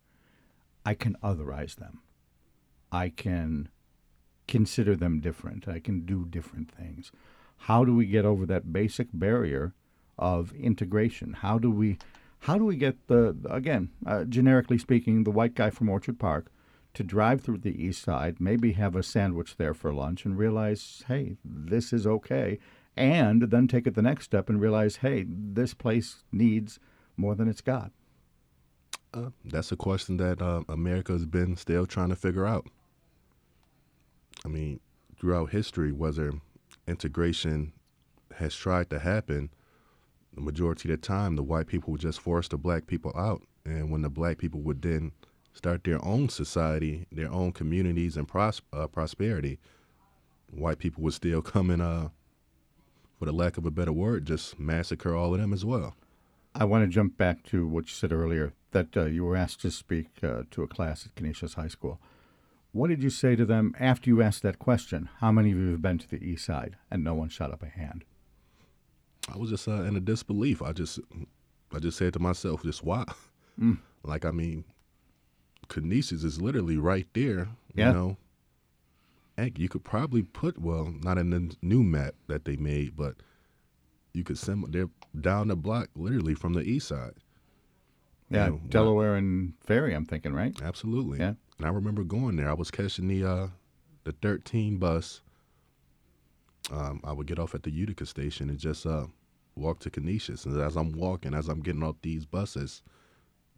I 0.84 0.94
can 0.94 1.16
otherize 1.22 1.76
them. 1.76 2.00
I 2.90 3.08
can 3.08 3.68
consider 4.48 4.96
them 4.96 5.20
different. 5.20 5.68
I 5.68 5.78
can 5.78 6.04
do 6.04 6.26
different 6.28 6.70
things. 6.70 7.12
How 7.56 7.84
do 7.84 7.94
we 7.94 8.06
get 8.06 8.24
over 8.24 8.44
that 8.46 8.72
basic 8.72 9.08
barrier 9.12 9.74
of 10.18 10.52
integration? 10.54 11.34
How 11.34 11.58
do 11.58 11.70
we 11.70 11.98
how 12.40 12.58
do 12.58 12.64
we 12.66 12.76
get 12.76 13.06
the 13.06 13.36
again, 13.48 13.90
uh, 14.06 14.24
generically 14.24 14.76
speaking, 14.76 15.24
the 15.24 15.30
white 15.30 15.54
guy 15.54 15.70
from 15.70 15.88
Orchard 15.88 16.18
Park 16.18 16.50
to 16.92 17.02
drive 17.02 17.40
through 17.40 17.58
the 17.58 17.82
east 17.82 18.02
side, 18.02 18.40
maybe 18.40 18.72
have 18.72 18.94
a 18.94 19.02
sandwich 19.02 19.56
there 19.56 19.74
for 19.74 19.92
lunch 19.92 20.24
and 20.24 20.36
realize, 20.36 21.02
hey, 21.08 21.36
this 21.44 21.92
is 21.92 22.06
okay 22.06 22.58
and 22.96 23.42
then 23.42 23.66
take 23.66 23.86
it 23.86 23.94
the 23.94 24.02
next 24.02 24.24
step 24.24 24.48
and 24.48 24.60
realize, 24.60 24.96
hey, 24.96 25.24
this 25.28 25.74
place 25.74 26.22
needs 26.32 26.78
more 27.16 27.34
than 27.34 27.48
it's 27.48 27.60
got? 27.60 27.90
Uh, 29.12 29.30
that's 29.44 29.70
a 29.70 29.76
question 29.76 30.16
that 30.16 30.42
uh, 30.42 30.62
America 30.68 31.12
has 31.12 31.24
been 31.24 31.56
still 31.56 31.86
trying 31.86 32.08
to 32.08 32.16
figure 32.16 32.46
out. 32.46 32.66
I 34.44 34.48
mean, 34.48 34.80
throughout 35.16 35.50
history, 35.50 35.92
whether 35.92 36.32
integration 36.86 37.72
has 38.36 38.54
tried 38.54 38.90
to 38.90 38.98
happen, 38.98 39.50
the 40.34 40.40
majority 40.40 40.92
of 40.92 41.00
the 41.00 41.06
time, 41.06 41.36
the 41.36 41.42
white 41.42 41.68
people 41.68 41.92
would 41.92 42.00
just 42.00 42.20
force 42.20 42.48
the 42.48 42.58
black 42.58 42.86
people 42.86 43.12
out. 43.16 43.42
And 43.64 43.90
when 43.90 44.02
the 44.02 44.10
black 44.10 44.38
people 44.38 44.60
would 44.62 44.82
then 44.82 45.12
start 45.52 45.84
their 45.84 46.04
own 46.04 46.28
society, 46.28 47.06
their 47.12 47.30
own 47.30 47.52
communities, 47.52 48.16
and 48.16 48.26
pros- 48.26 48.60
uh, 48.72 48.88
prosperity, 48.88 49.58
white 50.50 50.78
people 50.78 51.04
would 51.04 51.14
still 51.14 51.40
come 51.40 51.70
and 51.70 51.80
uh, 51.80 52.08
for 53.24 53.30
the 53.30 53.36
lack 53.36 53.56
of 53.56 53.64
a 53.64 53.70
better 53.70 53.92
word, 53.92 54.26
just 54.26 54.60
massacre 54.60 55.16
all 55.16 55.32
of 55.32 55.40
them 55.40 55.54
as 55.54 55.64
well. 55.64 55.96
I 56.54 56.64
want 56.64 56.84
to 56.84 56.88
jump 56.88 57.16
back 57.16 57.42
to 57.44 57.66
what 57.66 57.84
you 57.84 57.94
said 57.94 58.12
earlier 58.12 58.52
that 58.72 58.94
uh, 58.94 59.06
you 59.06 59.24
were 59.24 59.34
asked 59.34 59.62
to 59.62 59.70
speak 59.70 60.08
uh, 60.22 60.42
to 60.50 60.62
a 60.62 60.66
class 60.66 61.06
at 61.06 61.14
Canisius 61.14 61.54
High 61.54 61.68
School. 61.68 61.98
What 62.72 62.88
did 62.88 63.02
you 63.02 63.08
say 63.08 63.34
to 63.34 63.46
them 63.46 63.74
after 63.80 64.10
you 64.10 64.20
asked 64.20 64.42
that 64.42 64.58
question? 64.58 65.08
How 65.20 65.32
many 65.32 65.52
of 65.52 65.56
you 65.56 65.70
have 65.70 65.80
been 65.80 65.96
to 65.96 66.08
the 66.08 66.22
east 66.22 66.44
side? 66.44 66.76
And 66.90 67.02
no 67.02 67.14
one 67.14 67.30
shot 67.30 67.50
up 67.50 67.62
a 67.62 67.66
hand. 67.66 68.04
I 69.32 69.38
was 69.38 69.48
just 69.48 69.66
uh, 69.66 69.84
in 69.84 69.96
a 69.96 70.00
disbelief. 70.00 70.60
I 70.60 70.72
just, 70.72 71.00
I 71.74 71.78
just 71.78 71.96
said 71.96 72.12
to 72.12 72.18
myself, 72.18 72.62
just 72.62 72.84
why? 72.84 73.04
Mm. 73.58 73.78
Like 74.06 74.26
I 74.26 74.32
mean, 74.32 74.64
Canisius 75.68 76.24
is 76.24 76.38
literally 76.38 76.76
right 76.76 77.06
there. 77.14 77.48
Yeah. 77.74 77.86
You 77.88 77.94
know, 77.94 78.16
heck, 79.36 79.58
you 79.58 79.68
could 79.68 79.84
probably 79.84 80.22
put 80.22 80.58
well, 80.58 80.92
not 81.02 81.18
in 81.18 81.30
the 81.30 81.56
new 81.62 81.82
map 81.82 82.14
that 82.28 82.44
they 82.44 82.56
made, 82.56 82.96
but 82.96 83.16
you 84.12 84.24
could 84.24 84.38
send 84.38 84.72
they're 84.72 84.90
down 85.20 85.48
the 85.48 85.56
block, 85.56 85.88
literally 85.96 86.34
from 86.34 86.54
the 86.54 86.62
east 86.62 86.88
side. 86.88 87.14
You 88.30 88.36
Yeah, 88.36 88.46
know, 88.48 88.60
Delaware 88.68 89.16
and 89.16 89.54
Ferry, 89.60 89.94
I'm 89.94 90.06
thinking, 90.06 90.32
right? 90.34 90.56
Absolutely. 90.62 91.18
Yeah. 91.18 91.34
And 91.58 91.66
I 91.66 91.70
remember 91.70 92.04
going 92.04 92.36
there. 92.36 92.48
I 92.48 92.54
was 92.54 92.70
catching 92.70 93.08
the 93.08 93.24
uh, 93.24 93.48
the 94.04 94.12
13 94.12 94.78
bus. 94.78 95.22
Um, 96.72 97.00
I 97.04 97.12
would 97.12 97.26
get 97.26 97.38
off 97.38 97.54
at 97.54 97.62
the 97.62 97.70
Utica 97.70 98.06
station 98.06 98.48
and 98.50 98.58
just 98.58 98.86
uh, 98.86 99.06
walk 99.54 99.80
to 99.80 99.90
Canisius. 99.90 100.46
And 100.46 100.58
as 100.60 100.76
I'm 100.76 100.92
walking, 100.92 101.34
as 101.34 101.48
I'm 101.48 101.60
getting 101.60 101.82
off 101.82 101.96
these 102.02 102.24
buses, 102.26 102.82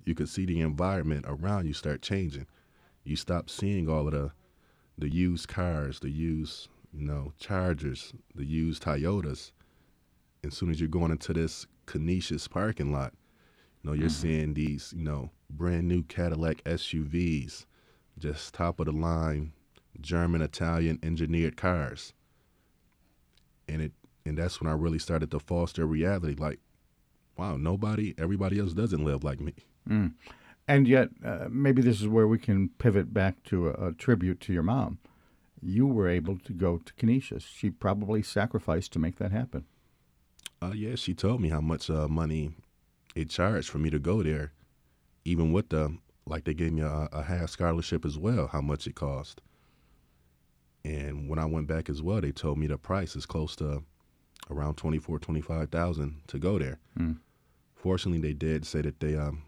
you 0.05 0.15
could 0.15 0.29
see 0.29 0.45
the 0.47 0.61
environment 0.61 1.25
around 1.29 1.67
you 1.67 1.73
start 1.75 2.03
changing. 2.03 2.47
You 3.05 3.17
stop 3.17 3.49
seeing 3.49 3.89
all 3.89 4.07
of 4.07 4.13
the 4.13 4.33
the 4.99 5.09
used 5.09 5.49
cars, 5.49 6.01
the 6.01 6.11
used 6.11 6.69
you 6.93 7.07
know 7.07 7.33
Chargers, 7.39 8.13
the 8.35 8.45
used 8.45 8.83
Toyotas. 8.83 9.53
As 10.45 10.55
soon 10.57 10.71
as 10.71 10.81
you're 10.81 10.89
going 10.89 11.11
into 11.11 11.33
this 11.33 11.67
Canisius 11.87 12.49
parking 12.49 12.93
lot, 12.93 13.13
you 13.83 13.91
know 13.91 13.95
you're 13.95 14.09
seeing 14.09 14.55
these 14.55 14.95
you 14.97 15.05
know 15.05 15.31
brand 15.51 15.89
new 15.89 16.03
Cadillac 16.03 16.63
SUVs, 16.65 17.67
just 18.19 18.55
top 18.55 18.81
of 18.81 18.87
the 18.87 18.93
line 18.93 19.53
German 20.01 20.43
Italian 20.43 20.99
engineered 21.03 21.57
cars. 21.57 22.13
And 23.69 23.83
it 23.83 23.93
and 24.25 24.37
that's 24.37 24.61
when 24.61 24.71
I 24.71 24.75
really 24.75 24.99
started 24.99 25.31
to 25.31 25.39
foster 25.39 25.87
reality. 25.87 26.35
Like, 26.37 26.59
wow, 27.37 27.57
nobody, 27.57 28.15
everybody 28.19 28.59
else 28.59 28.73
doesn't 28.73 29.05
live 29.05 29.25
like 29.25 29.41
me. 29.41 29.55
Mm. 29.89 30.15
And 30.69 30.89
yet, 30.89 31.11
uh, 31.25 31.47
maybe 31.49 31.81
this 31.81 32.01
is 32.01 32.09
where 32.09 32.27
we 32.27 32.39
can 32.39 32.71
pivot 32.79 33.15
back 33.15 33.43
to 33.45 33.69
a, 33.69 33.89
a 33.89 33.93
tribute 33.93 34.41
to 34.43 34.53
your 34.53 34.65
mom. 34.65 34.99
You 35.63 35.87
were 35.87 36.09
able 36.09 36.39
to 36.39 36.53
go 36.53 36.79
to 36.79 36.93
Canisius. 36.95 37.45
She 37.45 37.71
probably 37.71 38.23
sacrificed 38.23 38.93
to 38.93 38.99
make 38.99 39.17
that 39.17 39.33
happen. 39.33 39.65
Uh, 40.61 40.73
yeah, 40.75 40.95
she 40.97 41.15
told 41.15 41.41
me 41.41 41.51
how 41.51 41.61
much 41.61 41.89
uh, 41.89 42.09
money 42.09 42.51
it 43.15 43.31
charged 43.31 43.69
for 43.69 43.79
me 43.79 43.91
to 43.91 43.99
go 43.99 44.23
there, 44.23 44.53
even 45.25 45.53
with 45.53 45.69
the 45.69 45.97
like 46.27 46.45
they 46.45 46.55
gave 46.55 46.73
me 46.73 46.83
a, 46.83 47.09
a 47.13 47.23
half 47.23 47.51
scholarship 47.51 48.05
as 48.05 48.19
well. 48.19 48.49
How 48.49 48.61
much 48.61 48.87
it 48.87 48.95
cost, 48.95 49.41
and 50.85 51.29
when 51.29 51.39
I 51.39 51.45
went 51.45 51.67
back 51.67 51.89
as 51.89 52.03
well, 52.03 52.21
they 52.21 52.33
told 52.33 52.59
me 52.59 52.67
the 52.67 52.79
price 52.79 53.17
is 53.17 53.27
close 53.27 53.55
to 53.57 53.83
around 54.51 54.77
twenty 54.77 54.99
four, 54.99 55.19
twenty 55.19 55.41
five 55.41 55.71
thousand 55.71 56.23
to 56.29 56.39
go 56.39 56.59
there. 56.59 56.79
Mm. 56.99 57.19
Fortunately, 57.75 58.21
they 58.21 58.35
did 58.35 58.67
say 58.67 58.83
that 58.83 59.01
they 59.01 59.17
um 59.17 59.43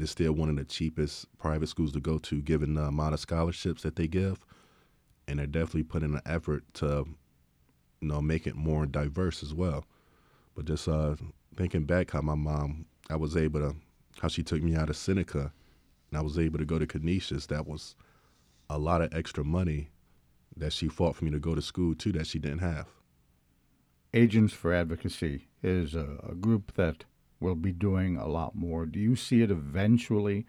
it's 0.00 0.10
still 0.10 0.32
one 0.32 0.48
of 0.48 0.56
the 0.56 0.64
cheapest 0.64 1.26
private 1.38 1.68
schools 1.68 1.92
to 1.92 2.00
go 2.00 2.18
to, 2.18 2.42
given 2.42 2.74
the 2.74 2.82
amount 2.82 3.14
of 3.14 3.20
scholarships 3.20 3.82
that 3.82 3.96
they 3.96 4.08
give, 4.08 4.44
and 5.28 5.38
they're 5.38 5.46
definitely 5.46 5.84
putting 5.84 6.14
an 6.14 6.22
effort 6.26 6.64
to 6.74 7.06
you 8.00 8.08
know 8.08 8.20
make 8.20 8.46
it 8.46 8.56
more 8.56 8.86
diverse 8.86 9.42
as 9.42 9.54
well. 9.54 9.84
But 10.54 10.66
just 10.66 10.88
uh, 10.88 11.14
thinking 11.56 11.84
back, 11.84 12.10
how 12.10 12.22
my 12.22 12.34
mom, 12.34 12.86
I 13.08 13.16
was 13.16 13.36
able 13.36 13.60
to, 13.60 13.76
how 14.20 14.28
she 14.28 14.42
took 14.42 14.62
me 14.62 14.74
out 14.74 14.90
of 14.90 14.96
Seneca, 14.96 15.52
and 16.10 16.18
I 16.18 16.22
was 16.22 16.38
able 16.38 16.58
to 16.58 16.64
go 16.64 16.78
to 16.78 16.86
Canisius. 16.86 17.46
That 17.46 17.66
was 17.66 17.94
a 18.68 18.78
lot 18.78 19.00
of 19.00 19.14
extra 19.14 19.44
money 19.44 19.90
that 20.56 20.72
she 20.72 20.88
fought 20.88 21.16
for 21.16 21.24
me 21.24 21.30
to 21.32 21.38
go 21.38 21.54
to 21.54 21.62
school 21.62 21.94
too 21.94 22.12
that 22.12 22.26
she 22.26 22.38
didn't 22.38 22.60
have. 22.60 22.86
Agents 24.12 24.52
for 24.52 24.72
Advocacy 24.72 25.48
is 25.62 25.94
a, 25.94 26.18
a 26.28 26.34
group 26.34 26.74
that 26.74 27.04
will 27.44 27.54
be 27.54 27.72
doing 27.72 28.16
a 28.16 28.26
lot 28.26 28.54
more. 28.54 28.86
Do 28.86 28.98
you 28.98 29.14
see 29.14 29.42
it 29.42 29.50
eventually 29.50 30.46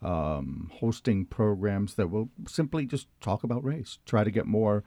um, 0.00 0.70
hosting 0.72 1.26
programs 1.26 1.94
that 1.94 2.10
will 2.10 2.30
simply 2.46 2.86
just 2.86 3.06
talk 3.20 3.44
about 3.44 3.62
race, 3.62 3.98
try 4.06 4.24
to 4.24 4.30
get 4.30 4.46
more 4.46 4.82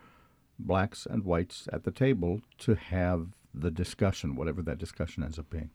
blacks 0.58 1.06
and 1.06 1.24
whites 1.24 1.68
at 1.72 1.84
the 1.84 1.92
table 1.92 2.42
to 2.58 2.74
have 2.74 3.28
the 3.54 3.70
discussion, 3.70 4.36
whatever 4.36 4.64
that 4.64 4.80
discussion 4.80 5.24
ends 5.24 5.38
up 5.38 5.52
being? 5.52 5.70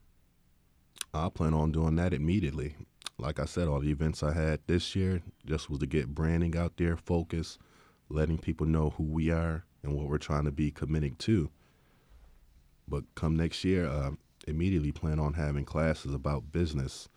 I 1.13 1.29
plan 1.29 1.53
on 1.53 1.71
doing 1.71 1.95
that 1.95 2.13
immediately. 2.13 2.75
Like 3.17 3.39
I 3.39 3.45
said, 3.45 3.69
all 3.69 3.79
the 3.79 3.89
events 3.91 4.21
I 4.21 4.33
had 4.33 4.59
this 4.67 4.93
year 4.93 5.21
just 5.45 5.69
was 5.69 5.79
to 5.79 5.87
get 5.87 6.13
branding 6.13 6.57
out 6.57 6.73
there, 6.75 6.97
focus, 6.97 7.57
letting 8.09 8.37
people 8.37 8.67
know 8.67 8.89
who 8.91 9.03
we 9.03 9.31
are 9.31 9.63
and 9.83 9.93
what 9.95 10.07
we're 10.07 10.17
trying 10.17 10.43
to 10.43 10.51
be 10.51 10.69
committing 10.69 11.15
to. 11.19 11.49
But 12.87 13.03
come 13.15 13.35
next 13.37 13.63
year, 13.63 13.87
uh, 13.87 14.11
immediately 14.47 14.91
plan 14.91 15.19
on 15.19 15.33
having 15.33 15.65
classes 15.65 16.13
about 16.13 16.51
business, 16.51 17.09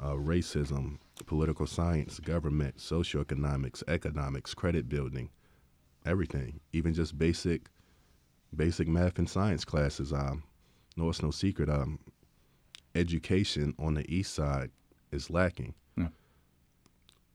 uh, 0.00 0.12
racism, 0.12 0.98
political 1.26 1.66
science, 1.66 2.18
government, 2.18 2.76
socioeconomics, 2.78 3.82
economics, 3.88 4.54
credit 4.54 4.88
building, 4.88 5.28
everything, 6.06 6.60
even 6.72 6.94
just 6.94 7.18
basic, 7.18 7.68
basic 8.54 8.88
math 8.88 9.18
and 9.18 9.28
science 9.28 9.64
classes. 9.64 10.12
Um, 10.12 10.42
no, 10.96 11.08
it's 11.08 11.22
no 11.22 11.30
secret. 11.30 11.68
Um, 11.68 11.98
education 12.94 13.74
on 13.78 13.94
the 13.94 14.12
east 14.12 14.34
side 14.34 14.70
is 15.12 15.30
lacking. 15.30 15.74
Yeah. 15.96 16.08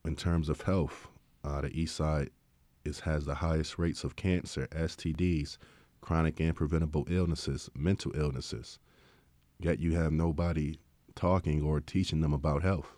In 0.06 0.16
terms 0.16 0.49
of 0.49 0.62
health, 0.62 1.08
uh, 1.43 1.62
the 1.62 1.70
east 1.80 1.95
side 1.95 2.30
is 2.86 3.01
has 3.01 3.26
the 3.26 3.36
highest 3.36 3.80
rates 3.80 4.04
of 4.04 4.16
cancer, 4.16 4.68
STDs, 4.72 5.58
chronic 6.01 6.39
and 6.39 6.56
preventable 6.56 7.06
illnesses, 7.10 7.70
mental 7.76 8.12
illnesses. 8.16 8.80
Yet 9.60 9.80
you 9.80 9.93
have 9.95 10.12
nobody 10.12 10.80
talking 11.16 11.64
or 11.64 11.80
teaching 11.80 12.22
them 12.22 12.34
about 12.34 12.64
health. 12.64 12.95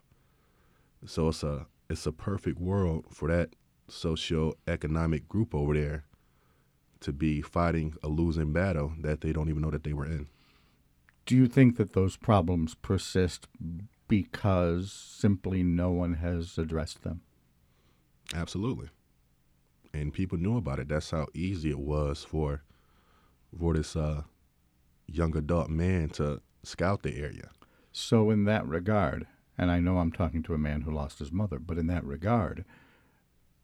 So 1.05 1.29
it's 1.29 1.43
a 1.43 1.67
it's 1.89 2.05
a 2.05 2.11
perfect 2.11 2.59
world 2.59 3.05
for 3.11 3.27
that 3.27 3.55
socio-economic 3.87 5.27
group 5.27 5.53
over 5.53 5.73
there 5.75 6.05
to 7.01 7.13
be 7.13 7.41
fighting 7.41 7.93
a 8.01 8.07
losing 8.07 8.51
battle 8.51 8.93
that 9.01 9.21
they 9.21 9.31
don't 9.31 9.49
even 9.49 9.61
know 9.61 9.69
that 9.69 9.83
they 9.83 9.93
were 9.93 10.05
in. 10.05 10.27
Do 11.27 11.35
you 11.35 11.47
think 11.47 11.77
that 11.77 11.93
those 11.93 12.17
problems 12.17 12.73
persist 12.75 13.47
because 14.07 14.91
simply 14.91 15.61
no 15.61 15.91
one 15.91 16.15
has 16.15 16.57
addressed 16.57 17.03
them? 17.03 17.21
Absolutely. 18.33 18.89
And 19.93 20.13
people 20.13 20.37
knew 20.37 20.57
about 20.57 20.79
it. 20.79 20.87
That's 20.87 21.11
how 21.11 21.27
easy 21.33 21.69
it 21.69 21.79
was 21.79 22.23
for 22.23 22.63
for 23.57 23.73
this 23.73 23.95
uh, 23.95 24.23
young 25.07 25.35
adult 25.37 25.69
man 25.69 26.09
to 26.09 26.41
scout 26.63 27.03
the 27.03 27.17
area. 27.17 27.49
So, 27.91 28.29
in 28.29 28.43
that 28.45 28.67
regard, 28.67 29.27
and 29.57 29.71
I 29.71 29.79
know 29.79 29.99
I'm 29.99 30.11
talking 30.11 30.43
to 30.43 30.53
a 30.53 30.59
man 30.59 30.81
who 30.81 30.91
lost 30.91 31.19
his 31.19 31.31
mother, 31.31 31.59
but 31.59 31.77
in 31.77 31.87
that 31.87 32.03
regard, 32.03 32.65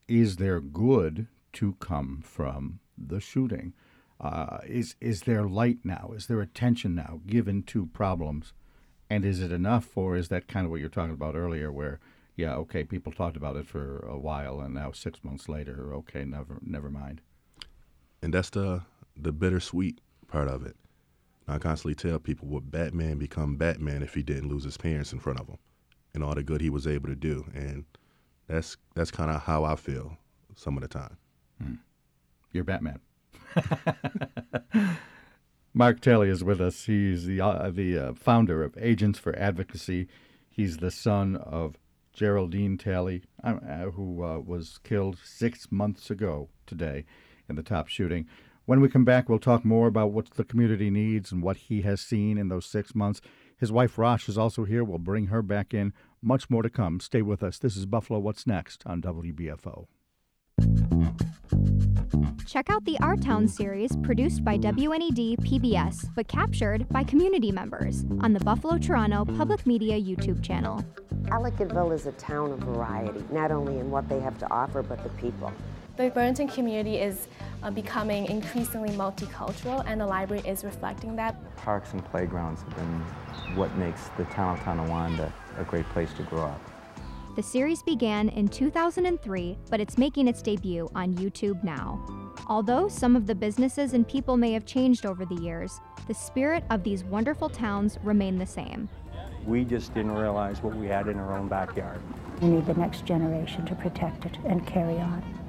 is 0.08 0.38
there 0.38 0.60
good 0.60 1.28
to 1.54 1.74
come 1.74 2.22
from 2.24 2.80
the 2.98 3.20
shooting? 3.20 3.74
Uh, 4.20 4.60
is 4.66 4.96
is 5.02 5.22
there 5.22 5.44
light 5.48 5.80
now? 5.84 6.12
Is 6.16 6.28
there 6.28 6.42
attention 6.42 6.96
now 6.96 7.22
given 7.26 7.64
to 7.64 7.88
problems? 7.88 8.54
And 9.10 9.26
is 9.26 9.42
it 9.42 9.52
enough, 9.52 9.98
or 9.98 10.16
is 10.16 10.30
that 10.30 10.48
kind 10.48 10.66
of 10.66 10.72
what 10.72 10.80
you're 10.80 10.90
talking 10.90 11.14
about 11.14 11.36
earlier, 11.36 11.72
where 11.72 12.00
yeah, 12.36 12.56
okay, 12.56 12.84
people 12.84 13.12
talked 13.12 13.36
about 13.36 13.58
it 13.58 13.68
for 13.68 14.00
a 14.00 14.18
while, 14.18 14.62
and 14.62 14.74
now 14.74 14.92
six 14.92 15.24
months 15.24 15.50
later, 15.50 15.94
okay, 15.96 16.24
never 16.24 16.60
never 16.62 16.90
mind. 16.90 17.22
And 18.22 18.34
that's 18.34 18.50
the 18.50 18.84
the 19.18 19.32
bittersweet 19.32 20.00
part 20.28 20.48
of 20.48 20.66
it. 20.66 20.76
I 21.48 21.58
constantly 21.58 21.96
tell 21.96 22.20
people 22.20 22.48
would 22.50 22.72
Batman 22.72 23.18
become 23.18 23.58
Batman 23.58 24.04
if 24.04 24.14
he 24.14 24.24
didn't 24.24 24.50
lose 24.50 24.64
his 24.64 24.78
parents 24.78 25.12
in 25.12 25.20
front 25.20 25.40
of 25.40 25.48
him, 25.48 25.58
and 26.14 26.24
all 26.24 26.36
the 26.36 26.44
good 26.44 26.62
he 26.62 26.70
was 26.70 26.88
able 26.88 27.10
to 27.10 27.16
do. 27.16 27.46
And 27.54 27.86
that's 28.48 28.78
that's 28.96 29.12
kind 29.12 29.32
of 29.32 29.42
how 29.44 29.64
I 29.64 29.76
feel 29.76 30.18
some 30.56 30.78
of 30.78 30.82
the 30.82 30.88
time. 30.88 31.18
Hmm. 31.62 31.76
You're 32.52 32.64
Batman. 32.64 33.00
Mark 35.74 36.02
Talley 36.02 36.30
is 36.30 36.44
with 36.44 36.60
us. 36.60 36.86
He's 36.86 37.26
the 37.26 37.42
uh, 37.42 37.72
the 37.72 37.98
uh, 37.98 38.14
founder 38.14 38.64
of 38.64 38.78
Agents 38.78 39.18
for 39.20 39.38
Advocacy. 39.38 40.08
He's 40.50 40.78
the 40.78 40.92
son 40.92 41.38
of 41.38 41.78
Geraldine 42.14 42.78
Talley, 42.78 43.24
uh, 43.44 43.86
who 43.92 44.24
uh, 44.24 44.40
was 44.40 44.80
killed 44.84 45.18
six 45.24 45.72
months 45.72 46.10
ago 46.10 46.50
today 46.66 47.06
in 47.48 47.56
the 47.56 47.64
top 47.64 47.88
shooting. 47.88 48.28
When 48.66 48.80
we 48.80 48.90
come 48.90 49.06
back, 49.06 49.28
we'll 49.28 49.40
talk 49.40 49.66
more 49.66 49.88
about 49.88 50.12
what 50.12 50.32
the 50.32 50.44
community 50.44 50.92
needs 50.92 51.32
and 51.32 51.42
what 51.42 51.58
he 51.58 51.82
has 51.82 52.00
seen 52.00 52.38
in 52.38 52.50
those 52.50 52.66
six 52.66 52.94
months. 52.94 53.20
His 53.58 53.72
wife 53.72 53.98
Rosh 53.98 54.30
is 54.30 54.38
also 54.38 54.66
here. 54.66 54.84
We'll 54.84 55.00
bring 55.00 55.28
her 55.28 55.42
back 55.42 55.74
in. 55.74 55.94
Much 56.22 56.50
more 56.50 56.62
to 56.62 56.70
come. 56.70 57.00
Stay 57.00 57.24
with 57.24 57.42
us. 57.42 57.58
This 57.58 57.76
is 57.76 57.86
Buffalo 57.88 58.20
What's 58.20 58.46
Next 58.46 58.84
on 58.86 59.02
WBFO. 59.02 59.88
Check 62.46 62.70
out 62.70 62.84
the 62.86 63.00
Our 63.00 63.16
Town 63.16 63.48
series 63.48 63.96
produced 64.04 64.44
by 64.44 64.58
WNED 64.58 65.40
PBS, 65.40 66.10
but 66.16 66.28
captured 66.28 66.88
by 66.90 67.04
community 67.04 67.52
members 67.52 68.06
on 68.20 68.34
the 68.34 68.40
Buffalo 68.42 68.78
Toronto 68.78 69.26
Public 69.26 69.66
Media 69.66 70.00
YouTube 70.00 70.44
channel. 70.44 70.84
Ellicottville 71.26 71.94
is 71.94 72.06
a 72.06 72.12
town 72.14 72.52
of 72.52 72.60
variety, 72.60 73.24
not 73.32 73.52
only 73.52 73.80
in 73.80 73.90
what 73.90 74.08
they 74.08 74.20
have 74.20 74.38
to 74.40 74.52
offer, 74.52 74.84
but 74.84 75.02
the 75.04 75.10
people. 75.12 75.52
The 75.98 76.10
Burlington 76.10 76.48
community 76.48 76.98
is 76.98 77.28
uh, 77.64 77.70
becoming 77.70 78.26
increasingly 78.28 78.90
multicultural, 78.92 79.84
and 79.86 80.00
the 80.00 80.06
library 80.06 80.42
is 80.48 80.64
reflecting 80.64 81.16
that. 81.18 81.36
Parks 81.58 81.92
and 81.92 82.04
playgrounds 82.06 82.62
have 82.62 82.76
been 82.76 83.56
what 83.58 83.76
makes 83.76 84.10
the 84.18 84.24
town 84.26 84.58
of 84.58 84.64
Tonawanda 84.64 85.32
a 85.58 85.64
great 85.66 85.86
place 85.90 86.14
to 86.14 86.24
grow 86.24 86.46
up. 86.46 86.62
The 87.36 87.44
series 87.44 87.84
began 87.84 88.30
in 88.30 88.48
2003, 88.48 89.58
but 89.70 89.80
it's 89.80 89.98
making 89.98 90.28
its 90.28 90.42
debut 90.42 90.90
on 90.96 91.14
YouTube 91.14 91.62
now. 91.64 92.04
Although 92.48 92.88
some 92.88 93.16
of 93.16 93.28
the 93.28 93.36
businesses 93.36 93.94
and 93.94 94.08
people 94.08 94.38
may 94.38 94.54
have 94.54 94.66
changed 94.66 95.06
over 95.06 95.26
the 95.26 95.36
years, 95.36 95.80
the 96.08 96.14
spirit 96.14 96.64
of 96.70 96.84
these 96.84 97.04
wonderful 97.04 97.50
towns 97.50 97.98
remain 98.04 98.38
the 98.38 98.46
same. 98.46 98.90
We 99.46 99.66
just 99.66 99.94
didn't 99.94 100.14
realize 100.14 100.62
what 100.62 100.76
we 100.76 100.88
had 100.88 101.08
in 101.08 101.20
our 101.20 101.38
own 101.38 101.48
backyard. 101.48 102.02
We 102.42 102.50
need 102.50 102.66
the 102.66 102.74
next 102.74 103.06
generation 103.06 103.66
to 103.66 103.76
protect 103.76 104.26
it 104.26 104.38
and 104.46 104.66
carry 104.66 105.00
on. 105.00 105.41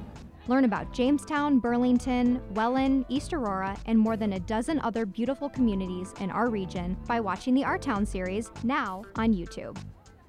Learn 0.49 0.65
about 0.65 0.93
Jamestown, 0.93 1.59
Burlington, 1.59 2.41
Welland, 2.55 3.05
East 3.09 3.33
Aurora, 3.33 3.77
and 3.87 3.99
more 3.99 4.17
than 4.17 4.33
a 4.33 4.41
dozen 4.41 4.81
other 4.81 5.07
beautiful 5.07 5.49
communities 5.49 6.13
in 6.21 6.31
our 6.31 6.49
region 6.49 6.97
by 7.07 7.21
watching 7.21 7.55
the 7.55 7.65
Our 7.65 7.79
Town 7.79 8.05
series 8.05 8.51
now 8.65 9.05
on 9.17 9.33
YouTube. 9.33 9.77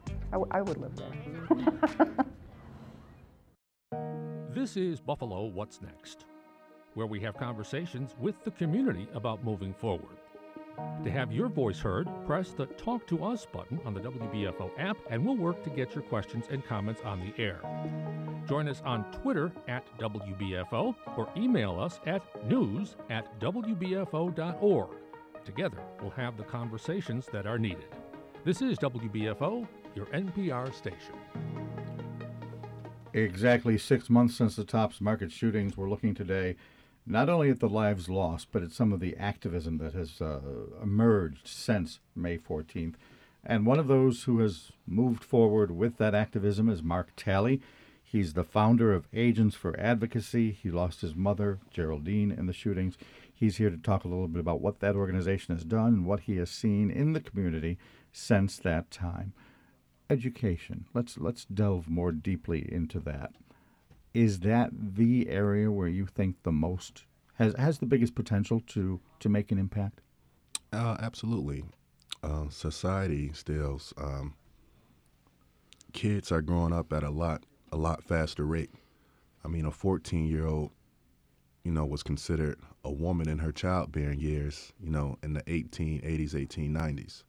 I, 0.07 0.37
w- 0.37 0.51
I 0.51 0.61
would 0.61 0.77
live 0.77 0.95
there. 0.95 2.07
This 4.53 4.77
is 4.77 4.99
Buffalo 4.99 5.45
What's 5.45 5.81
Next, 5.81 6.25
where 6.93 7.07
we 7.07 7.19
have 7.21 7.35
conversations 7.35 8.13
with 8.19 8.35
the 8.43 8.51
community 8.51 9.07
about 9.15 9.43
moving 9.43 9.73
forward. 9.73 10.17
To 11.03 11.11
have 11.11 11.31
your 11.31 11.49
voice 11.49 11.79
heard, 11.79 12.07
press 12.25 12.51
the 12.51 12.65
Talk 12.65 13.05
to 13.07 13.23
Us 13.25 13.45
button 13.45 13.79
on 13.85 13.93
the 13.93 13.99
WBFO 13.99 14.71
app, 14.77 14.97
and 15.09 15.25
we'll 15.25 15.35
work 15.35 15.63
to 15.63 15.69
get 15.69 15.93
your 15.93 16.03
questions 16.03 16.45
and 16.49 16.65
comments 16.65 17.01
on 17.03 17.19
the 17.19 17.43
air. 17.43 17.59
Join 18.47 18.67
us 18.67 18.81
on 18.85 19.03
Twitter 19.11 19.51
at 19.67 19.85
WBFO 19.97 20.95
or 21.17 21.29
email 21.35 21.79
us 21.79 21.99
at 22.05 22.23
news 22.47 22.95
at 23.09 23.39
WBFO.org. 23.39 24.89
Together, 25.43 25.77
we'll 26.01 26.11
have 26.11 26.37
the 26.37 26.43
conversations 26.43 27.27
that 27.33 27.45
are 27.45 27.59
needed. 27.59 27.87
This 28.45 28.61
is 28.61 28.77
WBFO, 28.79 29.67
your 29.95 30.05
NPR 30.07 30.73
station. 30.73 31.15
Exactly 33.13 33.77
six 33.77 34.09
months 34.09 34.35
since 34.35 34.55
the 34.55 34.63
Tops 34.63 34.99
Market 34.99 35.31
shootings, 35.31 35.77
we're 35.77 35.89
looking 35.89 36.15
today 36.15 36.55
not 37.05 37.29
only 37.29 37.49
at 37.49 37.59
the 37.59 37.69
lives 37.69 38.09
lost, 38.09 38.47
but 38.51 38.63
at 38.63 38.71
some 38.71 38.93
of 38.93 38.99
the 38.99 39.15
activism 39.17 39.77
that 39.79 39.93
has 39.93 40.21
uh, 40.21 40.39
emerged 40.81 41.47
since 41.47 41.99
May 42.15 42.37
14th. 42.37 42.95
And 43.45 43.65
one 43.65 43.79
of 43.79 43.87
those 43.87 44.23
who 44.23 44.39
has 44.39 44.71
moved 44.87 45.23
forward 45.23 45.71
with 45.71 45.97
that 45.97 46.15
activism 46.15 46.69
is 46.69 46.81
Mark 46.81 47.09
Talley. 47.17 47.61
He's 48.01 48.33
the 48.33 48.43
founder 48.43 48.93
of 48.93 49.07
Agents 49.11 49.55
for 49.55 49.77
Advocacy. 49.79 50.51
He 50.51 50.71
lost 50.71 51.01
his 51.01 51.15
mother, 51.15 51.59
Geraldine, 51.71 52.31
in 52.31 52.45
the 52.45 52.53
shootings. 52.53 52.97
He's 53.33 53.57
here 53.57 53.69
to 53.69 53.77
talk 53.77 54.05
a 54.05 54.07
little 54.07 54.27
bit 54.27 54.39
about 54.39 54.61
what 54.61 54.79
that 54.79 54.95
organization 54.95 55.55
has 55.55 55.65
done 55.65 55.87
and 55.87 56.05
what 56.05 56.21
he 56.21 56.37
has 56.37 56.49
seen 56.49 56.89
in 56.89 57.13
the 57.13 57.19
community 57.19 57.77
since 58.11 58.57
that 58.57 58.91
time. 58.91 59.33
Education. 60.09 60.85
Let's 60.93 61.17
let's 61.17 61.43
delve 61.45 61.89
more 61.89 62.11
deeply 62.11 62.71
into 62.71 62.99
that. 63.01 63.33
Is 64.13 64.41
that 64.41 64.69
the 64.73 65.29
area 65.29 65.71
where 65.71 65.87
you 65.87 66.05
think 66.05 66.43
the 66.43 66.51
most 66.51 67.05
has 67.35 67.55
has 67.57 67.79
the 67.79 67.85
biggest 67.85 68.15
potential 68.15 68.61
to 68.67 68.99
to 69.19 69.29
make 69.29 69.51
an 69.51 69.57
impact? 69.57 70.01
Uh, 70.71 70.97
absolutely. 70.99 71.63
Uh, 72.21 72.47
society 72.49 73.31
still, 73.33 73.81
um, 73.97 74.33
kids 75.91 76.31
are 76.31 76.41
growing 76.41 76.73
up 76.73 76.93
at 76.93 77.03
a 77.03 77.09
lot 77.09 77.43
a 77.71 77.77
lot 77.77 78.03
faster 78.03 78.45
rate. 78.45 78.71
I 79.43 79.47
mean, 79.47 79.65
a 79.65 79.71
14 79.71 80.25
year 80.25 80.45
old, 80.45 80.71
you 81.63 81.71
know, 81.71 81.85
was 81.85 82.03
considered 82.03 82.59
a 82.83 82.91
woman 82.91 83.27
in 83.27 83.39
her 83.39 83.51
childbearing 83.51 84.19
years, 84.19 84.73
you 84.79 84.89
know, 84.89 85.17
in 85.23 85.33
the 85.33 85.43
1880s, 85.43 86.33
1890s. 86.33 87.23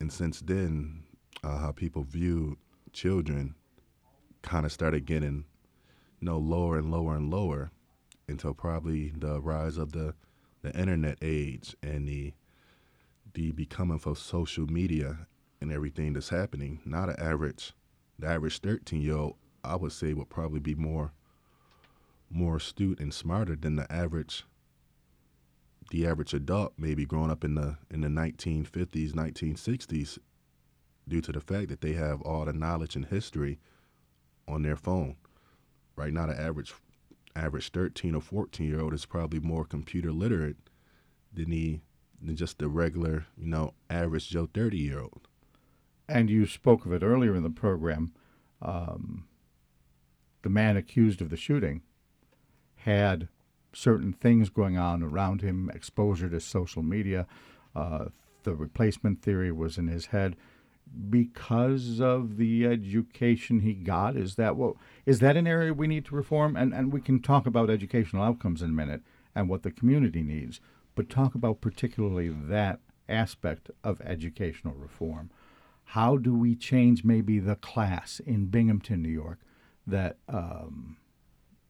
And 0.00 0.12
since 0.12 0.40
then, 0.40 1.04
uh, 1.44 1.58
how 1.58 1.72
people 1.72 2.02
view 2.02 2.58
children 2.92 3.54
kind 4.42 4.66
of 4.66 4.72
started 4.72 5.06
getting, 5.06 5.44
you 6.22 6.26
know, 6.26 6.38
lower 6.38 6.78
and 6.78 6.88
lower 6.88 7.16
and 7.16 7.30
lower 7.30 7.72
until 8.28 8.54
probably 8.54 9.12
the 9.18 9.40
rise 9.40 9.76
of 9.76 9.90
the, 9.90 10.14
the 10.62 10.72
internet 10.78 11.18
age 11.20 11.74
and 11.82 12.06
the 12.08 12.32
the 13.34 13.50
becoming 13.50 13.98
for 13.98 14.14
social 14.14 14.66
media 14.66 15.26
and 15.60 15.72
everything 15.72 16.12
that's 16.12 16.28
happening. 16.28 16.80
Not 16.84 17.08
an 17.08 17.18
average, 17.18 17.72
the 18.18 18.28
average 18.28 18.58
13 18.58 19.00
year 19.00 19.16
old, 19.16 19.36
I 19.64 19.74
would 19.74 19.90
say, 19.90 20.12
would 20.12 20.28
probably 20.28 20.60
be 20.60 20.74
more 20.76 21.12
more 22.30 22.56
astute 22.56 23.00
and 23.00 23.12
smarter 23.12 23.56
than 23.56 23.76
the 23.76 23.90
average 23.92 24.44
the 25.90 26.06
average 26.06 26.32
adult 26.32 26.72
maybe 26.78 27.04
growing 27.04 27.30
up 27.30 27.44
in 27.44 27.56
the 27.56 27.76
in 27.90 28.00
the 28.00 28.08
1950s 28.08 29.12
1960s 29.12 30.18
due 31.06 31.20
to 31.20 31.32
the 31.32 31.40
fact 31.40 31.68
that 31.68 31.82
they 31.82 31.92
have 31.92 32.22
all 32.22 32.44
the 32.46 32.52
knowledge 32.52 32.96
and 32.96 33.06
history 33.06 33.58
on 34.48 34.62
their 34.62 34.76
phone 34.76 35.16
right 35.96 36.12
now 36.12 36.26
the 36.26 36.38
average 36.40 36.74
average 37.34 37.70
13 37.70 38.14
or 38.14 38.20
14 38.20 38.66
year 38.66 38.80
old 38.80 38.94
is 38.94 39.06
probably 39.06 39.40
more 39.40 39.64
computer 39.64 40.12
literate 40.12 40.56
than 41.32 41.50
the 41.50 41.80
than 42.20 42.36
just 42.36 42.58
the 42.58 42.68
regular 42.68 43.26
you 43.36 43.46
know 43.46 43.72
average 43.90 44.28
joe 44.28 44.48
30 44.52 44.78
year 44.78 45.00
old 45.00 45.28
And 46.08 46.28
you 46.30 46.46
spoke 46.46 46.84
of 46.84 46.92
it 46.92 47.02
earlier 47.02 47.34
in 47.34 47.42
the 47.42 47.50
program. 47.50 48.12
Um, 48.60 49.26
the 50.42 50.50
man 50.50 50.76
accused 50.76 51.22
of 51.22 51.30
the 51.30 51.36
shooting 51.36 51.82
had 52.76 53.28
certain 53.72 54.12
things 54.12 54.50
going 54.50 54.76
on 54.76 55.02
around 55.02 55.40
him, 55.40 55.70
exposure 55.72 56.28
to 56.28 56.40
social 56.40 56.82
media. 56.82 57.26
Uh, 57.74 58.06
the 58.42 58.54
replacement 58.54 59.22
theory 59.22 59.52
was 59.52 59.78
in 59.78 59.86
his 59.86 60.06
head 60.06 60.36
because 61.10 62.00
of 62.00 62.36
the 62.36 62.66
education 62.66 63.60
he 63.60 63.74
got. 63.74 64.16
Is 64.16 64.36
that 64.36 64.56
what 64.56 64.74
is 65.06 65.20
that 65.20 65.36
an 65.36 65.46
area 65.46 65.72
we 65.72 65.86
need 65.86 66.04
to 66.06 66.14
reform? 66.14 66.56
And 66.56 66.72
and 66.74 66.92
we 66.92 67.00
can 67.00 67.20
talk 67.20 67.46
about 67.46 67.70
educational 67.70 68.22
outcomes 68.22 68.62
in 68.62 68.70
a 68.70 68.74
minute 68.74 69.02
and 69.34 69.48
what 69.48 69.62
the 69.62 69.70
community 69.70 70.22
needs, 70.22 70.60
but 70.94 71.08
talk 71.08 71.34
about 71.34 71.60
particularly 71.60 72.28
that 72.28 72.80
aspect 73.08 73.70
of 73.82 74.00
educational 74.02 74.74
reform. 74.74 75.30
How 75.84 76.16
do 76.16 76.34
we 76.34 76.54
change 76.54 77.04
maybe 77.04 77.38
the 77.38 77.56
class 77.56 78.20
in 78.20 78.46
Binghamton, 78.46 79.02
New 79.02 79.08
York, 79.08 79.40
that 79.86 80.18
um, 80.28 80.96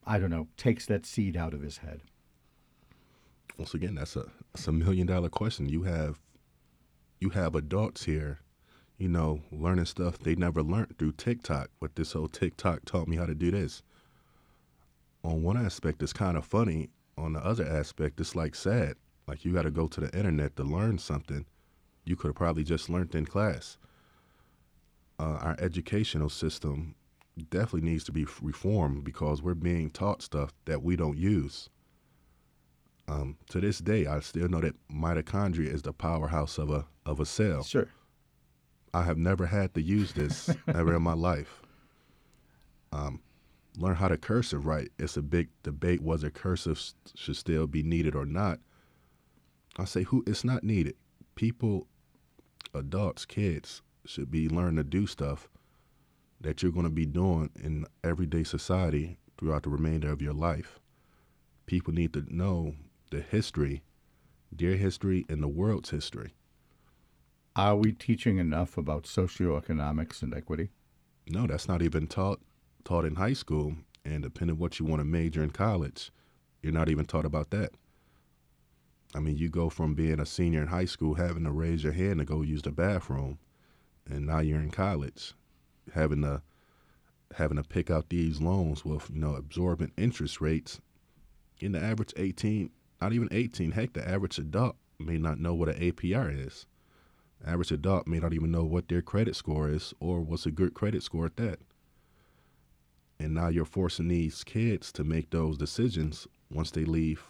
I 0.06 0.18
don't 0.18 0.30
know 0.30 0.48
takes 0.56 0.86
that 0.86 1.06
seed 1.06 1.36
out 1.36 1.54
of 1.54 1.62
his 1.62 1.78
head? 1.78 2.02
once 3.58 3.74
again 3.74 3.94
that's 3.94 4.16
a 4.16 4.24
that's 4.52 4.66
a 4.66 4.72
million 4.72 5.06
dollar 5.06 5.28
question 5.28 5.68
you 5.68 5.82
have 5.82 6.18
you 7.20 7.30
have 7.30 7.54
adults 7.54 8.04
here 8.04 8.40
you 8.98 9.08
know 9.08 9.40
learning 9.50 9.84
stuff 9.84 10.18
they 10.18 10.34
never 10.34 10.62
learned 10.62 10.96
through 10.98 11.12
tiktok 11.12 11.70
but 11.80 11.94
this 11.96 12.12
whole 12.12 12.28
tiktok 12.28 12.84
taught 12.84 13.08
me 13.08 13.16
how 13.16 13.26
to 13.26 13.34
do 13.34 13.50
this. 13.50 13.82
On 15.24 15.42
one 15.42 15.56
aspect 15.56 16.02
it's 16.02 16.12
kind 16.12 16.36
of 16.36 16.44
funny. 16.44 16.90
On 17.16 17.32
the 17.32 17.44
other 17.44 17.66
aspect 17.66 18.20
it's 18.20 18.34
like 18.34 18.54
sad. 18.54 18.94
Like 19.26 19.44
you 19.44 19.52
got 19.52 19.62
to 19.62 19.70
go 19.70 19.86
to 19.86 20.00
the 20.00 20.16
internet 20.16 20.56
to 20.56 20.64
learn 20.64 20.98
something. 20.98 21.46
You 22.04 22.16
could 22.16 22.28
have 22.28 22.36
probably 22.36 22.64
just 22.64 22.90
learned 22.90 23.14
in 23.14 23.26
class. 23.26 23.78
Uh, 25.18 25.38
our 25.40 25.56
educational 25.60 26.28
system 26.28 26.96
definitely 27.50 27.88
needs 27.88 28.04
to 28.04 28.12
be 28.12 28.26
reformed 28.40 29.04
because 29.04 29.42
we're 29.42 29.54
being 29.54 29.90
taught 29.90 30.22
stuff 30.22 30.52
that 30.64 30.82
we 30.82 30.96
don't 30.96 31.16
use. 31.16 31.68
Um, 33.08 33.36
to 33.50 33.60
this 33.60 33.78
day, 33.78 34.06
I 34.06 34.20
still 34.20 34.48
know 34.48 34.60
that 34.60 34.74
mitochondria 34.90 35.72
is 35.72 35.82
the 35.82 35.92
powerhouse 35.92 36.58
of 36.58 36.70
a 36.70 36.86
of 37.04 37.20
a 37.20 37.26
cell. 37.26 37.62
Sure. 37.62 37.88
I 38.94 39.04
have 39.04 39.16
never 39.16 39.46
had 39.46 39.74
to 39.74 39.82
use 39.82 40.12
this 40.12 40.50
ever 40.68 40.96
in 40.96 41.02
my 41.02 41.14
life. 41.14 41.62
Um, 42.92 43.22
learn 43.78 43.96
how 43.96 44.08
to 44.08 44.18
cursive 44.18 44.66
right. 44.66 44.90
It's 44.98 45.16
a 45.16 45.22
big 45.22 45.48
debate 45.62 46.02
whether 46.02 46.30
cursive 46.30 46.80
should 47.14 47.36
still 47.36 47.66
be 47.66 47.82
needed 47.82 48.14
or 48.14 48.26
not. 48.26 48.60
I 49.78 49.86
say 49.86 50.02
who 50.02 50.22
it's 50.26 50.44
not 50.44 50.62
needed. 50.62 50.96
People, 51.34 51.86
adults, 52.74 53.24
kids 53.24 53.80
should 54.04 54.30
be 54.30 54.48
learning 54.48 54.76
to 54.76 54.84
do 54.84 55.06
stuff 55.06 55.48
that 56.40 56.62
you're 56.62 56.72
going 56.72 56.84
to 56.84 56.90
be 56.90 57.06
doing 57.06 57.50
in 57.62 57.86
everyday 58.04 58.44
society 58.44 59.16
throughout 59.38 59.62
the 59.62 59.70
remainder 59.70 60.10
of 60.10 60.20
your 60.20 60.34
life. 60.34 60.80
People 61.66 61.94
need 61.94 62.12
to 62.12 62.24
know 62.28 62.74
the 63.10 63.20
history, 63.20 63.82
their 64.50 64.76
history, 64.76 65.24
and 65.28 65.42
the 65.42 65.48
world's 65.48 65.90
history. 65.90 66.34
Are 67.54 67.76
we 67.76 67.92
teaching 67.92 68.38
enough 68.38 68.78
about 68.78 69.04
socioeconomics 69.04 70.22
and 70.22 70.32
equity? 70.32 70.70
No, 71.28 71.46
that's 71.46 71.68
not 71.68 71.82
even 71.82 72.06
taught 72.06 72.40
taught 72.82 73.04
in 73.04 73.16
high 73.16 73.34
school. 73.34 73.74
And 74.06 74.22
depending 74.22 74.56
what 74.56 74.78
you 74.78 74.86
want 74.86 75.00
to 75.00 75.04
major 75.04 75.42
in 75.42 75.50
college, 75.50 76.10
you're 76.62 76.72
not 76.72 76.88
even 76.88 77.04
taught 77.04 77.26
about 77.26 77.50
that. 77.50 77.72
I 79.14 79.20
mean, 79.20 79.36
you 79.36 79.50
go 79.50 79.68
from 79.68 79.94
being 79.94 80.18
a 80.18 80.24
senior 80.24 80.62
in 80.62 80.68
high 80.68 80.86
school 80.86 81.14
having 81.14 81.44
to 81.44 81.52
raise 81.52 81.84
your 81.84 81.92
hand 81.92 82.20
to 82.20 82.24
go 82.24 82.40
use 82.40 82.62
the 82.62 82.72
bathroom, 82.72 83.38
and 84.08 84.26
now 84.26 84.38
you're 84.40 84.58
in 84.58 84.70
college 84.70 85.34
having 85.94 86.22
to 86.22 86.40
having 87.36 87.58
to 87.58 87.62
pick 87.62 87.90
out 87.90 88.08
these 88.08 88.40
loans 88.40 88.82
with 88.82 89.10
you 89.12 89.20
know 89.20 89.34
absorbent 89.34 89.92
interest 89.98 90.40
rates. 90.40 90.80
In 91.60 91.72
the 91.72 91.80
average 91.80 92.14
18, 92.16 92.70
not 93.02 93.12
even 93.12 93.28
18, 93.30 93.72
heck, 93.72 93.92
the 93.92 94.08
average 94.08 94.38
adult 94.38 94.76
may 94.98 95.18
not 95.18 95.38
know 95.38 95.52
what 95.52 95.68
an 95.68 95.78
APR 95.78 96.46
is. 96.46 96.66
Average 97.44 97.72
adult 97.72 98.06
may 98.06 98.20
not 98.20 98.32
even 98.32 98.52
know 98.52 98.64
what 98.64 98.88
their 98.88 99.02
credit 99.02 99.34
score 99.34 99.68
is 99.68 99.92
or 99.98 100.20
what's 100.20 100.46
a 100.46 100.50
good 100.50 100.74
credit 100.74 101.02
score 101.02 101.26
at 101.26 101.36
that. 101.36 101.58
And 103.18 103.34
now 103.34 103.48
you're 103.48 103.64
forcing 103.64 104.08
these 104.08 104.44
kids 104.44 104.92
to 104.92 105.04
make 105.04 105.30
those 105.30 105.58
decisions 105.58 106.26
once 106.50 106.70
they 106.70 106.84
leave 106.84 107.22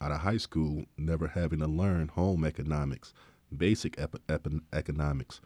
out 0.00 0.10
of 0.10 0.20
high 0.20 0.36
school, 0.36 0.84
never 0.98 1.28
having 1.28 1.60
to 1.60 1.66
learn 1.66 2.08
home 2.08 2.44
economics, 2.44 3.14
basic 3.56 3.98
ep- 3.98 4.16
ep- 4.28 4.48
economics. 4.72 5.40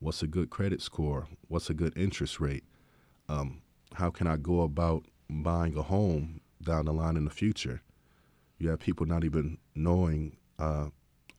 What's 0.00 0.22
a 0.22 0.26
good 0.26 0.50
credit 0.50 0.80
score? 0.82 1.28
What's 1.48 1.70
a 1.70 1.74
good 1.74 1.96
interest 1.96 2.40
rate? 2.40 2.64
Um, 3.28 3.62
how 3.94 4.10
can 4.10 4.26
I 4.26 4.36
go 4.36 4.62
about 4.62 5.04
buying 5.28 5.76
a 5.76 5.82
home 5.82 6.40
down 6.62 6.86
the 6.86 6.92
line 6.92 7.16
in 7.16 7.24
the 7.24 7.30
future? 7.30 7.82
You 8.58 8.70
have 8.70 8.80
people 8.80 9.06
not 9.06 9.24
even 9.24 9.58
knowing 9.74 10.36
uh, 10.58 10.88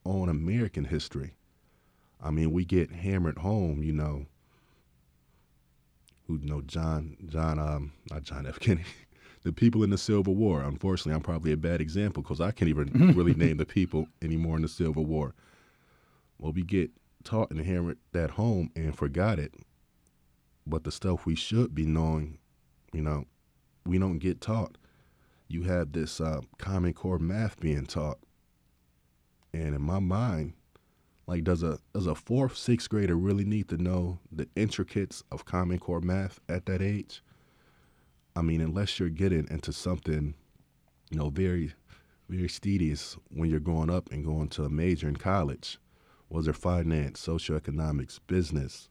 on 0.05 0.29
American 0.29 0.85
history. 0.85 1.33
I 2.21 2.31
mean, 2.31 2.51
we 2.51 2.65
get 2.65 2.91
hammered 2.91 3.39
home, 3.39 3.81
you 3.83 3.93
know. 3.93 4.25
Who 6.27 6.37
you 6.37 6.45
know 6.47 6.61
John 6.61 7.17
John 7.27 7.59
um 7.59 7.93
not 8.09 8.23
John 8.23 8.45
F 8.45 8.59
Kennedy, 8.59 8.85
the 9.43 9.51
people 9.51 9.83
in 9.83 9.89
the 9.89 9.97
Civil 9.97 10.35
War. 10.35 10.61
Unfortunately, 10.61 11.13
I'm 11.13 11.21
probably 11.21 11.51
a 11.51 11.57
bad 11.57 11.81
example 11.81 12.21
because 12.21 12.39
I 12.39 12.51
can't 12.51 12.69
even 12.69 13.13
really 13.15 13.33
name 13.33 13.57
the 13.57 13.65
people 13.65 14.07
anymore 14.21 14.55
in 14.55 14.61
the 14.61 14.67
Civil 14.67 15.05
War. 15.05 15.33
Well, 16.37 16.53
we 16.53 16.63
get 16.63 16.91
taught 17.23 17.51
and 17.51 17.59
hammered 17.61 17.97
that 18.13 18.31
home 18.31 18.71
and 18.75 18.95
forgot 18.95 19.39
it. 19.39 19.53
But 20.65 20.83
the 20.83 20.91
stuff 20.91 21.25
we 21.25 21.35
should 21.35 21.73
be 21.73 21.85
knowing, 21.85 22.37
you 22.93 23.01
know, 23.01 23.25
we 23.85 23.97
don't 23.97 24.19
get 24.19 24.41
taught. 24.41 24.77
You 25.47 25.63
have 25.63 25.91
this 25.91 26.21
uh, 26.21 26.41
Common 26.59 26.93
Core 26.93 27.19
math 27.19 27.59
being 27.59 27.85
taught, 27.85 28.19
and 29.53 29.75
in 29.75 29.81
my 29.81 29.99
mind, 29.99 30.53
like 31.27 31.43
does 31.43 31.63
a 31.63 31.79
does 31.93 32.07
a 32.07 32.15
fourth 32.15 32.57
sixth 32.57 32.89
grader 32.89 33.15
really 33.15 33.45
need 33.45 33.69
to 33.69 33.77
know 33.77 34.19
the 34.31 34.47
intricates 34.55 35.23
of 35.31 35.45
Common 35.45 35.79
Core 35.79 36.01
math 36.01 36.39
at 36.49 36.65
that 36.65 36.81
age? 36.81 37.23
I 38.35 38.41
mean, 38.41 38.61
unless 38.61 38.99
you're 38.99 39.09
getting 39.09 39.47
into 39.49 39.73
something, 39.73 40.33
you 41.09 41.17
know, 41.17 41.29
very 41.29 41.73
very 42.31 42.47
tedious 42.47 43.17
when 43.29 43.49
you're 43.49 43.59
growing 43.59 43.89
up 43.89 44.09
and 44.11 44.25
going 44.25 44.47
to 44.47 44.63
a 44.63 44.69
major 44.69 45.07
in 45.07 45.17
college. 45.17 45.77
Was 46.29 46.45
there 46.45 46.53
finance, 46.53 47.25
socioeconomics, 47.25 48.19
business, 48.25 48.87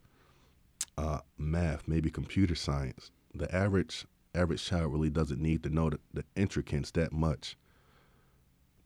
uh, 0.98 1.20
math, 1.38 1.88
maybe 1.88 2.10
computer 2.10 2.54
science? 2.54 3.10
The 3.34 3.52
average 3.54 4.06
average 4.34 4.64
child 4.64 4.92
really 4.92 5.10
doesn't 5.10 5.40
need 5.40 5.62
to 5.62 5.70
know 5.70 5.90
the, 5.90 5.98
the 6.12 6.24
intricacies 6.36 6.90
that 6.92 7.12
much. 7.12 7.56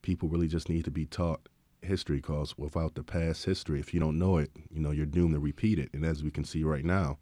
People 0.03 0.29
really 0.29 0.49
just 0.49 0.69
need 0.69 0.85
to 0.85 0.91
be 0.91 1.05
taught 1.05 1.49
history 1.85 2.16
because 2.16 2.57
without 2.59 2.95
the 2.95 3.03
past 3.03 3.45
history, 3.45 3.80
if 3.80 3.93
you 3.93 4.01
don't 4.01 4.18
know 4.18 4.39
it, 4.39 4.51
you 4.70 4.80
know, 4.80 4.91
you're 4.91 5.07
doomed 5.07 5.35
to 5.35 5.41
repeat 5.41 5.78
it. 5.78 5.91
And 5.93 6.05
as 6.05 6.22
we 6.22 6.30
can 6.30 6.45
see 6.45 6.64
right 6.64 6.85
now, 6.85 7.18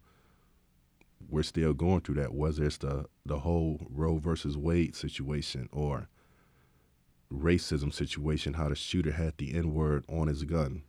we're 1.29 1.43
still 1.43 1.73
going 1.73 2.01
through 2.01 2.15
that, 2.15 2.33
whether 2.33 2.65
it's 2.65 2.77
the, 2.77 3.05
the 3.25 3.39
whole 3.39 3.79
Roe 3.89 4.17
versus 4.17 4.57
Wade 4.57 4.95
situation 4.95 5.69
or 5.71 6.07
racism 7.31 7.93
situation, 7.93 8.53
how 8.53 8.69
the 8.69 8.75
shooter 8.75 9.11
had 9.11 9.37
the 9.37 9.53
N 9.53 9.73
word 9.73 10.05
on 10.07 10.27
his 10.27 10.43
gun. 10.43 10.83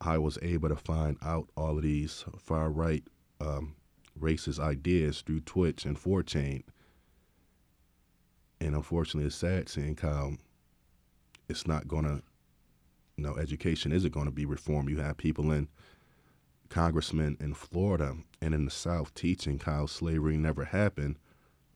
I 0.00 0.18
was 0.18 0.38
able 0.42 0.68
to 0.68 0.76
find 0.76 1.16
out 1.22 1.48
all 1.56 1.76
of 1.76 1.82
these 1.82 2.24
far 2.38 2.70
right 2.70 3.04
um, 3.40 3.76
racist 4.18 4.58
ideas 4.58 5.22
through 5.22 5.40
Twitch 5.40 5.84
and 5.84 5.98
4chan. 5.98 6.62
And 8.60 8.74
unfortunately, 8.74 9.26
it's 9.26 9.36
sad 9.36 9.68
seeing 9.68 9.96
how 9.96 10.32
it's 11.48 11.66
not 11.66 11.88
going 11.88 12.04
to, 12.04 12.22
you 13.20 13.26
know, 13.26 13.36
education 13.36 13.92
isn't 13.92 14.14
going 14.14 14.24
to 14.24 14.32
be 14.32 14.46
reformed. 14.46 14.88
You 14.88 14.96
have 15.00 15.18
people 15.18 15.52
in, 15.52 15.68
congressmen 16.70 17.36
in 17.38 17.52
Florida 17.52 18.16
and 18.40 18.54
in 18.54 18.64
the 18.64 18.70
South 18.70 19.12
teaching 19.12 19.58
how 19.58 19.84
slavery 19.84 20.38
never 20.38 20.64
happened, 20.64 21.18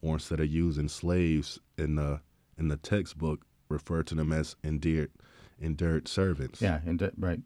or 0.01 0.14
instead 0.14 0.40
of 0.40 0.47
using 0.47 0.88
slaves 0.88 1.61
in 1.76 1.97
the 1.97 2.22
in 2.57 2.68
the 2.68 2.78
textbook, 2.78 3.45
refer 3.68 4.03
to 4.05 4.14
them 4.14 4.32
as 4.32 4.57
endeared 4.64 5.11
endured 5.61 6.09
servants. 6.09 6.62
Yeah, 6.62 6.80
indi- 6.86 7.11
right. 7.18 7.40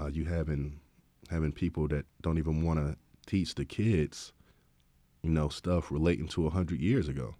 Uh, 0.00 0.06
you 0.06 0.24
having 0.24 0.80
having 1.28 1.52
people 1.52 1.88
that 1.88 2.06
don't 2.22 2.38
even 2.38 2.64
want 2.64 2.78
to 2.78 2.96
teach 3.26 3.54
the 3.54 3.66
kids, 3.66 4.32
you 5.22 5.28
know, 5.28 5.50
stuff 5.50 5.90
relating 5.90 6.28
to 6.28 6.46
a 6.46 6.50
hundred 6.50 6.80
years 6.80 7.06
ago. 7.06 7.34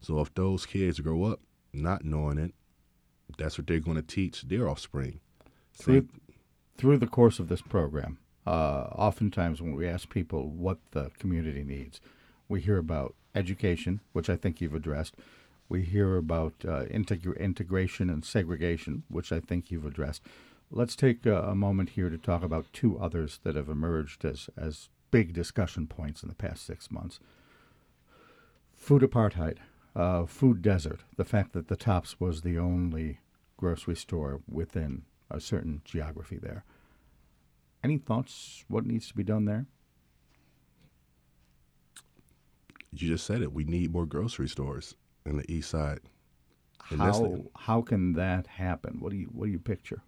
So 0.00 0.20
if 0.20 0.32
those 0.32 0.64
kids 0.64 1.00
grow 1.00 1.24
up 1.24 1.40
not 1.74 2.02
knowing 2.02 2.38
it, 2.38 2.54
that's 3.36 3.58
what 3.58 3.66
they're 3.66 3.80
going 3.80 3.96
to 3.96 4.02
teach 4.02 4.42
their 4.42 4.68
offspring. 4.68 5.20
Through, 5.74 6.08
through 6.76 6.98
the 6.98 7.06
course 7.06 7.38
of 7.38 7.48
this 7.48 7.62
program, 7.62 8.18
uh, 8.46 8.88
oftentimes 8.92 9.60
when 9.60 9.74
we 9.74 9.86
ask 9.86 10.08
people 10.08 10.48
what 10.48 10.78
the 10.92 11.10
community 11.18 11.62
needs, 11.62 12.00
we 12.48 12.60
hear 12.60 12.78
about 12.78 13.14
education, 13.34 14.00
which 14.12 14.30
I 14.30 14.36
think 14.36 14.60
you've 14.60 14.74
addressed. 14.74 15.14
We 15.68 15.82
hear 15.82 16.16
about 16.16 16.54
uh, 16.64 16.84
integ- 16.86 17.38
integration 17.38 18.08
and 18.08 18.24
segregation, 18.24 19.04
which 19.08 19.30
I 19.32 19.40
think 19.40 19.70
you've 19.70 19.84
addressed. 19.84 20.22
Let's 20.70 20.96
take 20.96 21.26
a, 21.26 21.42
a, 21.42 21.54
moment 21.54 21.90
here 21.90 22.10
to 22.10 22.18
talk 22.18 22.42
about 22.42 22.72
two 22.72 22.98
others 22.98 23.40
that 23.42 23.54
have 23.54 23.68
emerged 23.68 24.24
as, 24.24 24.48
as 24.56 24.88
big 25.10 25.32
discussion 25.32 25.86
points 25.86 26.22
in 26.22 26.28
the 26.28 26.34
past 26.34 26.66
six 26.66 26.90
months. 26.90 27.20
Food 28.76 29.02
apartheid, 29.02 29.58
uh, 29.94 30.26
food 30.26 30.62
desert, 30.62 31.00
the 31.16 31.24
fact 31.24 31.52
that 31.52 31.68
the 31.68 31.76
Tops 31.76 32.20
was 32.20 32.42
the 32.42 32.58
only 32.58 33.20
grocery 33.56 33.96
store 33.96 34.40
within 34.48 35.02
a 35.30 35.40
certain 35.40 35.82
geography 35.84 36.38
there. 36.38 36.64
Any 37.82 37.98
thoughts 37.98 38.64
what 38.68 38.86
needs 38.86 39.08
to 39.08 39.14
be 39.14 39.22
done 39.22 39.44
there? 39.44 39.66
You 42.92 43.08
just 43.08 43.26
said 43.26 43.42
it. 43.42 43.52
We 43.52 43.64
need 43.64 43.92
more 43.92 44.06
grocery 44.06 44.48
stores 44.48 44.94
in 45.26 45.36
the 45.36 45.50
east 45.52 45.70
side. 45.70 46.00
And 46.90 47.00
how 47.00 47.42
how 47.54 47.82
can 47.82 48.14
that 48.14 48.46
happen? 48.46 48.98
What 49.00 49.10
do 49.10 49.18
you 49.18 49.26
what 49.26 49.46
do 49.46 49.52
you 49.52 49.58
picture? 49.58 50.02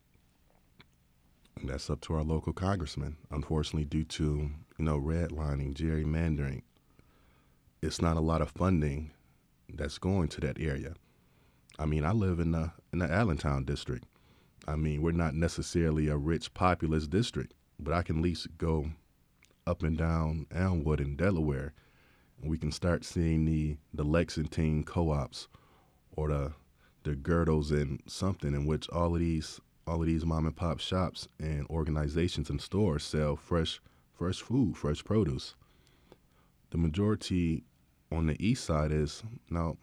That's 1.62 1.90
up 1.90 2.00
to 2.02 2.14
our 2.14 2.22
local 2.22 2.54
congressman. 2.54 3.18
Unfortunately, 3.30 3.84
due 3.84 4.04
to 4.04 4.50
you 4.78 4.84
know 4.84 4.98
redlining, 4.98 5.74
gerrymandering, 5.74 6.62
it's 7.82 8.00
not 8.00 8.16
a 8.16 8.20
lot 8.20 8.40
of 8.40 8.50
funding 8.50 9.12
that's 9.76 9.98
going 9.98 10.28
to 10.28 10.40
that 10.40 10.60
area. 10.60 10.94
I 11.78 11.86
mean, 11.86 12.04
I 12.04 12.12
live 12.12 12.40
in 12.40 12.52
the 12.52 12.72
in 12.92 12.98
the 12.98 13.10
Allentown 13.10 13.64
district. 13.64 14.04
I 14.68 14.76
mean, 14.76 15.00
we're 15.02 15.12
not 15.12 15.34
necessarily 15.34 16.08
a 16.08 16.16
rich, 16.16 16.52
populous 16.52 17.06
district, 17.06 17.54
but 17.78 17.94
I 17.94 18.02
can 18.02 18.18
at 18.18 18.22
least 18.22 18.48
go 18.58 18.90
up 19.66 19.82
and 19.82 19.96
down 19.96 20.46
Elmwood 20.50 21.00
in 21.00 21.16
Delaware, 21.16 21.72
and 22.40 22.50
we 22.50 22.58
can 22.58 22.72
start 22.72 23.04
seeing 23.04 23.44
the 23.44 23.76
the 23.94 24.04
Lexington 24.04 24.84
co-ops 24.84 25.48
or 26.12 26.28
the 26.28 26.52
the 27.02 27.14
Girdles 27.14 27.70
and 27.70 28.02
something 28.06 28.54
in 28.54 28.66
which 28.66 28.88
all 28.90 29.14
of 29.14 29.20
these 29.20 29.60
all 29.86 30.00
of 30.00 30.06
these 30.06 30.26
mom 30.26 30.46
and 30.46 30.56
pop 30.56 30.80
shops 30.80 31.28
and 31.38 31.66
organizations 31.68 32.50
and 32.50 32.60
stores 32.60 33.04
sell 33.04 33.36
fresh 33.36 33.80
fresh 34.12 34.40
food, 34.40 34.76
fresh 34.76 35.02
produce. 35.02 35.54
The 36.70 36.78
majority 36.78 37.64
on 38.12 38.26
the 38.26 38.36
east 38.44 38.64
side 38.64 38.92
is 38.92 39.22
now 39.48 39.76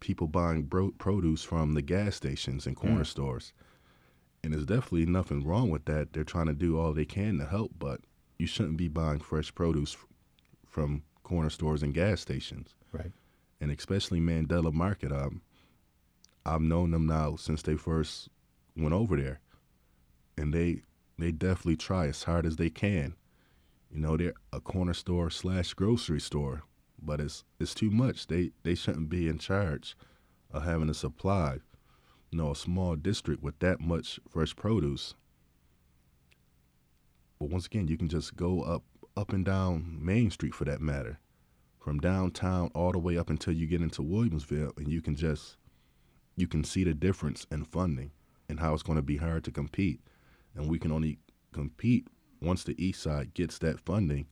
people 0.00 0.26
buying 0.26 0.62
bro- 0.62 0.92
produce 0.98 1.42
from 1.42 1.72
the 1.72 1.82
gas 1.82 2.16
stations 2.16 2.66
and 2.66 2.76
corner 2.76 3.02
mm. 3.02 3.06
stores. 3.06 3.52
And 4.42 4.52
there's 4.52 4.66
definitely 4.66 5.06
nothing 5.06 5.44
wrong 5.44 5.70
with 5.70 5.86
that. 5.86 6.12
They're 6.12 6.24
trying 6.24 6.46
to 6.46 6.54
do 6.54 6.78
all 6.78 6.92
they 6.92 7.06
can 7.06 7.38
to 7.38 7.46
help, 7.46 7.72
but 7.78 8.00
you 8.38 8.46
shouldn't 8.46 8.76
be 8.76 8.88
buying 8.88 9.20
fresh 9.20 9.54
produce 9.54 9.94
f- 9.94 10.06
from 10.68 11.02
corner 11.22 11.48
stores 11.48 11.82
and 11.82 11.94
gas 11.94 12.20
stations. 12.20 12.74
Right. 12.92 13.12
And 13.60 13.70
especially 13.70 14.20
Mandela 14.20 14.72
Market. 14.72 15.12
Um, 15.12 15.40
I've 16.44 16.60
known 16.60 16.90
them 16.90 17.06
now 17.06 17.36
since 17.36 17.62
they 17.62 17.76
first 17.76 18.28
went 18.76 18.92
over 18.92 19.16
there, 19.16 19.40
and 20.36 20.52
they 20.52 20.82
they 21.18 21.32
definitely 21.32 21.76
try 21.76 22.08
as 22.08 22.24
hard 22.24 22.44
as 22.44 22.56
they 22.56 22.68
can. 22.68 23.14
You 23.90 24.00
know, 24.00 24.16
they're 24.16 24.34
a 24.52 24.60
corner 24.60 24.92
store 24.92 25.30
slash 25.30 25.72
grocery 25.72 26.20
store, 26.20 26.64
but 27.04 27.20
it's 27.20 27.44
it's 27.58 27.74
too 27.74 27.90
much. 27.90 28.26
They 28.26 28.50
they 28.62 28.74
shouldn't 28.74 29.08
be 29.08 29.28
in 29.28 29.38
charge 29.38 29.96
of 30.50 30.64
having 30.64 30.88
a 30.88 30.94
supply. 30.94 31.58
You 32.30 32.38
know, 32.38 32.50
a 32.50 32.56
small 32.56 32.96
district 32.96 33.42
with 33.42 33.58
that 33.60 33.80
much 33.80 34.18
fresh 34.28 34.56
produce. 34.56 35.14
But 37.38 37.50
once 37.50 37.66
again, 37.66 37.88
you 37.88 37.96
can 37.96 38.08
just 38.08 38.36
go 38.36 38.62
up 38.62 38.82
up 39.16 39.32
and 39.32 39.44
down 39.44 39.98
Main 40.00 40.30
Street 40.30 40.54
for 40.54 40.64
that 40.64 40.80
matter, 40.80 41.18
from 41.78 42.00
downtown 42.00 42.70
all 42.74 42.92
the 42.92 42.98
way 42.98 43.16
up 43.16 43.30
until 43.30 43.54
you 43.54 43.66
get 43.66 43.82
into 43.82 44.02
Williamsville, 44.02 44.76
and 44.76 44.88
you 44.88 45.00
can 45.00 45.14
just 45.14 45.56
you 46.36 46.48
can 46.48 46.64
see 46.64 46.84
the 46.84 46.94
difference 46.94 47.46
in 47.50 47.64
funding 47.64 48.10
and 48.48 48.60
how 48.60 48.74
it's 48.74 48.82
going 48.82 48.96
to 48.96 49.02
be 49.02 49.16
hard 49.16 49.44
to 49.44 49.50
compete. 49.50 50.00
And 50.54 50.68
we 50.68 50.78
can 50.78 50.92
only 50.92 51.18
compete 51.52 52.08
once 52.40 52.64
the 52.64 52.84
East 52.84 53.02
Side 53.02 53.34
gets 53.34 53.58
that 53.58 53.80
funding 53.80 54.26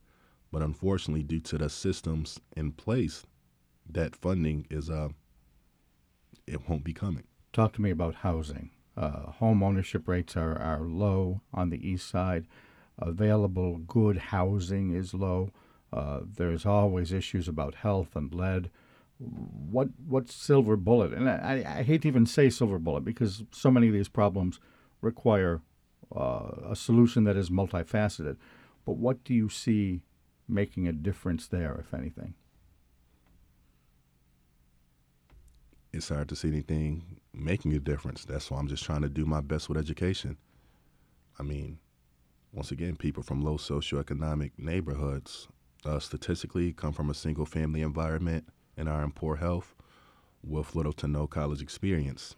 But 0.53 0.61
unfortunately, 0.61 1.23
due 1.23 1.39
to 1.39 1.57
the 1.57 1.67
systems 1.67 2.39
in 2.55 2.73
place, 2.73 3.25
that 3.89 4.15
funding 4.15 4.67
is 4.69 4.87
uh, 4.87 5.09
it 6.45 6.69
won't 6.69 6.83
be 6.83 6.93
coming. 6.93 7.23
Talk 7.51 7.73
to 7.73 7.81
me 7.81 7.89
about 7.89 8.13
housing. 8.17 8.69
Uh, 8.95 9.31
home 9.31 9.63
ownership 9.63 10.07
rates 10.07 10.37
are, 10.37 10.55
are 10.55 10.81
low 10.81 11.41
on 11.51 11.71
the 11.71 11.89
east 11.89 12.07
side. 12.07 12.45
Available 12.99 13.79
good 13.79 14.17
housing 14.17 14.93
is 14.93 15.15
low. 15.15 15.49
Uh, 15.91 16.19
there's 16.23 16.67
always 16.67 17.11
issues 17.11 17.47
about 17.47 17.73
health 17.73 18.15
and 18.15 18.31
lead. 18.31 18.69
What 19.17 19.87
what 20.05 20.29
silver 20.29 20.75
bullet? 20.75 21.13
And 21.13 21.27
I, 21.27 21.63
I 21.79 21.81
hate 21.81 22.03
to 22.03 22.07
even 22.07 22.27
say 22.27 22.51
silver 22.51 22.77
bullet 22.77 23.03
because 23.03 23.43
so 23.49 23.71
many 23.71 23.87
of 23.87 23.93
these 23.93 24.07
problems 24.07 24.59
require 25.01 25.61
uh, 26.15 26.51
a 26.69 26.75
solution 26.75 27.23
that 27.23 27.37
is 27.37 27.49
multifaceted. 27.49 28.37
But 28.85 28.97
what 28.97 29.23
do 29.23 29.33
you 29.33 29.49
see 29.49 30.03
making 30.47 30.87
a 30.87 30.93
difference 30.93 31.47
there, 31.47 31.75
if 31.79 31.93
anything? 31.93 32.33
It's 35.91 36.09
hard 36.09 36.29
to 36.29 36.35
see 36.35 36.47
anything 36.47 37.19
making 37.33 37.73
a 37.73 37.79
difference. 37.79 38.25
That's 38.25 38.49
why 38.49 38.59
I'm 38.59 38.67
just 38.67 38.83
trying 38.83 39.03
to 39.03 39.09
do 39.09 39.25
my 39.25 39.41
best 39.41 39.69
with 39.69 39.77
education. 39.77 40.37
I 41.39 41.43
mean, 41.43 41.79
once 42.51 42.71
again, 42.71 42.95
people 42.95 43.23
from 43.23 43.41
low 43.41 43.57
socioeconomic 43.57 44.51
neighborhoods 44.57 45.47
uh, 45.85 45.99
statistically 45.99 46.73
come 46.73 46.93
from 46.93 47.09
a 47.09 47.13
single 47.13 47.45
family 47.45 47.81
environment 47.81 48.47
and 48.77 48.87
are 48.89 49.03
in 49.03 49.11
poor 49.11 49.35
health 49.35 49.75
with 50.43 50.75
little 50.75 50.93
to 50.93 51.07
no 51.07 51.27
college 51.27 51.61
experience. 51.61 52.35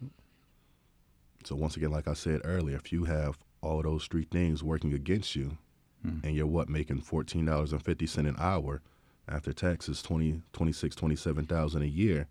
So, 1.44 1.54
once 1.54 1.76
again, 1.76 1.90
like 1.90 2.08
I 2.08 2.14
said 2.14 2.40
earlier, 2.44 2.76
if 2.76 2.92
you 2.92 3.04
have 3.04 3.38
all 3.60 3.82
those 3.82 4.06
three 4.06 4.24
things 4.24 4.62
working 4.62 4.92
against 4.92 5.36
you, 5.36 5.58
hmm. 6.06 6.26
and 6.26 6.36
you're 6.36 6.46
what 6.46 6.68
making 6.68 7.00
fourteen 7.00 7.46
dollars 7.46 7.72
and 7.72 7.84
fifty 7.84 8.06
cent 8.06 8.26
an 8.26 8.36
hour 8.38 8.82
after 9.28 9.52
taxes, 9.52 10.02
20, 10.02 10.42
26, 10.52 10.94
27,000 10.94 11.82
a 11.82 11.86
year. 11.86 12.28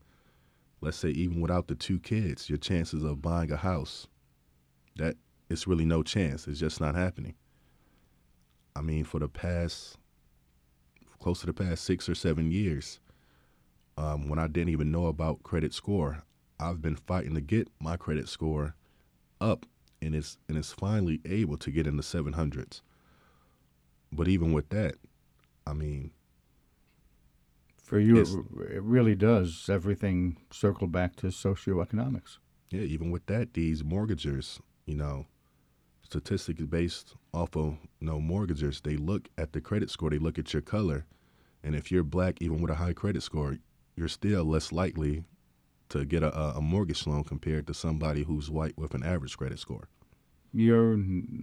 Let's 0.81 0.97
say 0.97 1.09
even 1.09 1.41
without 1.41 1.67
the 1.67 1.75
two 1.75 1.99
kids, 1.99 2.49
your 2.49 2.57
chances 2.57 3.03
of 3.03 3.21
buying 3.21 3.51
a 3.51 3.57
house, 3.57 4.07
that 4.95 5.15
it's 5.49 5.67
really 5.67 5.85
no 5.85 6.03
chance. 6.03 6.47
It's 6.47 6.59
just 6.59 6.79
not 6.79 6.95
happening. 6.95 7.35
I 8.75 8.81
mean, 8.81 9.03
for 9.03 9.19
the 9.19 9.27
past 9.27 9.97
close 11.19 11.39
to 11.39 11.45
the 11.47 11.53
past 11.53 11.83
six 11.83 12.07
or 12.07 12.15
seven 12.15 12.51
years, 12.51 12.99
um, 13.97 14.29
when 14.29 14.37
I 14.37 14.47
didn't 14.47 14.69
even 14.69 14.91
know 14.91 15.07
about 15.07 15.43
credit 15.43 15.73
score, 15.73 16.23
I've 16.59 16.81
been 16.81 16.95
fighting 16.95 17.33
to 17.35 17.41
get 17.41 17.69
my 17.79 17.97
credit 17.97 18.29
score 18.29 18.75
up, 19.41 19.65
and 20.01 20.13
it's 20.13 20.37
and 20.47 20.57
it's 20.57 20.73
finally 20.73 21.21
able 21.25 21.57
to 21.57 21.71
get 21.71 21.87
in 21.87 21.97
the 21.97 22.03
seven 22.03 22.33
hundreds. 22.33 22.81
But 24.15 24.27
even 24.27 24.53
with 24.53 24.69
that, 24.69 24.95
I 25.67 25.73
mean, 25.73 26.11
for 27.83 27.99
you, 27.99 28.17
it, 28.17 28.81
really 28.81 29.13
does 29.13 29.69
everything 29.69 30.37
circle 30.51 30.87
back 30.87 31.15
to 31.17 31.27
socioeconomics. 31.27 32.37
Yeah, 32.69 32.81
even 32.81 33.11
with 33.11 33.25
that, 33.27 33.53
these 33.53 33.83
mortgagers, 33.83 34.59
you 34.85 34.95
know, 34.95 35.27
statistics 36.01 36.63
based 36.63 37.15
off 37.33 37.55
of 37.55 37.77
you 37.99 38.07
know 38.07 38.19
mortgagers, 38.19 38.81
they 38.81 38.97
look 38.97 39.29
at 39.37 39.53
the 39.53 39.61
credit 39.61 39.89
score, 39.89 40.09
they 40.09 40.17
look 40.17 40.39
at 40.39 40.53
your 40.53 40.61
color, 40.61 41.05
and 41.63 41.75
if 41.75 41.91
you're 41.91 42.03
black, 42.03 42.41
even 42.41 42.59
with 42.61 42.71
a 42.71 42.75
high 42.75 42.93
credit 42.93 43.21
score, 43.21 43.57
you're 43.95 44.07
still 44.07 44.43
less 44.43 44.71
likely 44.71 45.23
to 45.89 46.05
get 46.05 46.23
a, 46.23 46.35
a 46.57 46.61
mortgage 46.61 47.05
loan 47.05 47.23
compared 47.23 47.67
to 47.67 47.73
somebody 47.73 48.23
who's 48.23 48.49
white 48.49 48.77
with 48.77 48.93
an 48.95 49.03
average 49.03 49.37
credit 49.37 49.59
score. 49.59 49.89
You're 50.51 50.93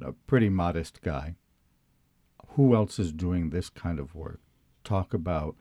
a 0.01 0.13
pretty 0.27 0.49
modest 0.49 1.03
guy 1.03 1.37
who 2.55 2.75
else 2.75 2.99
is 2.99 3.13
doing 3.13 3.51
this 3.51 3.69
kind 3.69 3.99
of 3.99 4.15
work? 4.15 4.41
Talk 4.85 5.15
about 5.15 5.57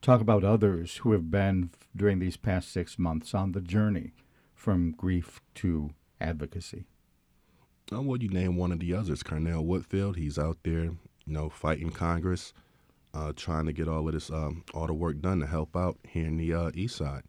talk 0.00 0.20
about 0.20 0.44
others 0.44 0.96
who 0.98 1.12
have 1.12 1.30
been 1.30 1.70
during 1.94 2.18
these 2.18 2.36
past 2.36 2.72
six 2.72 2.98
months 2.98 3.34
on 3.34 3.52
the 3.52 3.60
journey 3.60 4.12
from 4.54 4.92
grief 4.92 5.40
to 5.54 5.90
advocacy. 6.20 6.84
Oh, 7.90 8.00
well, 8.00 8.22
you 8.22 8.28
name 8.28 8.56
one 8.56 8.72
of 8.72 8.80
the 8.80 8.94
others, 8.94 9.22
Garnell 9.22 9.64
Whitfield. 9.64 10.16
He's 10.16 10.38
out 10.38 10.58
there, 10.62 10.84
you 10.84 10.96
know, 11.26 11.48
fighting 11.48 11.90
Congress, 11.90 12.52
uh, 13.12 13.32
trying 13.34 13.66
to 13.66 13.72
get 13.72 13.88
all 13.88 14.06
of 14.06 14.14
this, 14.14 14.30
um, 14.30 14.64
all 14.72 14.86
the 14.86 14.94
work 14.94 15.20
done 15.20 15.40
to 15.40 15.46
help 15.46 15.76
out 15.76 15.98
here 16.08 16.26
in 16.26 16.36
the 16.36 16.54
uh, 16.54 16.70
East 16.74 16.96
Side. 16.96 17.24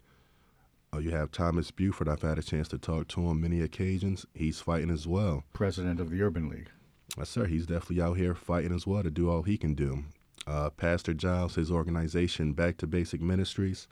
Uh, 0.93 0.99
you 0.99 1.10
have 1.12 1.32
Thomas 1.32 1.72
Beauford. 1.72 2.08
I've 2.08 2.22
had 2.22 2.38
a 2.38 2.43
chance 2.43 2.68
to 2.70 2.78
talk 2.78 3.08
to 3.10 3.22
him 3.22 3.41
many 3.41 3.62
occasions. 3.62 4.26
He's 4.34 4.62
fighting 4.62 4.91
as 4.91 5.08
well. 5.08 5.43
President 5.51 5.99
of 5.99 6.12
the 6.12 6.22
Urban 6.22 6.49
League. 6.49 6.70
Yes, 7.18 7.30
sir. 7.30 7.45
He's 7.45 7.68
definitely 7.68 8.01
out 8.01 8.18
here 8.18 8.34
fighting 8.34 8.74
as 8.74 8.88
well 8.88 9.03
to 9.03 9.11
do 9.11 9.30
all 9.30 9.43
he 9.43 9.57
can 9.57 9.76
do. 9.76 10.03
Uh, 10.47 10.70
Pastor 10.72 11.14
Giles, 11.14 11.55
his 11.55 11.72
organization, 11.72 12.53
Back 12.53 12.78
to 12.78 12.88
Basic 12.88 13.22
Ministries, 13.22 13.88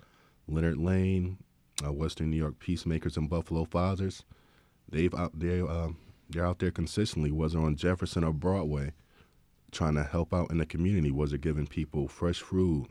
Leonard 0.47 0.77
Lane, 0.77 1.37
uh, 1.85 1.93
Western 1.93 2.29
New 2.29 2.37
York 2.37 2.59
Peacemakers 2.59 3.17
and 3.17 3.29
Buffalo 3.29 3.63
Fathers, 3.63 4.23
they've 4.89 5.13
out 5.13 5.39
they 5.39 5.61
uh, 5.61 5.89
they're 6.29 6.45
out 6.45 6.59
there 6.59 6.71
consistently, 6.71 7.31
whether 7.31 7.59
on 7.59 7.75
Jefferson 7.75 8.23
or 8.23 8.33
Broadway, 8.33 8.93
trying 9.71 9.95
to 9.95 10.03
help 10.03 10.33
out 10.33 10.51
in 10.51 10.57
the 10.57 10.65
community. 10.65 11.11
Was 11.11 11.31
it 11.31 11.41
giving 11.41 11.67
people 11.67 12.07
fresh 12.07 12.39
fruit, 12.39 12.87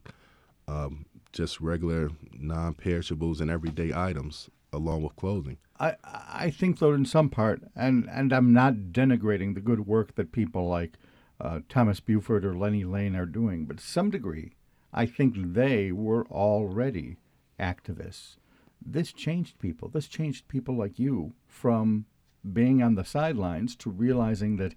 um, 0.69 1.07
just 1.33 1.61
regular 1.61 2.11
non-perishables 2.33 3.41
and 3.41 3.51
everyday 3.51 3.93
items, 3.93 4.49
along 4.73 5.03
with 5.03 5.17
clothing. 5.17 5.59
I 5.81 5.97
I 6.05 6.51
think 6.51 6.79
though 6.79 6.93
in 6.93 7.05
some 7.05 7.31
part, 7.31 7.63
and 7.75 8.09
and 8.11 8.33
I'm 8.33 8.53
not 8.53 8.75
denigrating 8.93 9.55
the 9.55 9.61
good 9.61 9.87
work 9.87 10.15
that 10.15 10.31
people 10.33 10.69
like 10.69 10.99
uh, 11.41 11.61
Thomas 11.69 12.01
Beauford 12.01 12.45
or 12.45 12.55
Lenny 12.55 12.85
Lane 12.85 13.17
are 13.17 13.27
doing, 13.27 13.65
but 13.65 13.81
some 13.81 14.11
degree, 14.11 14.53
I 14.93 15.07
think 15.07 15.35
they 15.55 15.91
were 15.91 16.27
already 16.27 17.17
activists. 17.59 18.37
This 18.85 19.13
changed 19.13 19.59
people. 19.59 19.89
This 19.89 20.07
changed 20.07 20.49
people 20.49 20.77
like 20.77 20.99
you 20.99 21.33
from 21.47 22.07
being 22.53 22.83
on 22.83 22.95
the 22.95 23.05
sidelines 23.05 23.77
to 23.77 23.91
realizing 23.91 24.57
that 24.57 24.75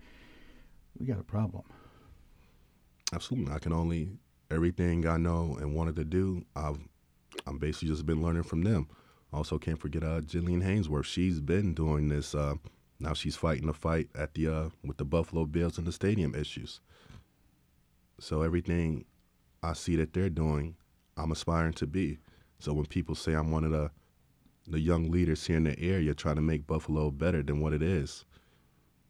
we 0.98 1.06
got 1.06 1.20
a 1.20 1.24
problem. 1.24 1.64
Absolutely. 3.14 3.54
I 3.54 3.60
can 3.60 3.74
only 3.74 4.18
everything 4.52 5.08
I 5.08 5.18
know 5.18 5.58
and 5.60 5.74
wanted 5.74 5.96
to 5.98 6.04
do. 6.04 6.46
I've 6.56 6.80
I'm 7.48 7.58
basically 7.58 7.90
just 7.90 8.06
been 8.06 8.22
learning 8.22 8.44
from 8.44 8.64
them. 8.64 8.88
Also, 9.34 9.58
can't 9.58 9.80
forget 9.80 10.04
uh, 10.04 10.22
Jillian 10.22 10.64
Hanesworth. 10.64 11.06
She's 11.06 11.40
been 11.40 11.74
doing 11.74 12.10
this. 12.10 12.36
Uh, 12.36 12.56
now 13.00 13.14
she's 13.14 13.36
fighting 13.36 13.66
the 13.66 13.74
fight 13.74 14.10
at 14.14 14.36
the 14.36 14.48
uh, 14.48 14.70
with 14.84 14.98
the 14.98 15.06
Buffalo 15.06 15.46
Bills 15.46 15.80
and 15.80 15.88
the 15.88 15.92
stadium 15.92 16.36
issues. 16.36 16.82
So 18.20 18.44
everything 18.44 19.06
I 19.64 19.74
see 19.74 19.96
that 19.96 20.14
they're 20.14 20.30
doing, 20.30 20.76
I'm 21.18 21.32
aspiring 21.32 21.74
to 21.74 21.88
be. 21.88 22.20
So 22.60 22.74
when 22.74 22.86
people 22.86 23.16
say 23.16 23.34
I'm 23.34 23.50
one 23.50 23.64
of 23.64 23.72
the 23.72 23.90
the 24.68 24.80
young 24.80 25.10
leaders 25.10 25.46
here 25.46 25.58
in 25.58 25.64
the 25.64 25.78
area 25.80 26.14
trying 26.14 26.36
to 26.36 26.42
make 26.42 26.68
Buffalo 26.68 27.10
better 27.10 27.42
than 27.42 27.60
what 27.60 27.74
it 27.74 27.82
is, 27.82 28.26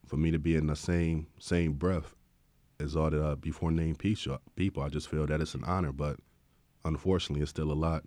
for 0.07 0.15
me 0.15 0.31
to 0.31 0.39
be 0.39 0.55
in 0.55 0.67
the 0.67 0.75
same 0.77 1.27
same 1.37 1.73
breath 1.73 2.15
as 2.79 2.95
all 2.95 3.09
the 3.09 3.23
uh, 3.23 3.35
before 3.35 3.71
named 3.71 3.99
people, 3.99 4.83
I 4.83 4.87
just 4.87 5.09
feel 5.09 5.27
that 5.27 5.41
it's 5.41 5.53
an 5.53 5.65
honor. 5.65 5.91
But 5.91 6.17
unfortunately, 6.85 7.41
it's 7.41 7.51
still 7.51 7.73
a 7.73 7.73
lot, 7.73 8.05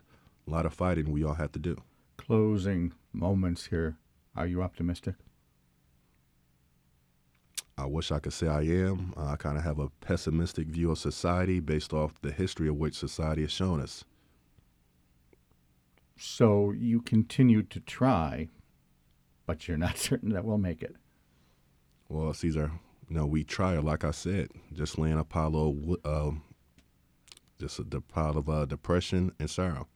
a 0.48 0.50
lot 0.50 0.64
of 0.64 0.72
fighting 0.72 1.12
we 1.12 1.22
all 1.22 1.34
have 1.34 1.52
to 1.52 1.58
do 1.58 1.76
closing 2.27 2.93
moments 3.12 3.66
here, 3.66 3.97
are 4.35 4.47
you 4.47 4.62
optimistic? 4.62 5.14
I 7.79 7.87
wish 7.87 8.11
I 8.11 8.18
could 8.18 8.33
say 8.33 8.49
I 8.49 8.62
am. 8.62 9.12
Uh, 9.16 9.27
I 9.27 9.37
kind 9.37 9.57
of 9.57 9.62
have 9.62 9.79
a 9.79 9.91
pessimistic 10.01 10.66
view 10.66 10.91
of 10.91 10.99
society 10.99 11.61
based 11.61 11.93
off 11.93 12.20
the 12.22 12.33
history 12.33 12.68
of 12.68 12.77
which 12.77 12.97
society 12.97 13.43
has 13.43 13.53
shown 13.53 13.81
us. 13.81 14.05
So 16.18 16.72
you 16.72 17.03
continue 17.03 17.62
to 17.62 17.81
try, 17.81 18.49
but 19.45 19.68
you're 19.68 19.77
not 19.77 19.99
certain 19.99 20.31
that 20.31 20.45
we'll 20.45 20.59
make 20.59 20.83
it. 20.83 20.97
Well, 22.09 22.33
Caesar, 22.33 22.72
you 23.09 23.16
know, 23.16 23.27
we 23.27 23.45
try, 23.45 23.77
like 23.79 24.05
I 24.05 24.11
said, 24.11 24.49
just 24.72 24.99
laying 24.99 25.18
a 25.18 25.24
pile 25.24 25.55
of, 25.55 25.97
uh, 26.05 26.37
just 27.61 27.79
a, 27.79 27.85
a 27.97 28.01
pile 28.01 28.39
of 28.39 28.49
uh, 28.49 28.64
depression 28.64 29.33
and 29.39 29.51
sorrow. 29.51 29.87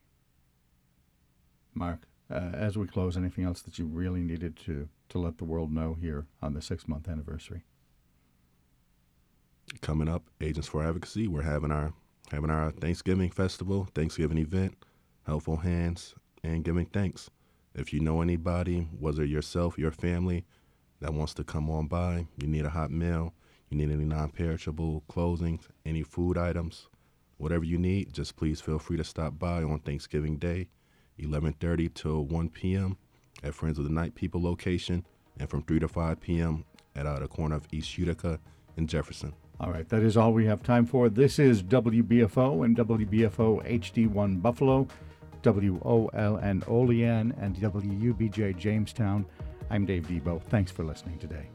Mark 1.72 2.06
uh, 2.30 2.50
as 2.54 2.78
we 2.78 2.86
close, 2.86 3.16
anything 3.16 3.44
else 3.44 3.62
that 3.62 3.78
you 3.78 3.86
really 3.86 4.20
needed 4.20 4.56
to, 4.64 4.88
to 5.08 5.18
let 5.18 5.38
the 5.38 5.44
world 5.44 5.72
know 5.72 5.96
here 6.00 6.26
on 6.40 6.54
the 6.54 6.62
six 6.62 6.86
month 6.86 7.08
anniversary? 7.08 7.64
Coming 9.80 10.08
up, 10.08 10.24
Agents 10.40 10.68
for 10.68 10.84
Advocacy, 10.84 11.28
we're 11.28 11.42
having 11.42 11.70
our 11.70 11.92
having 12.30 12.50
our 12.50 12.70
Thanksgiving 12.70 13.30
festival, 13.30 13.88
Thanksgiving 13.94 14.38
event, 14.38 14.76
helpful 15.26 15.56
hands, 15.56 16.14
and 16.44 16.64
giving 16.64 16.86
thanks. 16.86 17.28
If 17.74 17.92
you 17.92 18.00
know 18.00 18.20
anybody, 18.20 18.88
whether 18.98 19.24
yourself, 19.24 19.78
your 19.78 19.90
family, 19.90 20.44
that 21.00 21.14
wants 21.14 21.34
to 21.34 21.44
come 21.44 21.68
on 21.70 21.88
by, 21.88 22.26
you 22.40 22.46
need 22.46 22.64
a 22.64 22.70
hot 22.70 22.90
meal, 22.92 23.34
you 23.68 23.76
need 23.76 23.90
any 23.90 24.04
non-perishable 24.04 25.02
clothing, 25.08 25.60
any 25.84 26.02
food 26.02 26.38
items, 26.38 26.88
whatever 27.36 27.64
you 27.64 27.78
need, 27.78 28.12
just 28.12 28.36
please 28.36 28.60
feel 28.60 28.78
free 28.78 28.96
to 28.96 29.04
stop 29.04 29.38
by 29.38 29.62
on 29.62 29.80
Thanksgiving 29.80 30.36
Day 30.36 30.68
11:30 31.20 31.92
to 31.94 32.20
1 32.20 32.48
p.m. 32.50 32.96
at 33.42 33.54
Friends 33.54 33.78
of 33.78 33.84
the 33.84 33.90
Night 33.90 34.14
People 34.14 34.42
location, 34.42 35.04
and 35.38 35.48
from 35.48 35.62
3 35.62 35.80
to 35.80 35.88
5 35.88 36.20
p.m. 36.20 36.64
at 36.96 37.06
uh, 37.06 37.18
the 37.18 37.28
corner 37.28 37.56
of 37.56 37.66
East 37.72 37.96
Utica 37.98 38.38
and 38.76 38.88
Jefferson. 38.88 39.32
All 39.60 39.70
right, 39.70 39.88
that 39.90 40.02
is 40.02 40.16
all 40.16 40.32
we 40.32 40.46
have 40.46 40.62
time 40.62 40.86
for. 40.86 41.10
This 41.10 41.38
is 41.38 41.62
WBFO 41.62 42.64
and 42.64 42.76
WBFO 42.76 43.80
HD1 43.80 44.40
Buffalo, 44.40 44.88
WOLN 45.42 46.66
Olean, 46.66 47.34
and 47.38 47.56
WUBJ 47.56 48.56
Jamestown. 48.56 49.26
I'm 49.68 49.84
Dave 49.84 50.04
Debo. 50.04 50.42
Thanks 50.44 50.72
for 50.72 50.82
listening 50.82 51.18
today. 51.18 51.50